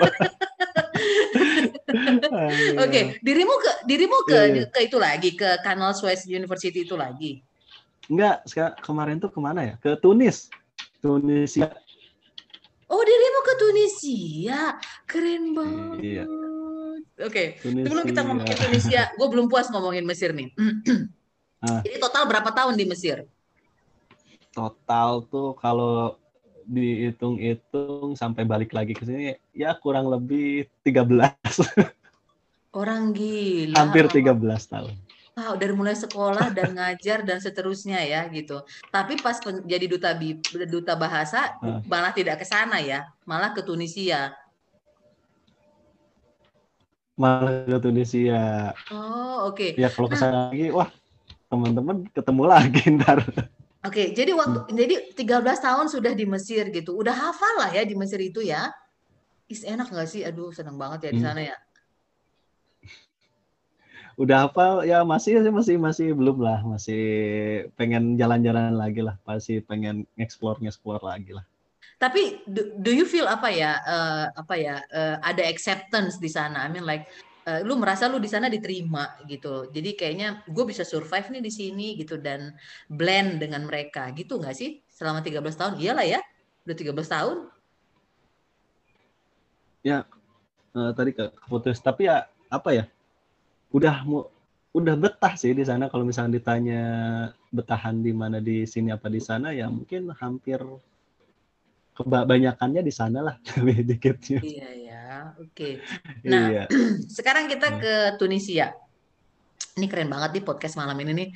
[1.93, 3.03] Oke, okay.
[3.22, 4.68] dirimu ke dirimu ke, yeah, yeah.
[4.68, 7.45] ke itu lagi ke Canal Suez University itu lagi.
[8.12, 8.43] Enggak,
[8.84, 9.76] kemarin tuh ke mana ya?
[9.80, 10.51] Ke Tunis.
[10.99, 11.72] Tunisia.
[12.91, 14.60] Oh, dirimu ke Tunisia.
[15.08, 15.99] Keren banget.
[16.04, 16.26] Iya.
[17.24, 17.62] Oke, okay.
[17.62, 20.49] sebelum kita ngomongin Tunisia, gue belum puas ngomongin Mesir nih.
[21.64, 21.80] ah.
[21.86, 23.24] Jadi total berapa tahun di Mesir?
[24.49, 26.18] Total tuh kalau
[26.64, 31.38] dihitung-hitung sampai balik lagi ke sini ya kurang lebih 13.
[32.74, 33.78] Orang gila.
[33.78, 34.34] Hampir 13
[34.66, 34.93] tahun
[35.34, 38.61] wow, dari mulai sekolah dan ngajar dan seterusnya ya gitu.
[38.93, 40.13] Tapi pas jadi duta
[40.69, 41.89] duta bahasa hmm.
[41.89, 44.34] malah tidak ke sana ya, malah ke Tunisia.
[47.17, 48.73] Malah ke Tunisia.
[48.93, 49.57] Oh, oke.
[49.57, 49.69] Okay.
[49.77, 50.89] Ya kalau ke nah sana nah, lagi wah,
[51.49, 53.19] teman-teman ketemu lagi ntar.
[53.84, 54.77] Oke, okay, jadi waktu hmm.
[54.79, 56.95] jadi 13 tahun sudah di Mesir gitu.
[56.95, 58.71] Udah hafal lah ya di Mesir itu ya.
[59.51, 60.23] Is enak nggak sih?
[60.23, 61.27] Aduh, seneng banget ya di hmm.
[61.27, 61.57] sana ya
[64.20, 67.01] udah hafal ya masih masih masih belum lah masih
[67.74, 71.45] pengen jalan-jalan lagi lah pasti pengen explore explore lagi lah
[71.97, 76.66] tapi do, do you feel apa ya uh, apa ya uh, ada acceptance di sana
[76.66, 77.09] I mean like
[77.47, 79.68] uh, lu merasa lu di sana diterima gitu.
[79.72, 82.55] Jadi kayaknya gue bisa survive nih di sini gitu dan
[82.88, 84.80] blend dengan mereka gitu nggak sih?
[84.88, 85.74] Selama 13 tahun.
[85.80, 86.20] Iyalah ya.
[86.64, 87.38] Udah 13 tahun.
[89.84, 90.07] Ya,
[90.72, 92.86] uh, tadi ke putus tapi ya apa ya?
[93.74, 94.30] Udah mau
[94.74, 96.84] udah betah sih di sana kalau misalnya ditanya
[97.53, 100.57] betahan di mana di sini apa di sana ya mungkin hampir
[101.93, 104.41] kebanyakannya di sana lah lebih dikitnya.
[104.41, 105.05] Iya ya,
[105.38, 105.53] oke.
[105.53, 105.74] Okay.
[106.26, 106.63] Nah, iya.
[107.21, 107.80] sekarang kita iya.
[107.80, 108.67] ke Tunisia.
[109.74, 111.30] Ini keren banget nih podcast malam ini nih.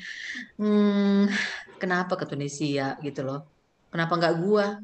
[0.57, 1.25] Hmm,
[1.77, 3.45] kenapa ke Tunisia gitu loh?
[3.93, 4.81] Kenapa nggak gua?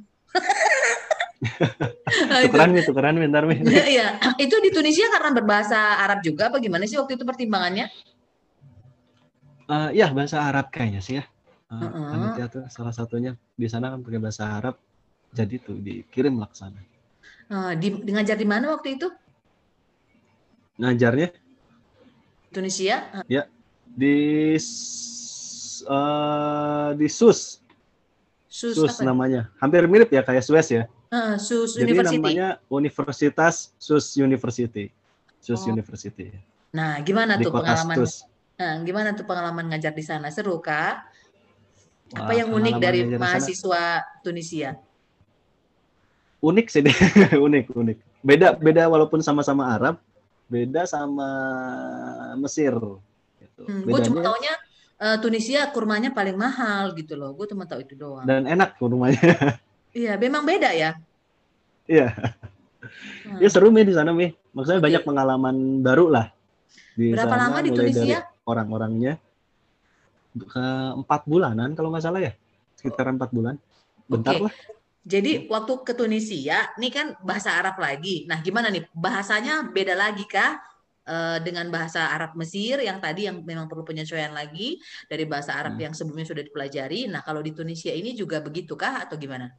[2.48, 3.44] tukeran nih, tukeran bentar.
[3.46, 4.08] Iya, iya,
[4.40, 7.92] itu di Tunisia karena berbahasa Arab juga apa gimana sih waktu itu pertimbangannya?
[9.68, 11.26] Uh, ya bahasa Arab kayaknya sih ya.
[11.72, 12.48] Uh, uh -uh.
[12.52, 14.78] tuh salah satunya di sana kan pakai bahasa Arab
[15.34, 16.78] jadi tuh dikirim laksana.
[17.50, 19.10] Uh, di, di ngajar di mana waktu itu?
[20.78, 21.34] Ngajarnya?
[22.54, 23.26] Tunisia?
[23.26, 23.50] Ya,
[23.90, 24.54] di
[25.90, 27.62] uh, di SUS.
[28.54, 29.50] SUS, SUS namanya.
[29.58, 30.86] Hampir mirip ya kayak Suez ya.
[31.14, 32.18] Uh, SUS Jadi University.
[32.18, 34.90] namanya Universitas SUS University.
[35.38, 35.70] SUS oh.
[35.70, 36.34] University.
[36.74, 38.02] Nah, gimana di tuh pengalaman?
[38.58, 40.34] Nah, gimana tuh pengalaman ngajar di sana?
[40.34, 41.06] Seru kah?
[42.18, 44.74] Apa Wah, yang unik dari mahasiswa Tunisia?
[46.44, 46.98] unik sih deh
[47.48, 49.96] unik unik beda beda walaupun sama-sama Arab
[50.52, 51.28] beda sama
[52.36, 52.76] Mesir
[53.40, 53.62] gitu.
[53.64, 54.54] hmm, gue cuma taunya
[55.00, 59.56] uh, Tunisia kurmanya paling mahal gitu loh gue cuma tahu itu doang dan enak kurmanya
[59.94, 60.98] iya memang beda ya
[61.88, 63.40] iya hmm.
[63.40, 64.88] ya seru mi di sana mi maksudnya okay.
[64.92, 66.28] banyak pengalaman baru lah
[66.94, 69.14] di berapa sana, lama di Tunisia orang-orangnya
[70.98, 72.34] empat bulanan kalau nggak salah ya
[72.78, 73.56] sekitar empat bulan
[74.10, 74.46] bentar okay.
[74.50, 74.54] lah
[75.04, 78.24] jadi waktu ke Tunisia, ini kan bahasa Arab lagi.
[78.24, 80.56] Nah, gimana nih bahasanya beda lagi kah
[81.04, 84.80] e, dengan bahasa Arab Mesir yang tadi yang memang perlu penyesuaian lagi
[85.12, 85.84] dari bahasa Arab hmm.
[85.84, 87.12] yang sebelumnya sudah dipelajari.
[87.12, 89.52] Nah, kalau di Tunisia ini juga begitu kah atau gimana?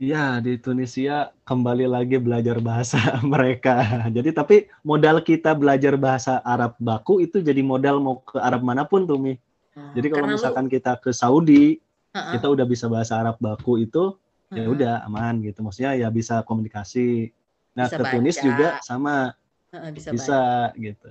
[0.00, 4.08] Iya, di Tunisia kembali lagi belajar bahasa mereka.
[4.08, 8.88] Jadi tapi modal kita belajar bahasa Arab baku itu jadi modal mau ke Arab mana
[8.88, 9.36] pun tuh, Mi.
[9.76, 10.72] Hmm, jadi kalau misalkan lu...
[10.72, 11.76] kita ke Saudi,
[12.14, 12.32] uh-uh.
[12.36, 14.14] kita udah bisa bahasa Arab baku itu
[14.50, 14.56] uh-uh.
[14.58, 17.30] ya udah aman gitu maksudnya ya bisa komunikasi
[17.74, 19.34] nah bisa ke Tunis juga sama
[19.70, 20.40] uh-uh, bisa, bisa
[20.74, 21.10] gitu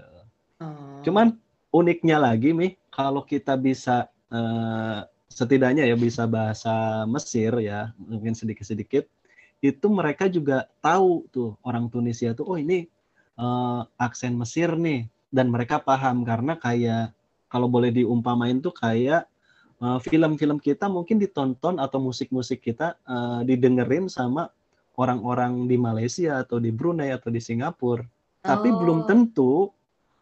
[0.60, 1.00] uh.
[1.08, 1.36] cuman
[1.72, 9.08] uniknya lagi nih kalau kita bisa uh, setidaknya ya bisa bahasa Mesir ya mungkin sedikit-sedikit
[9.64, 12.90] itu mereka juga tahu tuh orang Tunisia tuh oh ini
[13.40, 17.14] uh, aksen Mesir nih dan mereka paham karena kayak
[17.48, 19.30] kalau boleh diumpamain tuh kayak
[19.80, 24.52] Eh, film-film kita mungkin ditonton atau musik-musik kita uh, didengerin sama
[25.00, 28.04] orang-orang di Malaysia atau di Brunei atau di Singapura.
[28.04, 28.08] Oh.
[28.44, 29.72] Tapi belum tentu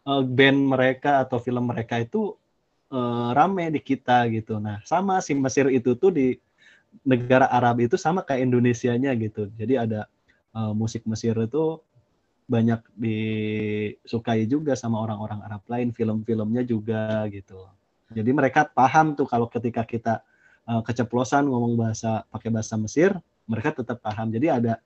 [0.06, 2.38] uh, band mereka atau film mereka itu
[2.92, 4.60] uh, rame di kita gitu.
[4.60, 6.36] Nah, sama si Mesir itu tuh di
[7.04, 9.48] negara Arab itu sama kayak Indonesianya gitu.
[9.56, 10.08] Jadi ada
[10.56, 11.80] uh, musik Mesir itu
[12.48, 17.68] banyak disukai juga sama orang-orang Arab lain, film-filmnya juga gitu.
[18.08, 20.24] Jadi mereka paham tuh kalau ketika kita
[20.64, 23.12] uh, keceplosan ngomong bahasa pakai bahasa Mesir,
[23.44, 24.32] mereka tetap paham.
[24.32, 24.80] Jadi ada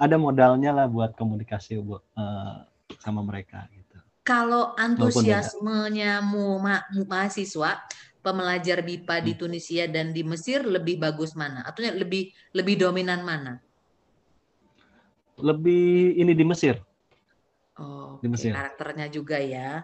[0.00, 2.64] ada modalnya lah buat komunikasi uh,
[2.96, 3.91] sama mereka gitu.
[4.22, 7.82] Kalau antusiasmenya mu, ma, mahasiswa
[8.22, 9.24] pembelajar BIPA hmm.
[9.26, 11.66] di Tunisia dan di Mesir lebih bagus mana?
[11.66, 13.58] Atau lebih lebih dominan mana?
[15.42, 16.78] Lebih ini di Mesir.
[17.82, 18.54] Oh, di Mesir.
[18.54, 19.82] karakternya juga ya.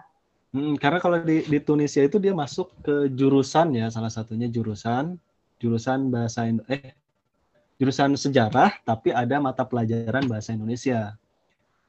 [0.54, 5.18] Hmm, karena kalau di, di Tunisia itu dia masuk ke jurusan ya, salah satunya jurusan
[5.58, 6.94] jurusan bahasa eh
[7.78, 11.14] jurusan sejarah, tapi ada mata pelajaran bahasa Indonesia.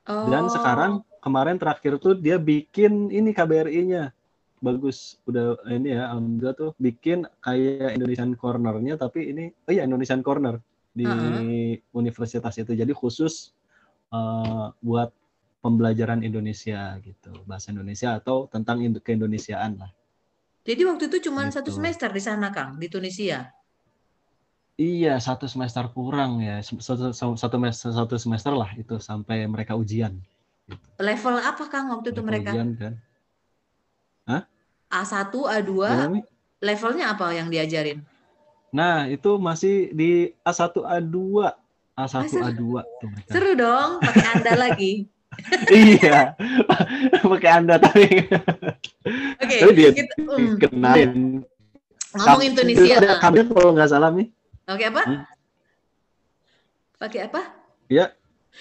[0.05, 0.29] Oh.
[0.29, 4.11] Dan sekarang kemarin terakhir tuh dia bikin ini KBRI-nya
[4.59, 10.19] bagus udah ini ya alhamdulillah tuh bikin kayak Indonesian Corner-nya tapi ini oh iya Indonesian
[10.19, 10.59] Corner
[10.91, 11.79] di uh -huh.
[11.95, 13.55] universitas itu jadi khusus
[14.11, 15.13] uh, buat
[15.59, 19.91] pembelajaran Indonesia gitu, bahasa Indonesia atau tentang keindonesiaan lah.
[20.63, 21.59] Jadi waktu itu cuma gitu.
[21.59, 23.51] satu semester di sana, Kang, di Tunisia.
[24.79, 30.15] Iya, satu semester kurang ya, satu, satu semester satu semester lah itu sampai mereka ujian.
[30.99, 32.51] Level apa, Kang, waktu itu mereka?
[32.53, 32.93] Ujian kan?
[34.27, 34.43] Hah?
[34.89, 36.19] A1, A2, Gimana,
[36.59, 38.03] levelnya apa yang diajarin?
[38.69, 41.15] Nah, itu masih di A1, A2.
[41.99, 42.63] A1, A2
[42.99, 43.31] tuh mereka.
[43.31, 44.93] Seru dong, pakai Anda lagi.
[45.71, 46.33] iya
[47.21, 48.27] pakai anda tapi
[49.39, 51.11] oke okay, dia kita, um, kenalin
[52.17, 54.27] ngomongin Tunisia ada kalau nggak salah nih
[54.67, 55.23] oke okay, apa hmm?
[56.97, 57.41] pakai apa
[57.87, 58.11] ya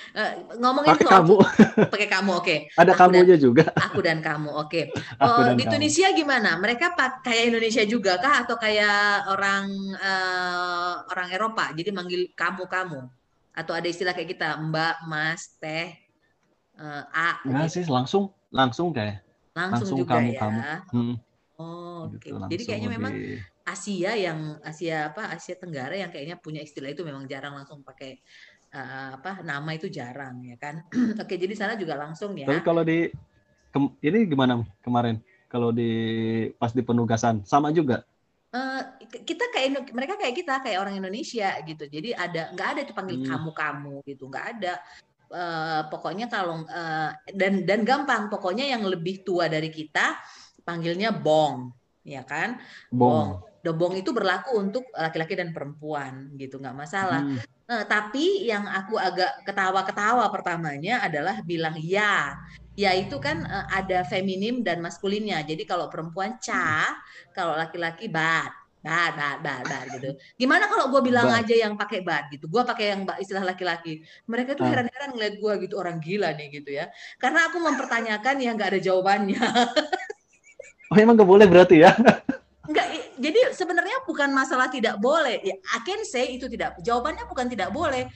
[0.08, 1.36] Uh, ngomongin pakai kamu
[1.92, 2.58] pakai kamu oke okay.
[2.80, 4.84] ada aku kamunya dan, juga aku dan kamu oke okay.
[5.20, 6.18] oh, di Tunisia kamu.
[6.24, 9.68] gimana mereka kayak Indonesia juga kah atau kayak orang
[10.00, 13.00] uh, orang Eropa jadi manggil kamu kamu
[13.52, 15.92] atau ada istilah kayak kita Mbak Mas Teh
[16.78, 17.74] uh, A Enggak gitu.
[17.82, 19.20] sih langsung langsung kayak
[19.52, 20.40] langsung, langsung juga kamu ya.
[20.40, 20.60] kamu
[20.94, 21.14] hmm.
[21.60, 22.30] oh oke okay.
[22.32, 22.98] gitu, jadi kayaknya lebih...
[23.02, 23.14] memang
[23.68, 28.16] Asia yang Asia apa Asia Tenggara yang kayaknya punya istilah itu memang jarang langsung pakai
[28.74, 30.84] uh, apa nama itu jarang ya kan.
[31.22, 32.48] Oke, jadi sana juga langsung ya.
[32.48, 33.08] Tapi kalau di
[33.72, 35.20] ke, ini gimana kemarin?
[35.48, 35.92] Kalau di
[36.60, 38.04] pas di penugasan sama juga?
[38.48, 38.80] Uh,
[39.24, 41.84] kita kayak mereka kayak kita kayak orang Indonesia gitu.
[41.88, 43.28] Jadi ada nggak ada itu panggil hmm.
[43.28, 44.74] kamu kamu gitu, nggak ada.
[45.28, 50.16] Uh, pokoknya kalau uh, dan dan gampang pokoknya yang lebih tua dari kita
[50.64, 51.68] panggilnya bong
[52.00, 52.56] ya kan
[52.88, 53.28] bong, bong
[53.60, 57.57] dobong itu berlaku untuk laki-laki dan perempuan gitu nggak masalah hmm.
[57.68, 62.34] Nah, tapi yang aku agak ketawa-ketawa pertamanya adalah bilang ya.
[62.78, 65.44] Ya itu kan uh, ada feminim dan maskulinnya.
[65.44, 66.96] Jadi kalau perempuan ca.
[67.36, 68.50] Kalau laki-laki bat.
[68.78, 70.14] Bat bat bat bat gitu.
[70.38, 71.42] Gimana kalau gue bilang bat.
[71.42, 72.46] aja yang pakai bat gitu?
[72.46, 74.06] Gue pakai yang istilah laki-laki.
[74.30, 74.70] Mereka tuh ah.
[74.70, 75.74] heran-heran ngeliat gue gitu.
[75.76, 76.88] Orang gila nih gitu ya.
[77.18, 79.42] Karena aku mempertanyakan yang nggak ada jawabannya.
[80.88, 81.92] Oh emang gak boleh berarti ya?
[82.64, 82.88] Enggak,
[83.18, 85.42] jadi sebenarnya bukan masalah tidak boleh.
[85.42, 86.78] Ya, I can say itu tidak.
[86.80, 88.06] Jawabannya bukan tidak boleh.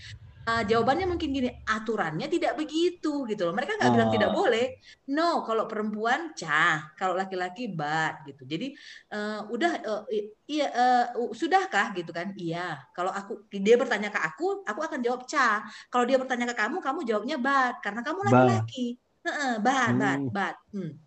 [0.43, 3.55] Uh, jawabannya mungkin gini, aturannya tidak begitu gitu loh.
[3.55, 3.95] Mereka nggak oh.
[3.95, 4.37] bilang tidak oh.
[4.43, 4.67] boleh.
[5.15, 8.43] No, kalau perempuan cah, kalau laki-laki bat gitu.
[8.43, 8.75] Jadi
[9.15, 10.03] uh, udah uh,
[10.51, 12.35] iya uh, sudahkah gitu kan?
[12.35, 12.75] Iya.
[12.91, 15.63] Kalau aku dia bertanya ke aku, aku akan jawab cah.
[15.87, 18.99] Kalau dia bertanya ke kamu, kamu jawabnya bat karena kamu laki-laki.
[19.23, 20.57] Bat, bat, bat, bat.
[20.75, 20.99] Hmm.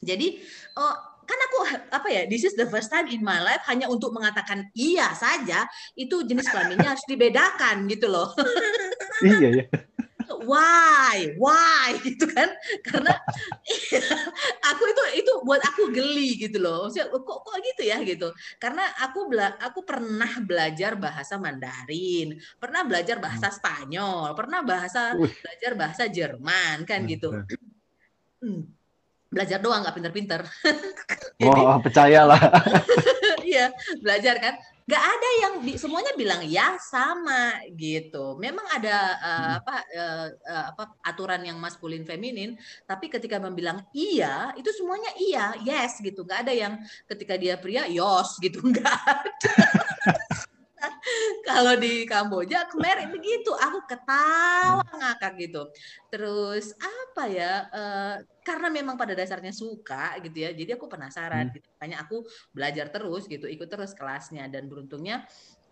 [0.00, 0.40] Jadi
[0.80, 1.58] oh kan aku
[1.94, 5.70] apa ya this is the first time in my life hanya untuk mengatakan iya saja
[5.94, 8.34] itu jenis kelaminnya harus dibedakan gitu loh.
[9.20, 9.64] Iya ya
[10.44, 11.34] why?
[11.36, 11.98] Why?
[12.06, 12.48] Gitu kan?
[12.86, 13.12] Karena
[14.70, 16.86] aku itu itu buat aku geli gitu loh.
[16.86, 17.98] Maksudnya, kok kok gitu ya?
[18.00, 18.28] Gitu.
[18.62, 23.56] Karena aku bela aku pernah belajar bahasa Mandarin pernah belajar bahasa hmm.
[23.56, 27.30] Spanyol pernah bahasa belajar bahasa Jerman kan gitu.
[28.40, 28.79] hmm
[29.30, 30.40] belajar doang nggak pinter-pinter.
[31.46, 32.40] oh percayalah.
[33.50, 34.54] Iya belajar kan.
[34.86, 38.38] Gak ada yang semuanya bilang ya sama gitu.
[38.38, 42.54] Memang ada uh, apa uh, uh, apa aturan yang maskulin feminin,
[42.86, 46.22] tapi ketika membilang iya itu semuanya iya yes gitu.
[46.22, 46.78] Gak ada yang
[47.10, 49.54] ketika dia pria yos gitu nggak ada.
[51.48, 54.98] kalau di Kamboja kemarin begitu aku ketawa hmm.
[55.00, 55.62] ngakak gitu.
[56.08, 61.54] Terus apa ya uh, karena memang pada dasarnya suka gitu ya jadi aku penasaran hmm.
[61.58, 61.66] gitu.
[61.76, 62.16] Makanya aku
[62.54, 64.48] belajar terus gitu ikut terus kelasnya.
[64.50, 65.24] Dan beruntungnya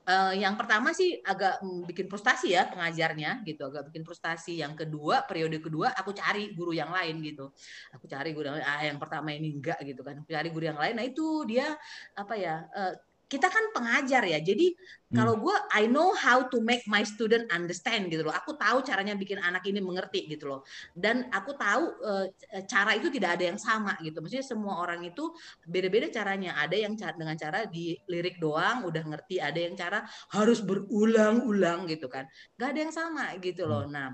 [0.08, 4.58] uh, yang pertama sih agak bikin frustasi ya pengajarnya gitu agak bikin frustasi.
[4.64, 7.52] Yang kedua periode kedua aku cari guru yang lain gitu.
[7.92, 8.66] Aku cari guru yang lain.
[8.66, 10.24] Ah yang pertama ini enggak gitu kan.
[10.24, 10.94] Cari guru yang lain.
[10.96, 11.76] Nah itu dia
[12.16, 12.94] apa ya uh,
[13.28, 14.40] kita kan pengajar ya.
[14.40, 15.14] Jadi hmm.
[15.14, 18.32] kalau gue I know how to make my student understand gitu loh.
[18.32, 20.60] Aku tahu caranya bikin anak ini mengerti gitu loh.
[20.96, 22.26] Dan aku tahu uh,
[22.64, 24.24] cara itu tidak ada yang sama gitu.
[24.24, 25.28] Maksudnya semua orang itu
[25.68, 26.56] beda-beda caranya.
[26.56, 32.08] Ada yang dengan cara di lirik doang udah ngerti, ada yang cara harus berulang-ulang gitu
[32.08, 32.24] kan.
[32.56, 33.84] Gak ada yang sama gitu loh.
[33.84, 33.92] Hmm.
[33.92, 34.08] Nah,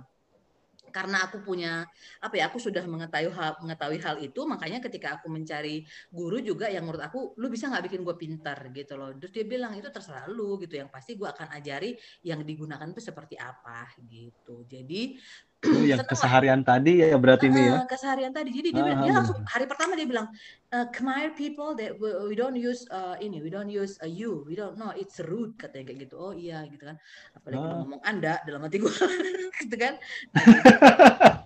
[0.94, 1.82] karena aku punya
[2.22, 5.82] apa ya aku sudah mengetahui hal mengetahui hal itu makanya ketika aku mencari
[6.14, 9.10] guru juga yang menurut aku lu bisa nggak bikin gue pintar gitu loh.
[9.18, 10.78] Terus dia bilang itu terserah lu gitu.
[10.78, 14.62] Yang pasti gue akan ajari yang digunakan itu seperti apa gitu.
[14.70, 15.18] Jadi
[15.64, 17.76] Oh, yang keseharian tadi ya berarti uh, ini ya.
[17.88, 18.50] Keseharian tadi.
[18.52, 20.28] Jadi dia, ah, dia langsung hari pertama dia bilang,
[20.70, 24.44] uh, Khmer people that we, we don't use uh, ini, we don't use a you,
[24.44, 26.14] we don't know it's rude katanya kayak gitu.
[26.20, 27.00] Oh iya gitu kan.
[27.36, 27.74] Apalagi ah.
[27.80, 28.92] ngomong Anda dalam hati gue
[29.64, 29.94] gitu kan.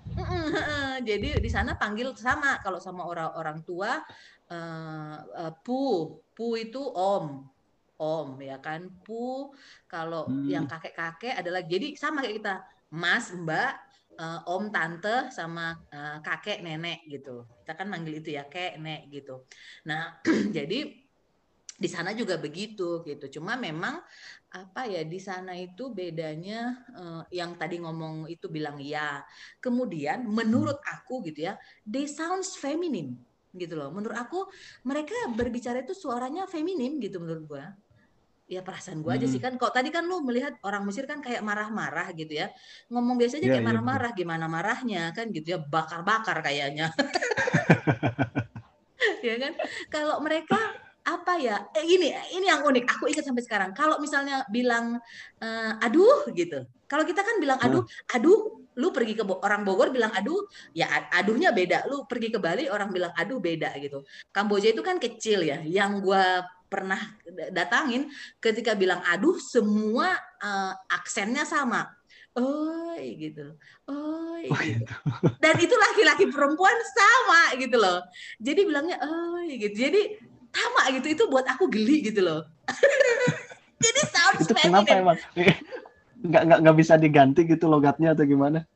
[1.08, 4.02] jadi di sana panggil sama kalau sama orang-orang tua
[4.50, 7.46] uh, uh, pu, pu itu om
[7.98, 9.50] om ya kan pu
[9.90, 10.46] kalau hmm.
[10.46, 12.54] yang kakek-kakek adalah jadi sama kayak kita
[12.94, 13.74] mas mbak
[14.18, 17.46] uh, om tante sama uh, kakek nenek gitu.
[17.62, 19.46] Kita kan manggil itu ya kek nek gitu.
[19.86, 20.18] Nah
[20.56, 20.90] jadi
[21.78, 23.38] di sana juga begitu gitu.
[23.38, 24.02] Cuma memang
[24.50, 29.22] apa ya di sana itu bedanya uh, yang tadi ngomong itu bilang ya
[29.62, 31.54] kemudian menurut aku gitu ya
[31.86, 33.14] they sounds feminine
[33.54, 33.94] gitu loh.
[33.94, 34.50] Menurut aku
[34.82, 37.66] mereka berbicara itu suaranya feminim gitu menurut gua
[38.48, 39.38] ya perasaan gue aja sih.
[39.38, 42.48] Kan kok tadi kan lu melihat orang Mesir kan kayak marah-marah gitu ya.
[42.88, 44.10] Ngomong biasa aja yeah, kayak iya, marah-marah.
[44.16, 45.02] Yeah, gimana marahnya?
[45.12, 46.90] Kan gitu ya bakar-bakar kayaknya.
[49.18, 49.54] Ya kan?
[49.90, 50.58] Kalau mereka
[51.06, 51.70] apa ya?
[51.74, 52.84] Eh, ini ini yang unik.
[52.98, 53.70] Aku ingat sampai sekarang.
[53.74, 54.98] Kalau misalnya bilang
[55.42, 56.66] uh, aduh gitu.
[56.86, 57.84] Kalau kita kan bilang aduh
[58.14, 60.46] aduh lu pergi ke orang Bogor bilang aduh.
[60.74, 61.86] Ya aduhnya beda.
[61.90, 64.02] Lu pergi ke Bali orang bilang aduh beda gitu.
[64.30, 65.62] Kamboja itu kan kecil ya.
[65.62, 66.24] Yang gue
[66.68, 67.00] pernah
[67.50, 71.88] datangin ketika bilang aduh semua uh, aksennya sama.
[72.38, 73.56] Oi gitu
[73.90, 74.78] oi oh, gitu.
[74.78, 74.94] gitu.
[75.42, 78.04] dan itu laki-laki perempuan sama gitu loh.
[78.38, 79.74] Jadi bilangnya oi gitu.
[79.74, 80.20] Jadi
[80.54, 81.06] sama gitu.
[81.10, 82.46] Itu buat aku geli gitu loh.
[83.84, 85.18] Jadi sounds itu kenapa emang?
[86.18, 88.66] Nggak nggak nggak bisa diganti gitu logatnya atau gimana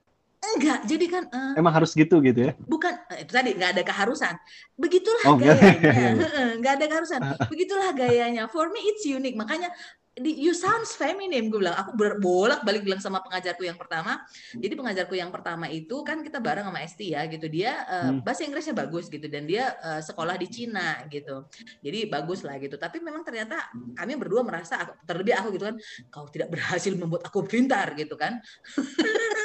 [0.42, 2.52] Enggak, jadi kan uh, emang harus gitu gitu ya?
[2.66, 4.34] Bukan eh, itu tadi nggak ada keharusan.
[4.74, 5.92] Begitulah oh, gayanya.
[6.60, 7.20] Nggak ada keharusan.
[7.52, 8.50] Begitulah gayanya.
[8.50, 9.38] For me it's unique.
[9.38, 9.70] Makanya
[10.12, 14.20] di, you sounds feminine gue bilang aku bolak balik bilang sama pengajarku yang pertama
[14.52, 18.44] jadi pengajarku yang pertama itu kan kita bareng sama Esti ya gitu dia uh, bahasa
[18.44, 21.48] Inggrisnya bagus gitu dan dia uh, sekolah di Cina gitu
[21.80, 23.56] jadi bagus lah gitu tapi memang ternyata
[23.96, 25.76] kami berdua merasa terlebih aku gitu kan
[26.12, 28.36] kau tidak berhasil membuat aku pintar gitu kan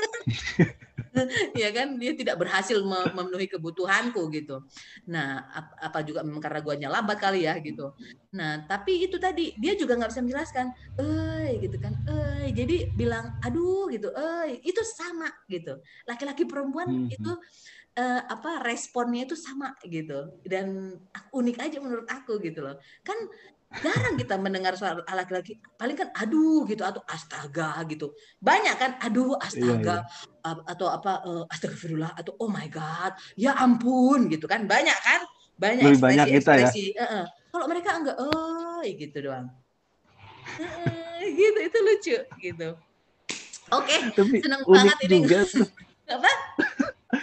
[1.58, 1.98] ya kan?
[1.98, 4.64] Dia tidak berhasil memenuhi kebutuhanku gitu.
[5.10, 5.48] Nah
[5.80, 7.94] apa juga memang karena guanya lambat kali ya gitu.
[8.36, 10.66] Nah tapi itu tadi dia juga nggak bisa menjelaskan
[11.00, 15.80] eh gitu kan eh jadi bilang aduh gitu eh itu sama gitu.
[16.06, 17.16] Laki-laki perempuan hmm.
[17.18, 17.32] itu
[17.98, 20.38] uh, apa responnya itu sama gitu.
[20.46, 20.96] Dan
[21.34, 22.78] unik aja menurut aku gitu loh.
[23.02, 23.18] Kan
[23.68, 28.15] jarang kita mendengar suara laki-laki paling kan aduh gitu atau astaga gitu.
[28.39, 30.63] Banyak kan aduh astaga iya, iya.
[30.72, 34.63] atau apa uh, astagfirullah atau oh my god ya ampun gitu kan.
[34.63, 35.22] Banyak kan
[35.59, 37.01] banyak Lebih ekspresi banyak kita ekspresi ya?
[37.01, 37.26] uh -uh.
[37.51, 39.47] kalau mereka enggak oh gitu doang.
[40.57, 42.70] Uh, gitu itu lucu gitu.
[43.76, 45.28] Oke okay, senang banget ini.
[46.15, 46.32] apa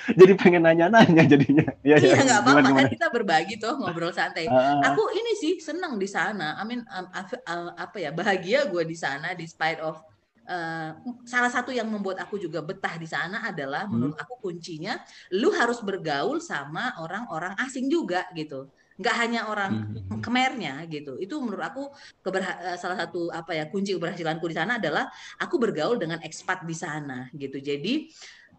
[0.21, 1.67] jadi pengen nanya-nanya jadinya.
[1.81, 2.45] Ya, iya nggak ya.
[2.45, 4.49] apa-apa kan kita berbagi tuh ngobrol santai.
[4.49, 6.61] Uh, aku ini sih senang di sana.
[6.61, 10.01] I mean um, uh, apa ya bahagia gue di sana despite of
[10.49, 10.91] uh,
[11.25, 13.93] salah satu yang membuat aku juga betah di sana adalah hmm.
[13.93, 15.01] menurut aku kuncinya
[15.33, 20.23] lu harus bergaul sama orang-orang asing juga gitu nggak hanya orang hmm.
[20.23, 21.83] kemernya gitu itu menurut aku
[22.23, 25.11] keberha- salah satu apa ya kunci keberhasilanku di sana adalah
[25.43, 28.07] aku bergaul dengan ekspat di sana gitu jadi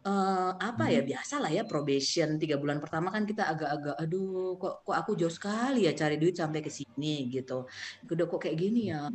[0.05, 1.09] uh, apa ya hmm.
[1.11, 5.33] biasa lah ya probation tiga bulan pertama kan kita agak-agak aduh kok kok aku jauh
[5.33, 7.65] sekali ya cari duit sampai ke sini gitu.
[8.05, 9.09] Udah kok kayak gini ya?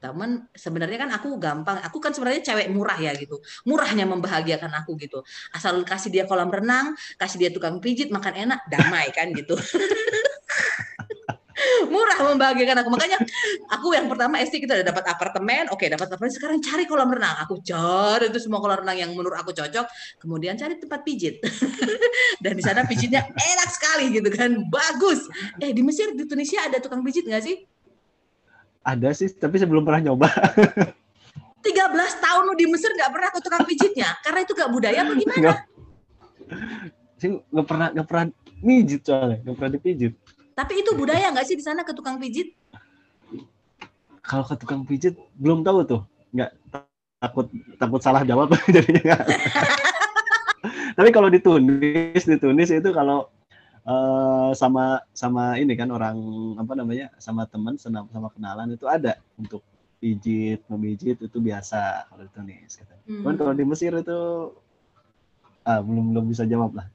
[0.00, 3.36] Teman sebenarnya kan aku gampang aku kan sebenarnya cewek murah ya gitu
[3.68, 5.20] murahnya membahagiakan aku gitu.
[5.52, 9.54] Asal kasih dia kolam renang kasih dia tukang pijit makan enak damai kan gitu
[12.14, 12.88] murah membahagiakan aku.
[12.94, 13.18] Makanya
[13.70, 15.64] aku yang pertama SD kita udah dapat apartemen.
[15.74, 16.32] Oke dapat apartemen.
[16.32, 17.36] Sekarang cari kolam renang.
[17.42, 19.86] Aku cari itu semua kolam renang yang menurut aku cocok.
[20.22, 21.42] Kemudian cari tempat pijit.
[22.44, 24.50] Dan di sana pijitnya enak sekali gitu kan.
[24.70, 25.26] Bagus.
[25.58, 27.56] Eh di Mesir di Tunisia ada tukang pijit nggak sih?
[28.84, 30.28] Ada sih tapi saya belum pernah nyoba.
[31.64, 34.08] 13 tahun lu di Mesir nggak pernah ke tukang pijitnya.
[34.20, 35.52] Karena itu gak budaya apa gimana?
[37.16, 38.24] Sih nggak pernah nggak pernah
[38.60, 39.40] mijit soalnya.
[39.40, 40.14] Nggak pernah dipijit.
[40.54, 42.54] Tapi itu budaya nggak sih di sana ke tukang pijit?
[44.22, 46.50] Kalau ke tukang pijit belum tahu tuh, nggak
[47.18, 47.46] takut
[47.76, 49.18] takut salah jawab jadinya.
[50.96, 53.26] Tapi kalau di Tunis, di Tunis itu kalau
[53.84, 56.16] uh, sama sama ini kan orang
[56.56, 59.60] apa namanya sama teman sama, sama kenalan itu ada untuk
[59.98, 62.94] pijit memijit itu biasa kalau di Tunis kata.
[63.10, 63.34] Hmm.
[63.34, 64.52] kalau di Mesir itu
[65.66, 66.86] ah, belum belum bisa jawab lah.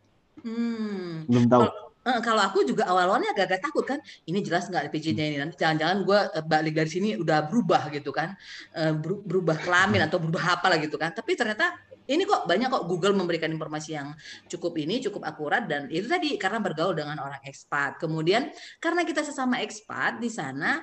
[0.46, 1.28] Hmm.
[1.28, 1.68] Belum tahu.
[1.68, 5.60] Kalo, Uh, kalau aku juga awal-awalnya agak-agak takut kan, ini jelas nggak pijitnya ini nanti
[5.60, 8.40] jangan-jangan gue uh, balik dari sini udah berubah gitu kan,
[8.80, 11.12] uh, berubah kelamin atau berubah apa lah gitu kan.
[11.12, 11.76] Tapi ternyata
[12.10, 14.16] ini kok banyak kok Google memberikan informasi yang
[14.50, 18.02] cukup ini cukup akurat dan itu tadi karena bergaul dengan orang ekspat.
[18.02, 18.50] Kemudian
[18.82, 20.82] karena kita sesama ekspat di sana,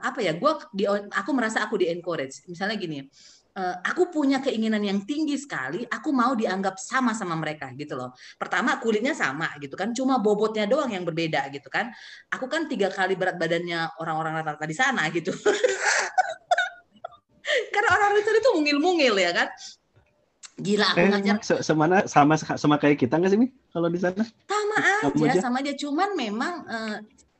[0.00, 0.52] apa ya, gue
[1.12, 2.48] aku merasa aku di encourage.
[2.48, 3.04] Misalnya gini
[3.58, 8.14] aku punya keinginan yang tinggi sekali, aku mau dianggap sama sama mereka gitu loh.
[8.38, 11.90] Pertama kulitnya sama gitu kan, cuma bobotnya doang yang berbeda gitu kan.
[12.30, 15.34] Aku kan tiga kali berat badannya orang-orang rata-rata di sana gitu.
[17.74, 19.48] Karena orang rata itu mungil-mungil ya kan.
[20.58, 21.62] Gila aku eh, ngajar.
[21.62, 23.54] Semana sama sama kayak kita nggak sih, Mi?
[23.70, 24.26] Kalau di sana?
[24.50, 24.78] Sama
[25.30, 25.72] aja, sama aja.
[25.78, 26.98] Cuman memang uh,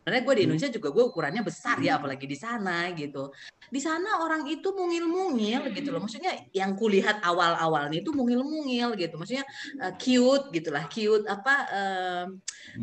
[0.08, 0.48] sebenarnya gue di hmm.
[0.48, 3.28] Indonesia juga gue ukurannya besar ya apalagi di sana gitu.
[3.68, 6.00] Di sana orang itu mungil-mungil gitu loh.
[6.00, 9.20] Maksudnya yang kulihat awal-awalnya itu mungil-mungil gitu.
[9.20, 9.44] Maksudnya
[9.84, 10.88] uh, cute gitulah.
[10.88, 12.24] Cute apa uh,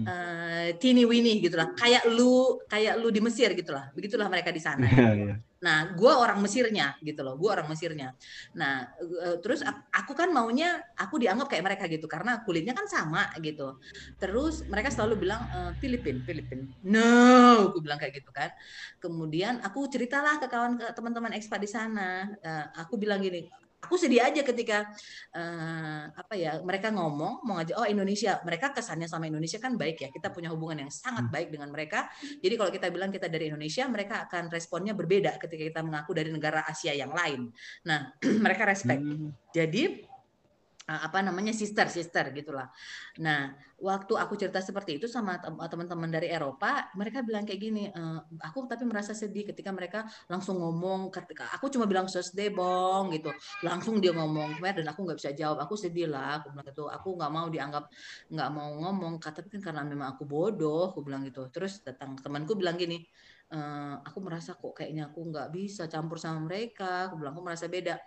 [0.06, 1.74] uh, teeny weeny gitulah.
[1.74, 3.90] Kayak lu kayak lu di Mesir gitulah.
[3.98, 4.86] Begitulah mereka di sana.
[4.86, 5.42] Yeah.
[5.66, 8.14] Nah, gue orang Mesirnya gitu loh, gue orang Mesirnya.
[8.54, 13.34] Nah, uh, terus aku kan maunya aku dianggap kayak mereka gitu karena kulitnya kan sama
[13.42, 13.82] gitu.
[14.22, 16.70] Terus mereka selalu bilang uh, Filipin, Filipin.
[16.86, 18.54] No, aku bilang kayak gitu kan.
[19.02, 22.30] Kemudian aku ceritalah ke kawan ke teman-teman ekspat di sana.
[22.46, 23.50] Uh, aku bilang gini,
[23.86, 24.90] aku sedih aja ketika
[25.38, 30.02] uh, apa ya mereka ngomong mau ngajak oh Indonesia mereka kesannya sama Indonesia kan baik
[30.02, 31.34] ya kita punya hubungan yang sangat hmm.
[31.34, 32.10] baik dengan mereka
[32.42, 36.34] jadi kalau kita bilang kita dari Indonesia mereka akan responnya berbeda ketika kita mengaku dari
[36.34, 37.54] negara Asia yang lain
[37.86, 38.10] nah
[38.46, 39.54] mereka respect hmm.
[39.54, 40.02] jadi
[40.86, 42.70] apa namanya sister sister gitulah.
[43.18, 48.02] Nah waktu aku cerita seperti itu sama teman-teman dari Eropa, mereka bilang kayak gini, e,
[48.46, 53.34] aku tapi merasa sedih ketika mereka langsung ngomong, ketika aku cuma bilang deh bong gitu,
[53.66, 57.08] langsung dia ngomong dan aku nggak bisa jawab, aku sedih lah, aku bilang gitu, aku
[57.18, 57.84] nggak mau dianggap
[58.30, 61.50] nggak mau ngomong, tapi kan karena memang aku bodoh, aku bilang gitu.
[61.50, 63.02] Terus datang temanku bilang gini,
[63.50, 63.58] e,
[64.06, 67.98] aku merasa kok kayaknya aku nggak bisa campur sama mereka, aku bilang aku merasa beda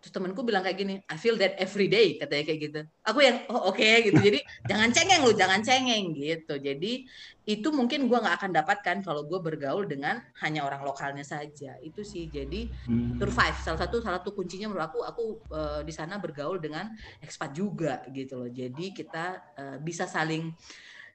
[0.00, 2.80] Terus temanku bilang kayak gini, I feel that every day, katanya kayak gitu.
[3.04, 4.16] Aku yang, oh oke okay, gitu.
[4.16, 4.40] Jadi
[4.72, 6.56] jangan cengeng lu, jangan cengeng gitu.
[6.56, 7.04] Jadi
[7.44, 11.76] itu mungkin gue nggak akan dapatkan kalau gue bergaul dengan hanya orang lokalnya saja.
[11.84, 12.32] Itu sih.
[12.32, 13.20] Jadi hmm.
[13.20, 13.56] survive.
[13.60, 16.88] Salah satu salah satu kuncinya menurut aku, aku uh, di sana bergaul dengan
[17.20, 18.48] expat juga gitu loh.
[18.48, 20.48] Jadi kita uh, bisa saling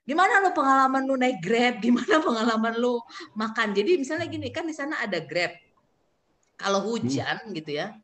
[0.06, 3.02] gimana lo pengalaman lu naik Grab, gimana pengalaman lu
[3.34, 3.74] makan.
[3.74, 5.58] Jadi misalnya gini, kan di sana ada Grab.
[6.56, 7.52] Kalau hujan hmm.
[7.58, 7.98] gitu ya,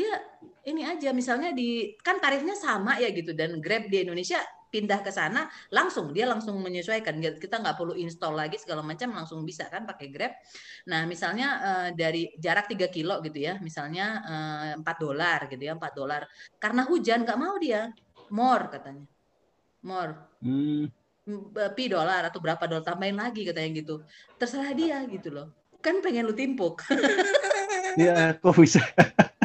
[0.00, 0.16] dia
[0.64, 4.40] ini aja misalnya di kan tarifnya sama ya gitu dan Grab di Indonesia
[4.70, 9.42] pindah ke sana langsung dia langsung menyesuaikan kita nggak perlu install lagi segala macam langsung
[9.42, 10.32] bisa kan pakai Grab.
[10.86, 15.60] Nah misalnya uh, dari jarak 3 kilo gitu ya misalnya uh, eh, 4 dolar gitu
[15.60, 16.22] ya 4 dolar
[16.62, 17.90] karena hujan nggak mau dia
[18.30, 19.06] more katanya
[19.82, 20.14] more.
[20.40, 20.86] Hmm.
[21.76, 24.02] Pi dolar atau berapa dolar tambahin lagi katanya gitu
[24.34, 26.84] terserah dia gitu loh kan pengen lu timpuk.
[27.98, 28.78] Iya, kok bisa?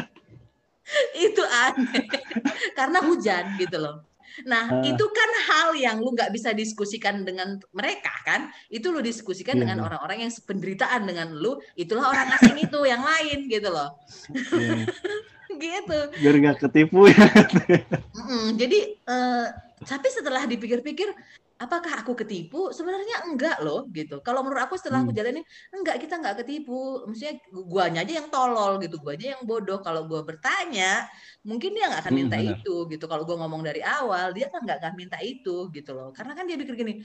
[1.72, 2.04] aneh
[2.78, 4.04] karena hujan gitu loh.
[4.44, 8.52] Nah uh, itu kan hal yang lu nggak bisa diskusikan dengan mereka kan?
[8.68, 9.84] Itu lu diskusikan iya, dengan iya.
[9.88, 11.56] orang-orang yang sependeritaan dengan lu.
[11.72, 13.96] Itulah orang asing itu yang lain gitu loh.
[14.52, 14.84] Iya.
[15.64, 15.98] gitu.
[16.20, 17.28] Biar nggak ketipu ya.
[18.12, 18.78] Mm -mm, jadi
[19.08, 19.46] uh,
[19.86, 21.08] tapi setelah dipikir-pikir
[21.56, 22.68] apakah aku ketipu?
[22.72, 24.20] Sebenarnya enggak loh gitu.
[24.20, 25.18] Kalau menurut aku setelah aku hmm.
[25.18, 27.04] jalanin, enggak kita enggak ketipu.
[27.08, 27.34] Maksudnya
[27.64, 29.80] guanya aja yang tolol gitu, gua aja yang bodoh.
[29.80, 31.08] Kalau gua bertanya,
[31.44, 33.04] mungkin dia nggak akan hmm, minta hmm, itu gitu.
[33.08, 36.12] Kalau gua ngomong dari awal, dia kan nggak akan minta itu gitu loh.
[36.12, 37.00] Karena kan dia pikir gini,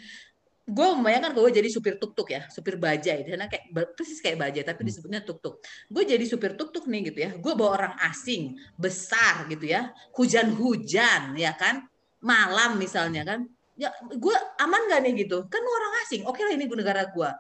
[0.72, 3.28] gue membayangkan gue jadi supir tuk-tuk ya, supir bajai.
[3.28, 4.90] Karena kayak persis kayak bajai, tapi hmm.
[4.92, 5.64] disebutnya tuk-tuk.
[5.90, 7.32] Gue jadi supir tuk-tuk nih gitu ya.
[7.40, 11.88] Gue bawa orang asing, besar gitu ya, hujan-hujan ya kan,
[12.22, 13.50] malam misalnya kan
[13.80, 15.48] ya gue aman gak nih gitu?
[15.48, 16.24] Kan orang asing.
[16.28, 17.32] Oke lah ini negara gue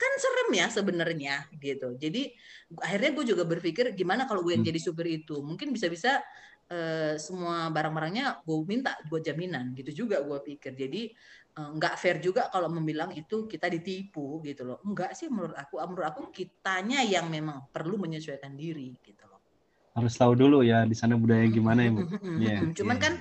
[0.00, 1.92] kan serem ya sebenarnya gitu.
[2.00, 2.32] Jadi
[2.80, 4.72] akhirnya gue juga berpikir gimana kalau gue yang hmm.
[4.72, 5.44] jadi supir itu?
[5.44, 6.24] Mungkin bisa-bisa
[6.72, 10.72] uh, semua barang-barangnya gue minta buat jaminan gitu juga gue pikir.
[10.72, 11.12] Jadi
[11.60, 14.80] uh, nggak fair juga kalau membilang itu kita ditipu gitu loh.
[14.88, 15.76] Enggak sih menurut aku.
[15.76, 19.44] Menurut aku kitanya yang memang perlu menyesuaikan diri gitu loh.
[19.92, 22.00] Harus tahu dulu ya di sana budaya gimana ya bu.
[22.40, 23.04] Yeah, cuman yeah.
[23.04, 23.12] kan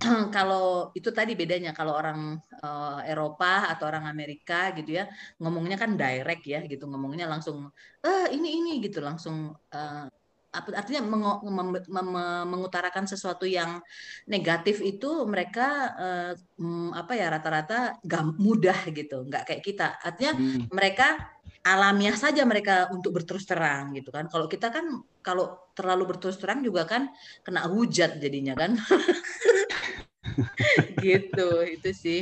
[0.36, 5.04] kalau itu tadi bedanya kalau orang uh, Eropa atau orang Amerika gitu ya
[5.38, 7.68] ngomongnya kan direct ya gitu ngomongnya langsung
[8.00, 10.06] eh ini ini gitu langsung uh,
[10.50, 12.10] artinya meng, mem, mem,
[12.50, 13.78] mengutarakan sesuatu yang
[14.26, 16.32] negatif itu mereka uh,
[16.90, 18.02] apa ya rata-rata
[18.34, 19.88] mudah gitu nggak kayak kita.
[20.02, 20.74] Artinya hmm.
[20.74, 24.26] mereka alamiah saja mereka untuk berterus terang gitu kan.
[24.26, 27.12] Kalau kita kan kalau terlalu berterus terang juga kan
[27.46, 28.74] kena hujat jadinya kan
[31.04, 32.20] gitu itu sih.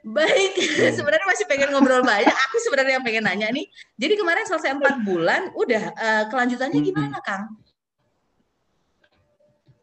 [0.00, 0.56] Baik
[0.96, 2.32] sebenarnya masih pengen ngobrol banyak.
[2.48, 3.68] Aku sebenarnya yang pengen nanya nih.
[4.00, 7.52] Jadi kemarin selesai empat bulan udah uh, kelanjutannya gimana kang?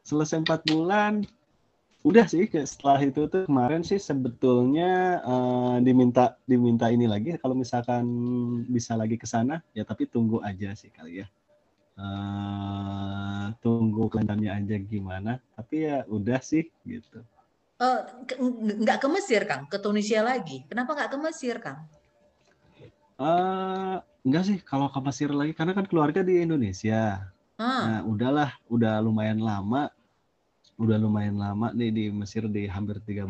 [0.07, 1.22] Selesai empat bulan
[2.06, 7.38] udah sih setelah itu tuh kemarin sih sebetulnya uh, diminta diminta ini lagi.
[7.38, 8.06] Kalau misalkan
[8.65, 11.28] bisa lagi ke sana ya tapi tunggu aja sih kali ya.
[11.98, 15.38] Uh, tunggu kelanjutannya aja gimana.
[15.53, 17.22] Tapi ya udah sih gitu
[17.82, 17.99] uh,
[18.84, 21.86] nggak ke Mesir kang ke Tunisia lagi kenapa nggak ke Mesir kang
[23.22, 27.84] uh, enggak sih kalau ke Mesir lagi karena kan keluarga di Indonesia hmm.
[27.86, 29.90] nah udahlah udah lumayan lama
[30.78, 33.26] udah lumayan lama nih di Mesir di hampir 13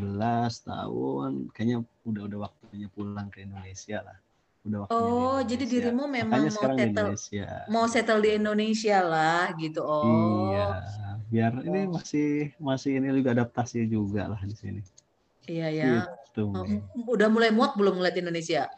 [0.68, 1.48] tahun.
[1.56, 4.18] Kayaknya udah udah waktunya pulang ke Indonesia lah.
[4.68, 7.16] Udah waktunya Oh, di jadi dirimu memang mau settle
[7.72, 9.80] mau settle di Indonesia lah gitu.
[9.80, 10.52] Oh.
[10.52, 11.17] Iya.
[11.28, 11.64] Biar oh.
[11.64, 14.82] ini masih masih ini juga adaptasi juga lah di sini.
[15.48, 15.88] Iya ya.
[16.32, 16.54] Gitu.
[16.54, 16.66] Oh,
[17.12, 18.68] udah mulai muak belum ngeliat Indonesia?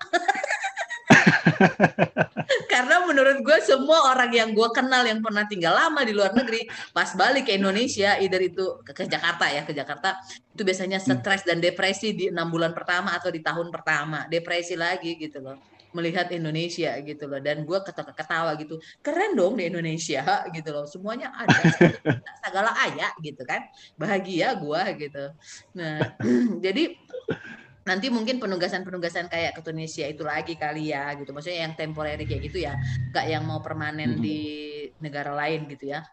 [2.71, 6.69] Karena menurut gue semua orang yang gue kenal yang pernah tinggal lama di luar negeri,
[6.95, 10.15] pas balik ke Indonesia, either itu ke, ke Jakarta ya, ke Jakarta,
[10.55, 11.19] itu biasanya hmm.
[11.19, 15.59] stres dan depresi di enam bulan pertama atau di tahun pertama, depresi lagi gitu loh.
[15.93, 17.41] Melihat Indonesia gitu loh.
[17.41, 18.77] Dan gue ketawa, ketawa gitu.
[19.01, 20.85] Keren dong di Indonesia gitu loh.
[20.85, 21.59] Semuanya ada
[22.45, 23.65] segala ayah gitu kan.
[23.97, 25.25] Bahagia gue gitu.
[25.77, 25.97] Nah
[26.65, 26.95] jadi
[27.87, 31.33] nanti mungkin penugasan-penugasan kayak ke Tunisia itu lagi kali ya gitu.
[31.33, 32.77] Maksudnya yang temporary kayak gitu ya.
[33.13, 34.21] Nggak yang mau permanen hmm.
[34.21, 34.39] di
[34.99, 36.03] negara lain gitu ya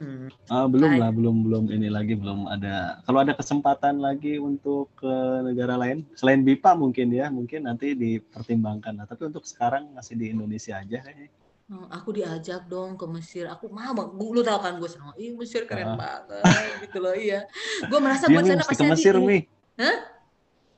[0.00, 0.32] Hmm.
[0.48, 3.04] Uh, belum lah, belum belum ini lagi belum ada.
[3.04, 5.12] Kalau ada kesempatan lagi untuk ke
[5.44, 8.96] negara lain selain BIPA mungkin ya, mungkin nanti dipertimbangkan.
[8.96, 11.28] Nah, tapi untuk sekarang masih di Indonesia aja kayaknya.
[11.68, 13.44] Hmm, aku diajak dong ke Mesir.
[13.52, 15.12] Aku mau, lu tahu kan gue senang.
[15.20, 15.96] Ih Mesir keren uh.
[16.00, 16.42] banget,
[16.88, 17.12] gitu loh.
[17.12, 17.44] Iya,
[17.84, 19.44] gue merasa buat sana pasti ke Mesir mi.
[19.76, 19.96] Hah?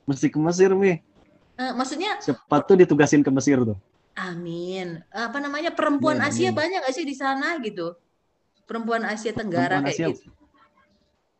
[0.03, 0.99] Mesti ke Mesir mi.
[1.55, 2.19] Uh, maksudnya?
[2.19, 3.79] Cepat tuh ditugasin ke Mesir tuh.
[4.19, 5.01] Amin.
[5.09, 6.59] Apa namanya perempuan ya, Asia amin.
[6.59, 7.97] banyak gak sih di sana gitu?
[8.65, 10.29] Perempuan Asia Tenggara perempuan kayak gitu.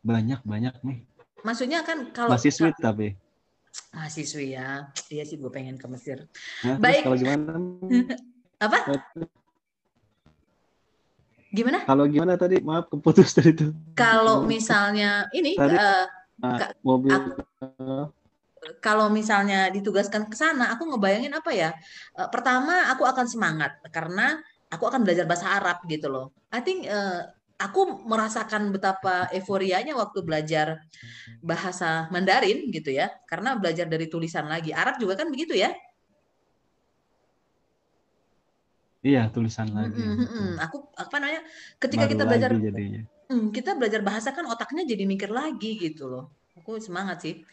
[0.04, 0.98] Banyak banyak nih.
[1.44, 3.16] Maksudnya kan kalau masih sweet tapi
[3.94, 4.90] mahasiswi ya.
[5.10, 6.26] Iya sih gue pengen ke Mesir.
[6.66, 7.06] Nah, Baik.
[7.06, 7.52] Kalau gimana?
[8.64, 8.78] Apa?
[11.54, 11.78] Gimana?
[11.86, 12.58] Kalau gimana tadi?
[12.62, 13.66] Maaf keputus tadi itu.
[13.94, 16.06] Kalau misalnya ini tadi, uh,
[16.82, 17.30] mobil aku,
[18.82, 21.70] kalau misalnya ditugaskan ke sana, aku ngebayangin apa ya?
[22.18, 24.42] Uh, pertama, aku akan semangat karena
[24.74, 26.34] aku akan belajar bahasa Arab gitu loh.
[26.50, 30.82] I think uh, aku merasakan betapa euforianya waktu belajar
[31.38, 34.74] bahasa Mandarin gitu ya, karena belajar dari tulisan lagi.
[34.74, 35.70] Arab juga kan begitu ya?
[39.04, 40.00] Iya, tulisan lagi.
[40.00, 40.50] Mm -hmm.
[40.64, 41.44] Aku apa namanya?
[41.76, 42.50] Ketika Baru kita belajar
[43.28, 46.43] mm, kita belajar bahasa kan otaknya jadi mikir lagi gitu loh.
[46.64, 47.44] Aku semangat sih.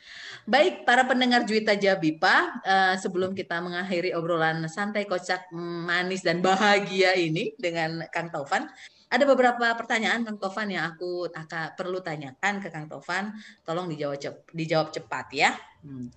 [0.47, 7.11] Baik, para pendengar Juwita Jabipa, uh, sebelum kita mengakhiri obrolan santai, kocak, manis, dan bahagia
[7.19, 8.71] ini dengan Kang Taufan,
[9.11, 13.35] ada beberapa pertanyaan Kang Taufan yang aku akan perlu tanyakan ke Kang Taufan.
[13.67, 15.51] Tolong dijawab, cep dijawab cepat ya.
[15.83, 16.07] Hmm.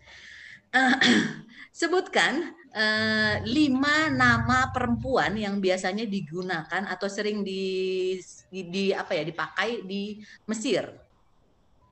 [0.71, 0.95] Uh,
[1.83, 8.15] sebutkan uh, lima nama perempuan yang biasanya digunakan atau sering di,
[8.55, 11.04] di, di apa ya dipakai di Mesir.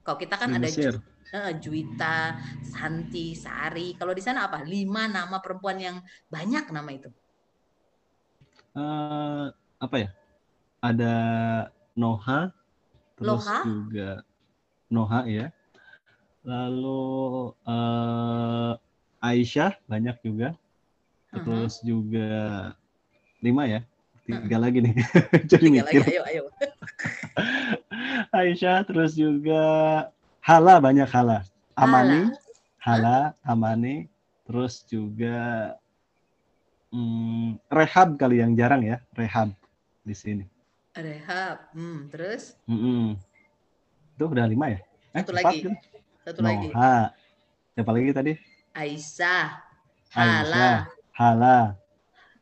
[0.03, 0.69] Kalau kita kan ada.
[1.33, 3.97] Uh, Juwita, Santi, Sari.
[3.97, 4.61] Kalau di sana apa?
[4.69, 5.97] Lima nama perempuan yang
[6.29, 7.09] banyak nama itu.
[8.77, 9.49] Uh,
[9.81, 10.09] apa ya?
[10.85, 11.15] Ada
[11.97, 12.53] Noha,
[13.17, 13.59] terus Loha?
[13.65, 14.11] juga
[14.93, 15.49] Noha ya.
[16.45, 17.01] Lalu
[17.65, 18.77] uh,
[19.25, 20.53] Aisyah banyak juga.
[21.33, 21.87] Terus uh -huh.
[21.89, 22.31] juga
[23.41, 23.81] lima ya.
[24.23, 24.95] Tiga lagi nih.
[25.51, 26.03] Jadi Tiga mikir.
[26.03, 26.43] lagi, ayo, ayo.
[28.39, 29.63] Aisyah terus juga
[30.43, 31.47] Hala banyak Hala.
[31.73, 32.31] Amani,
[32.79, 34.07] Hala, Amani,
[34.45, 35.73] terus juga
[36.93, 39.57] hmm, Rehab kali yang jarang ya, Rehab
[40.05, 40.45] di sini.
[40.93, 42.61] Rehab, hmm, terus?
[42.69, 43.05] Mm -mm.
[44.19, 44.81] Itu udah lima ya?
[45.17, 45.59] Eh, Satu lagi.
[45.65, 45.75] Kan?
[46.23, 46.53] Satu Noha.
[46.53, 46.69] lagi.
[47.73, 48.33] Siapa lagi tadi?
[48.77, 49.49] Aisyah,
[50.13, 50.77] Hala, Aisyah,
[51.17, 51.59] Hala,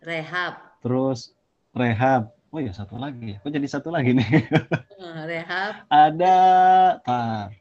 [0.03, 0.55] Rehab.
[0.83, 1.31] Terus
[1.71, 2.35] Rehab.
[2.51, 3.39] Oh ya satu lagi.
[3.39, 4.27] Kok jadi satu lagi nih?
[4.27, 5.87] Eh, rehab.
[5.87, 6.39] Ada
[7.07, 7.55] tar.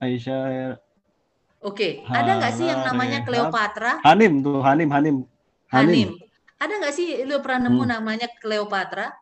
[0.00, 0.76] Aisyah.
[1.60, 4.00] Oke, ada nggak sih yang namanya Cleopatra?
[4.00, 5.16] Hanim tuh, Hanim, Hanim.
[5.68, 6.08] Hanim.
[6.08, 6.10] Hanim.
[6.56, 7.92] Ada nggak sih lu pernah nemu hmm.
[7.92, 9.12] namanya Cleopatra?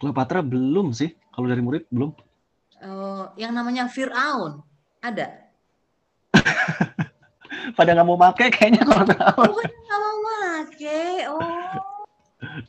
[0.00, 1.12] Cleopatra belum sih.
[1.32, 2.12] Kalau dari murid belum.
[2.84, 4.60] Oh, yang namanya Fir'aun
[5.00, 5.52] ada?
[7.76, 9.42] pada nggak mau pakai kayaknya kalau tahu.
[9.46, 11.10] Oh, nggak mau pakai.
[11.30, 11.90] Oh.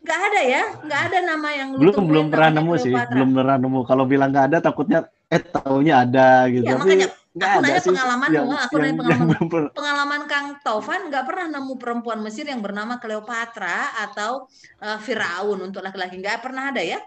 [0.04, 0.64] Nggak ada ya?
[0.84, 3.80] Nggak ada nama yang belum belum pernah nemu sih, belum pernah nemu.
[3.88, 6.68] Kalau bilang nggak ada, takutnya eh taunya ada gitu.
[6.68, 11.48] Ya, Tapi makanya aku nanya pengalaman yang, aku nanya pengalaman, pengalaman Kang Taufan nggak pernah
[11.48, 14.52] nemu perempuan Mesir yang bernama Cleopatra atau
[14.84, 17.00] uh, Firaun untuk laki-laki nggak pernah ada ya?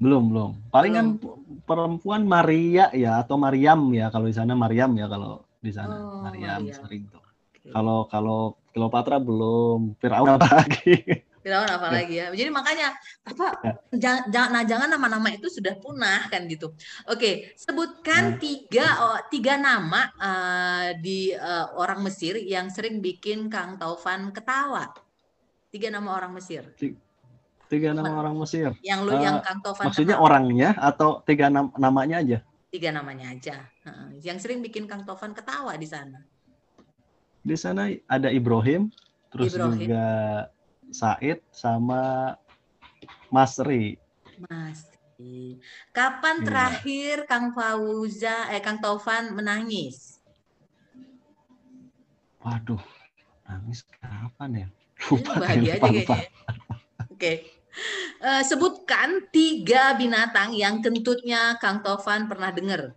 [0.00, 0.50] Belum belum.
[0.72, 1.20] Palingan
[1.68, 5.96] perempuan Maria ya atau Mariam ya kalau di sana Mariam ya kalau di sana.
[5.96, 6.76] Oh, Maryam iya.
[6.76, 7.24] sering tuh.
[7.56, 7.72] Okay.
[7.72, 8.40] Kalau kalau
[8.76, 11.24] Cleopatra belum, Firaun apa lagi?
[11.40, 12.32] Firaun apa lagi ya?
[12.32, 12.92] Jadi makanya
[13.24, 13.48] apa?
[13.60, 13.72] Ya.
[13.96, 16.72] Jangan, nah jangan nama-nama itu sudah punah kan gitu.
[17.08, 18.40] Oke, sebutkan nah.
[18.40, 24.92] tiga oh, tiga nama uh, di uh, orang Mesir yang sering bikin Kang Taufan ketawa.
[25.72, 26.64] Tiga nama orang Mesir.
[27.68, 28.72] Tiga nama orang Mesir.
[28.80, 29.92] Yang lu uh, yang Kang Taufan.
[29.92, 30.26] Maksudnya ketawa.
[30.28, 32.38] orangnya atau tiga nam namanya aja?
[32.74, 33.70] Tiga namanya aja.
[34.18, 36.26] Yang sering bikin Kang Tovan ketawa di sana.
[37.38, 38.90] Di sana ada Ibrahim,
[39.30, 39.78] terus Ibrahim.
[39.78, 40.06] juga
[40.90, 42.34] Said sama
[43.30, 43.94] Masri.
[44.50, 45.62] Masri.
[45.94, 46.46] Kapan yeah.
[46.50, 50.18] terakhir Kang Fauza eh Kang Tovan menangis?
[52.42, 52.82] Waduh,
[53.46, 54.68] nangis kapan ya?
[55.14, 56.06] Lupa bahagia aja kayaknya.
[56.10, 56.26] Oke.
[57.14, 57.36] Okay.
[58.22, 62.94] Uh, sebutkan tiga binatang yang kentutnya Kang Tovan pernah dengar.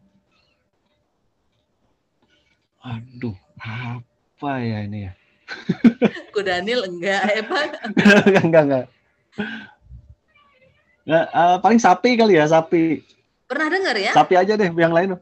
[2.86, 5.12] Aduh, apa ya ini ya?
[6.34, 7.68] Ku Daniel enggak, Evan.
[8.28, 8.86] enggak, enggak, enggak.
[11.08, 13.02] Nggak, uh, paling sapi kali ya, sapi.
[13.48, 14.12] Pernah dengar ya?
[14.12, 15.16] Sapi aja deh, yang lain.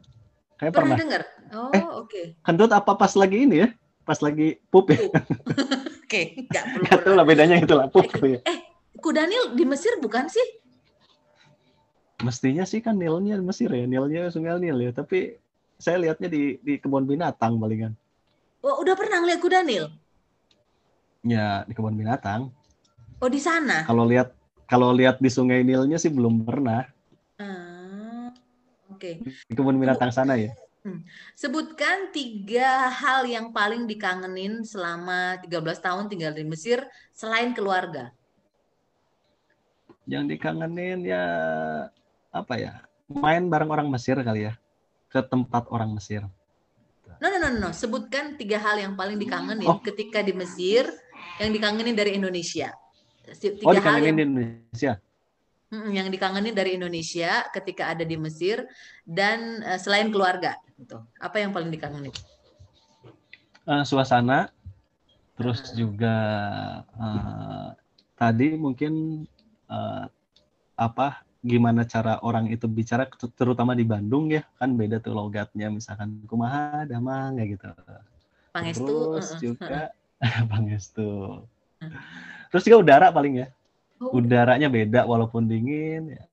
[0.58, 0.96] Kayak pernah.
[0.96, 0.98] pernah.
[0.98, 1.22] dengar?
[1.54, 2.10] Oh, Eh, oke.
[2.10, 2.24] Okay.
[2.42, 3.68] Kentut apa pas lagi ini ya?
[4.06, 4.98] Pas lagi pup ya?
[6.06, 6.82] Oke, enggak perlu.
[6.86, 8.38] Nggak tahu lah bedanya itu lah, pup ya.
[8.46, 8.58] Eh,
[9.00, 10.48] Ku Daniel di Mesir bukan sih?
[12.24, 14.90] Mestinya sih kan Nilnya Mesir ya, Nilnya Sungai Nil ya.
[14.92, 15.36] Tapi
[15.76, 17.92] saya lihatnya di di kebun binatang palingan.
[18.64, 19.92] Oh, udah pernah ngeliat Ku Daniel?
[21.20, 22.48] Ya di kebun binatang.
[23.20, 23.84] Oh, di sana.
[23.84, 24.32] Kalau lihat
[24.64, 26.88] kalau lihat di Sungai Nilnya sih belum pernah.
[27.36, 28.32] Ah,
[28.88, 29.20] Oke.
[29.20, 30.56] Di kebun binatang sana ya.
[31.34, 38.14] Sebutkan tiga hal yang paling dikangenin selama 13 tahun tinggal di Mesir selain keluarga.
[40.06, 41.24] Yang dikangenin ya
[42.30, 42.72] apa ya?
[43.10, 44.54] Main bareng orang Mesir kali ya.
[45.10, 46.26] Ke tempat orang Mesir.
[47.22, 47.70] No, no, no, no.
[47.74, 49.80] Sebutkan tiga hal yang paling dikangenin Oh.
[49.82, 50.86] ketika di Mesir
[51.42, 52.70] yang dikangenin dari Indonesia.
[53.26, 54.92] Tiga Oh hal dikangenin yang, di Indonesia.
[55.70, 58.62] Yang dikangenin dari Indonesia ketika ada di Mesir
[59.02, 60.54] dan eh, selain keluarga.
[60.78, 60.98] Gitu.
[61.18, 62.14] Apa yang paling dikangenin?
[63.66, 64.52] Eh, suasana,
[65.34, 66.14] terus juga
[66.94, 67.68] eh,
[68.14, 69.24] tadi mungkin
[69.70, 70.04] eh,
[70.76, 75.70] apa gimana cara orang itu bicara ter- terutama di Bandung ya kan beda tuh logatnya
[75.70, 77.68] misalkan kumaha damang kayak gitu.
[78.50, 78.96] Pangestu.
[79.14, 79.80] terus juga
[80.50, 81.10] pangestu.
[82.50, 83.48] Terus juga udara paling ya?
[83.96, 86.24] Oh, udaranya beda walaupun dingin ya.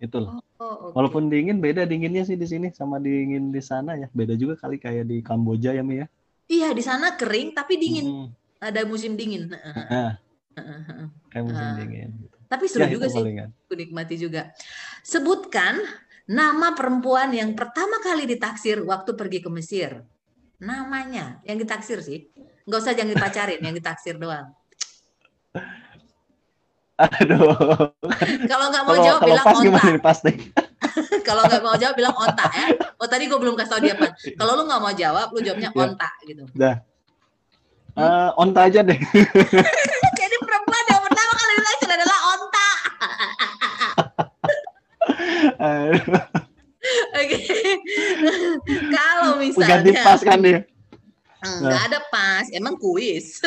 [0.00, 0.40] Itulah.
[0.60, 0.94] Oh, oke.
[0.94, 4.06] walaupun dingin beda dinginnya sih di sini sama dingin di sana ya.
[4.14, 6.06] Beda juga kali kayak di Kamboja ya Mi ya.
[6.44, 8.06] Iya, di sana kering tapi dingin.
[8.06, 8.26] Mm,
[8.60, 9.48] Ada musim dingin.
[9.48, 10.20] Nah,
[10.54, 12.26] gitu.
[12.46, 13.20] Tapi seru ya juga sih.
[13.20, 14.54] Aku nikmati juga.
[15.02, 15.82] Sebutkan
[16.30, 19.90] nama perempuan yang pertama kali ditaksir waktu pergi ke Mesir.
[20.62, 22.30] Namanya yang ditaksir sih.
[22.64, 24.48] Nggak usah jangan dipacarin, yang ditaksir doang.
[26.94, 27.58] Aduh.
[28.46, 29.82] Kalau nggak mau jawab bilang pas onta.
[29.82, 30.36] nih pas deh?
[31.26, 32.66] Kalau nggak mau jawab bilang onta ya.
[33.02, 34.14] Oh tadi gue belum kasih tau dia apa.
[34.38, 35.82] Kalau lu nggak mau jawab, lu jawabnya Ya.
[35.82, 36.44] onta gitu.
[36.54, 36.76] Dah.
[37.94, 38.98] Eh, onta aja deh.
[40.20, 42.68] Jadi perempuan yang pertama kali ditaksir adalah onta.
[44.44, 45.43] Aduh,
[47.16, 47.38] Oke.
[48.92, 50.60] Kalau Ganti misalnya pas kan dia.
[51.44, 53.44] nggak ada pas, emang kuis.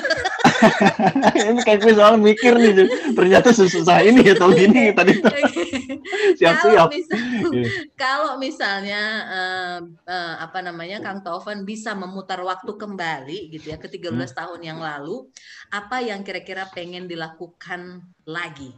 [1.34, 2.85] Ini kayak gue soal mikir nih.
[3.13, 5.34] Ternyata susah ini ya tahun ini tadi tuh.
[5.34, 6.89] Kalau Siap-siap.
[6.93, 7.65] misal- Iya.
[7.97, 13.89] kalau misalnya eh, eh, apa namanya Kang Taufan bisa memutar waktu kembali gitu ya ke
[13.89, 14.38] 13 Hmm.
[14.45, 15.25] tahun yang lalu,
[15.69, 18.77] apa yang kira-kira pengen dilakukan lagi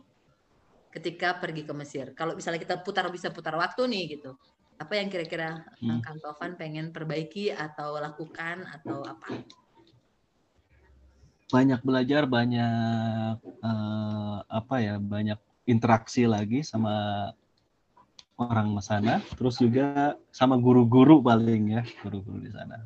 [1.00, 2.12] ketika pergi ke Mesir?
[2.12, 4.36] Kalau misalnya kita putar bisa putar waktu nih gitu.
[4.76, 6.04] Apa yang kira-kira eh, Hmm.
[6.04, 9.28] Kang Taufan pengen perbaiki atau lakukan atau apa?
[11.50, 17.28] Banyak belajar, banyak eh, apa ya, banyak interaksi lagi sama
[18.40, 22.80] orang sana, terus juga sama guru-guru paling ya, guru-guru di sana.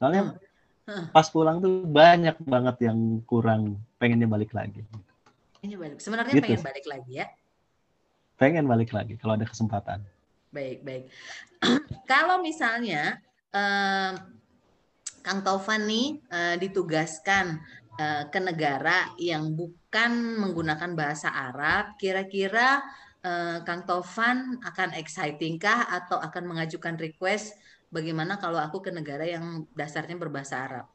[0.00, 0.36] Soalnya
[0.86, 1.10] Hmm.
[1.10, 4.86] pas pulang tuh banyak banget yang kurang, pengennya balik lagi.
[5.64, 5.98] Ini balik.
[6.02, 6.44] Sebenarnya Gitu.
[6.44, 7.26] pengen balik lagi ya.
[8.36, 10.04] Pengen balik lagi kalau ada kesempatan.
[10.52, 11.04] Baik, baik.
[12.12, 13.20] Kalau misalnya
[13.52, 14.12] eh,
[15.24, 17.60] Kang Taufan nih eh, ditugaskan
[17.96, 22.84] eh, ke negara yang bukan menggunakan bahasa Arab, kira-kira
[23.24, 27.56] eh, Kang Taufan akan exciting kah atau akan mengajukan request
[27.88, 30.86] bagaimana kalau aku ke negara yang dasarnya berbahasa Arab?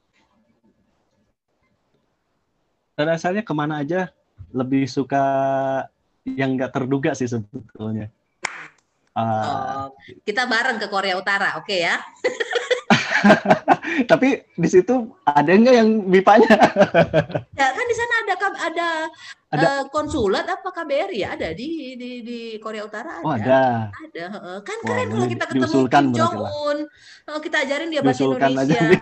[2.94, 4.14] Dasarnya ke mana aja
[4.50, 5.24] lebih suka
[6.26, 8.10] yang nggak terduga sih sebetulnya.
[9.12, 12.00] Ah, Oh, kita bareng ke Korea Utara, oke ya?
[14.12, 16.48] tapi di situ ada nggak yang bipanya?
[17.60, 18.90] Ya kan di sana ada ada,
[19.54, 19.68] Ada.
[19.70, 23.26] eh, konsulat apa KBRI ya ada di di di Korea Utara ada.
[23.28, 23.62] Oh ada.
[23.94, 24.26] Ada,
[24.66, 26.36] kan Wah, keren kalau kita ketemu Kim Jong.
[26.42, 26.78] Un,
[27.30, 28.82] Oh, kita ajarin dia bahasa Indonesia.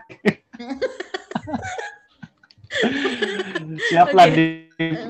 [3.70, 3.80] nih.
[3.92, 4.36] Siap lah Oke.
[4.36, 4.46] di,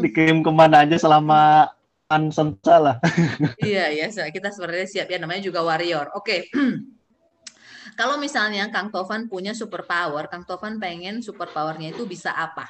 [0.04, 1.70] dikirim ke mana aja selama
[2.10, 2.98] ansensa lah.
[3.62, 6.10] iya, ya, kita sebenarnya siap ya, namanya juga warrior.
[6.18, 6.50] Oke,
[8.00, 12.66] kalau misalnya Kang Tovan punya super power, Kang Tovan pengen super powernya itu bisa apa?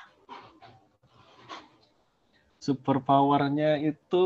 [2.60, 4.26] Super powernya itu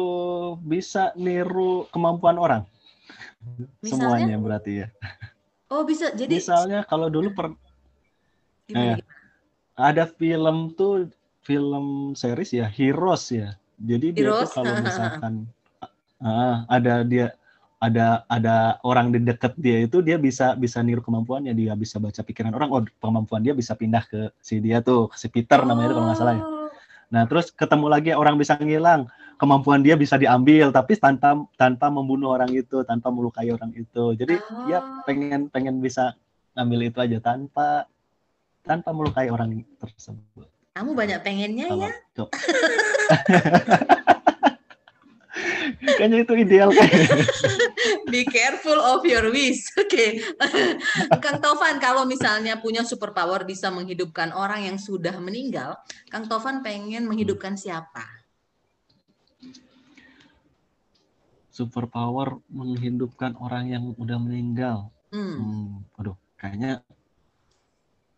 [0.65, 2.63] bisa niru kemampuan orang.
[3.85, 4.25] Misalnya?
[4.25, 4.87] Semuanya berarti ya.
[5.69, 7.53] Oh bisa, jadi Misalnya kalau dulu per,
[8.65, 9.12] gimana, eh, gimana?
[9.77, 11.09] Ada film tuh
[11.43, 14.53] film series ya Heroes ya jadi dia tuh Heroes?
[14.53, 15.33] kalau misalkan
[16.21, 17.33] ah, ada dia
[17.83, 22.23] ada ada orang di dekat dia itu dia bisa bisa niru kemampuannya dia bisa baca
[22.23, 25.95] pikiran orang oh kemampuan dia bisa pindah ke si dia tuh si Peter namanya itu
[25.99, 26.43] kalau nggak salah ya.
[26.47, 26.71] Oh.
[27.11, 32.31] Nah terus ketemu lagi orang bisa ngilang kemampuan dia bisa diambil tapi tanpa tanpa membunuh
[32.31, 34.63] orang itu tanpa melukai orang itu jadi oh.
[34.63, 36.15] dia pengen pengen bisa
[36.55, 37.91] ngambil itu aja tanpa
[38.63, 40.47] tanpa melukai orang tersebut.
[40.73, 41.91] Kamu banyak pengennya ya?
[45.83, 46.69] Kayaknya itu ideal.
[48.13, 49.69] Be careful of your wish.
[49.81, 49.89] Oke.
[49.89, 50.09] Okay.
[51.19, 55.77] Kang Tovan, kalau misalnya punya superpower bisa menghidupkan orang yang sudah meninggal,
[56.09, 58.05] Kang Tovan pengen menghidupkan siapa?
[61.53, 64.89] Superpower menghidupkan orang yang udah meninggal.
[65.13, 65.37] Hmm.
[65.37, 65.69] hmm
[66.01, 66.81] aduh, kayaknya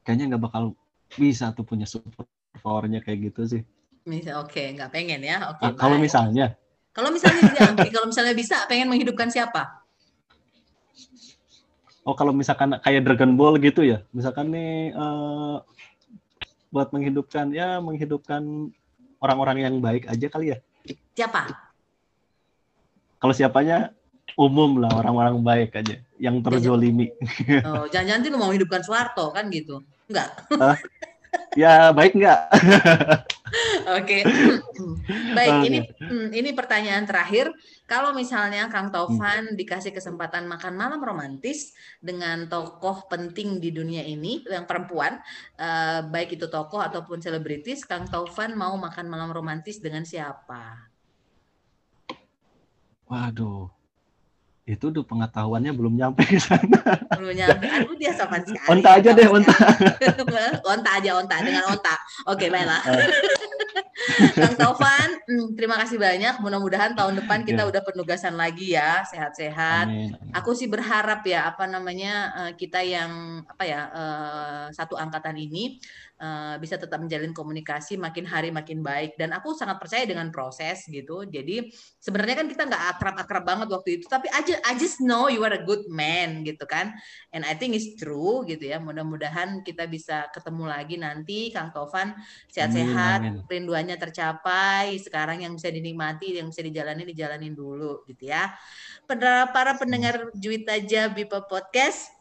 [0.06, 0.77] kayaknya nggak bakal
[1.18, 3.61] bisa tuh punya superpowernya kayak gitu sih.
[4.06, 5.49] Oke, okay, nggak pengen ya.
[5.49, 5.65] Oke.
[5.65, 6.45] Okay, nah, kalau misalnya,
[6.94, 9.82] kalau misalnya bisa, kalau misalnya bisa, pengen menghidupkan siapa?
[12.06, 15.57] Oh, kalau misalkan kayak Dragon Ball gitu ya, misalkan nih uh,
[16.69, 18.69] buat menghidupkan ya menghidupkan
[19.18, 20.57] orang-orang yang baik aja kali ya.
[21.18, 21.49] Siapa?
[23.18, 23.90] Kalau siapanya
[24.38, 27.10] umum lah orang-orang baik aja yang terzolimi.
[27.65, 29.82] Oh, jangan-jangan lu mau hidupkan Soeharto kan gitu?
[30.10, 30.30] Enggak.
[31.61, 32.41] ya baik enggak?
[33.86, 34.26] Oke.
[35.38, 37.53] Baik, ini hmm, ini pertanyaan terakhir.
[37.86, 39.57] Kalau misalnya Kang Taufan hmm.
[39.57, 45.22] dikasih kesempatan makan malam romantis dengan tokoh penting di dunia ini yang perempuan,
[45.61, 50.90] uh, baik itu tokoh ataupun selebritis, Kang Taufan mau makan malam romantis dengan siapa?
[53.06, 53.69] Waduh,
[54.65, 56.81] itu tuh pengetahuannya belum nyampe ke sana.
[57.13, 57.69] Belum nyampe.
[57.85, 58.65] Aku dia sopan sekali.
[58.65, 59.53] Onta aja deh, onta.
[60.73, 61.93] onta aja, onta dengan onta.
[62.25, 62.81] Oke, baiklah.
[63.95, 64.27] Eh.
[64.35, 66.43] Kang Taufan, hmm, terima kasih banyak.
[66.43, 67.72] Mudah-mudahan tahun depan kita yeah.
[67.72, 69.88] udah penugasan lagi ya, sehat-sehat.
[70.35, 75.80] Aku sih berharap ya, apa namanya eh, kita yang apa ya eh, satu angkatan ini
[76.19, 80.88] uh, bisa tetap menjalin komunikasi makin hari makin baik dan aku sangat percaya dengan proses
[80.88, 81.67] gitu jadi
[81.99, 85.43] sebenarnya kan kita nggak akrab-akrab banget waktu itu tapi I just, I just know you
[85.43, 86.95] are a good man gitu kan
[87.35, 92.15] and I think it's true gitu ya mudah-mudahan kita bisa ketemu lagi nanti Kang Tovan
[92.51, 98.49] sehat-sehat rinduannya tercapai sekarang yang bisa dinikmati yang bisa dijalani dijalanin dulu gitu ya
[99.53, 102.15] para pendengar Juwita Jabipa Podcast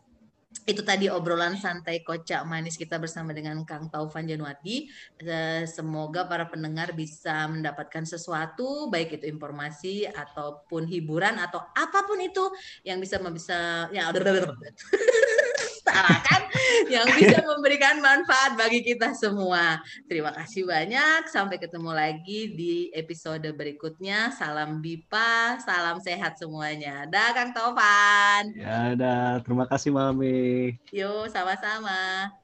[0.64, 4.88] itu tadi obrolan santai kocak manis kita bersama dengan Kang Taufan Januardi.
[5.20, 12.16] Eh, semoga para pendengar bisa mendapatkan sesuatu, baik itu informasi ataupun hiburan atau apa pun
[12.22, 12.48] itu
[12.86, 14.08] yang bisa bisa ya
[15.84, 16.42] salah kan
[16.88, 19.80] yang bisa memberikan manfaat bagi kita semua.
[20.08, 21.28] Terima kasih banyak.
[21.28, 24.32] Sampai ketemu lagi di episode berikutnya.
[24.32, 27.04] Salam Bipa, salam sehat semuanya.
[27.08, 28.56] Dah Kang Taufan.
[28.56, 29.40] Ya, dah.
[29.44, 30.76] Terima kasih Mami.
[30.90, 32.43] Yo, sama-sama.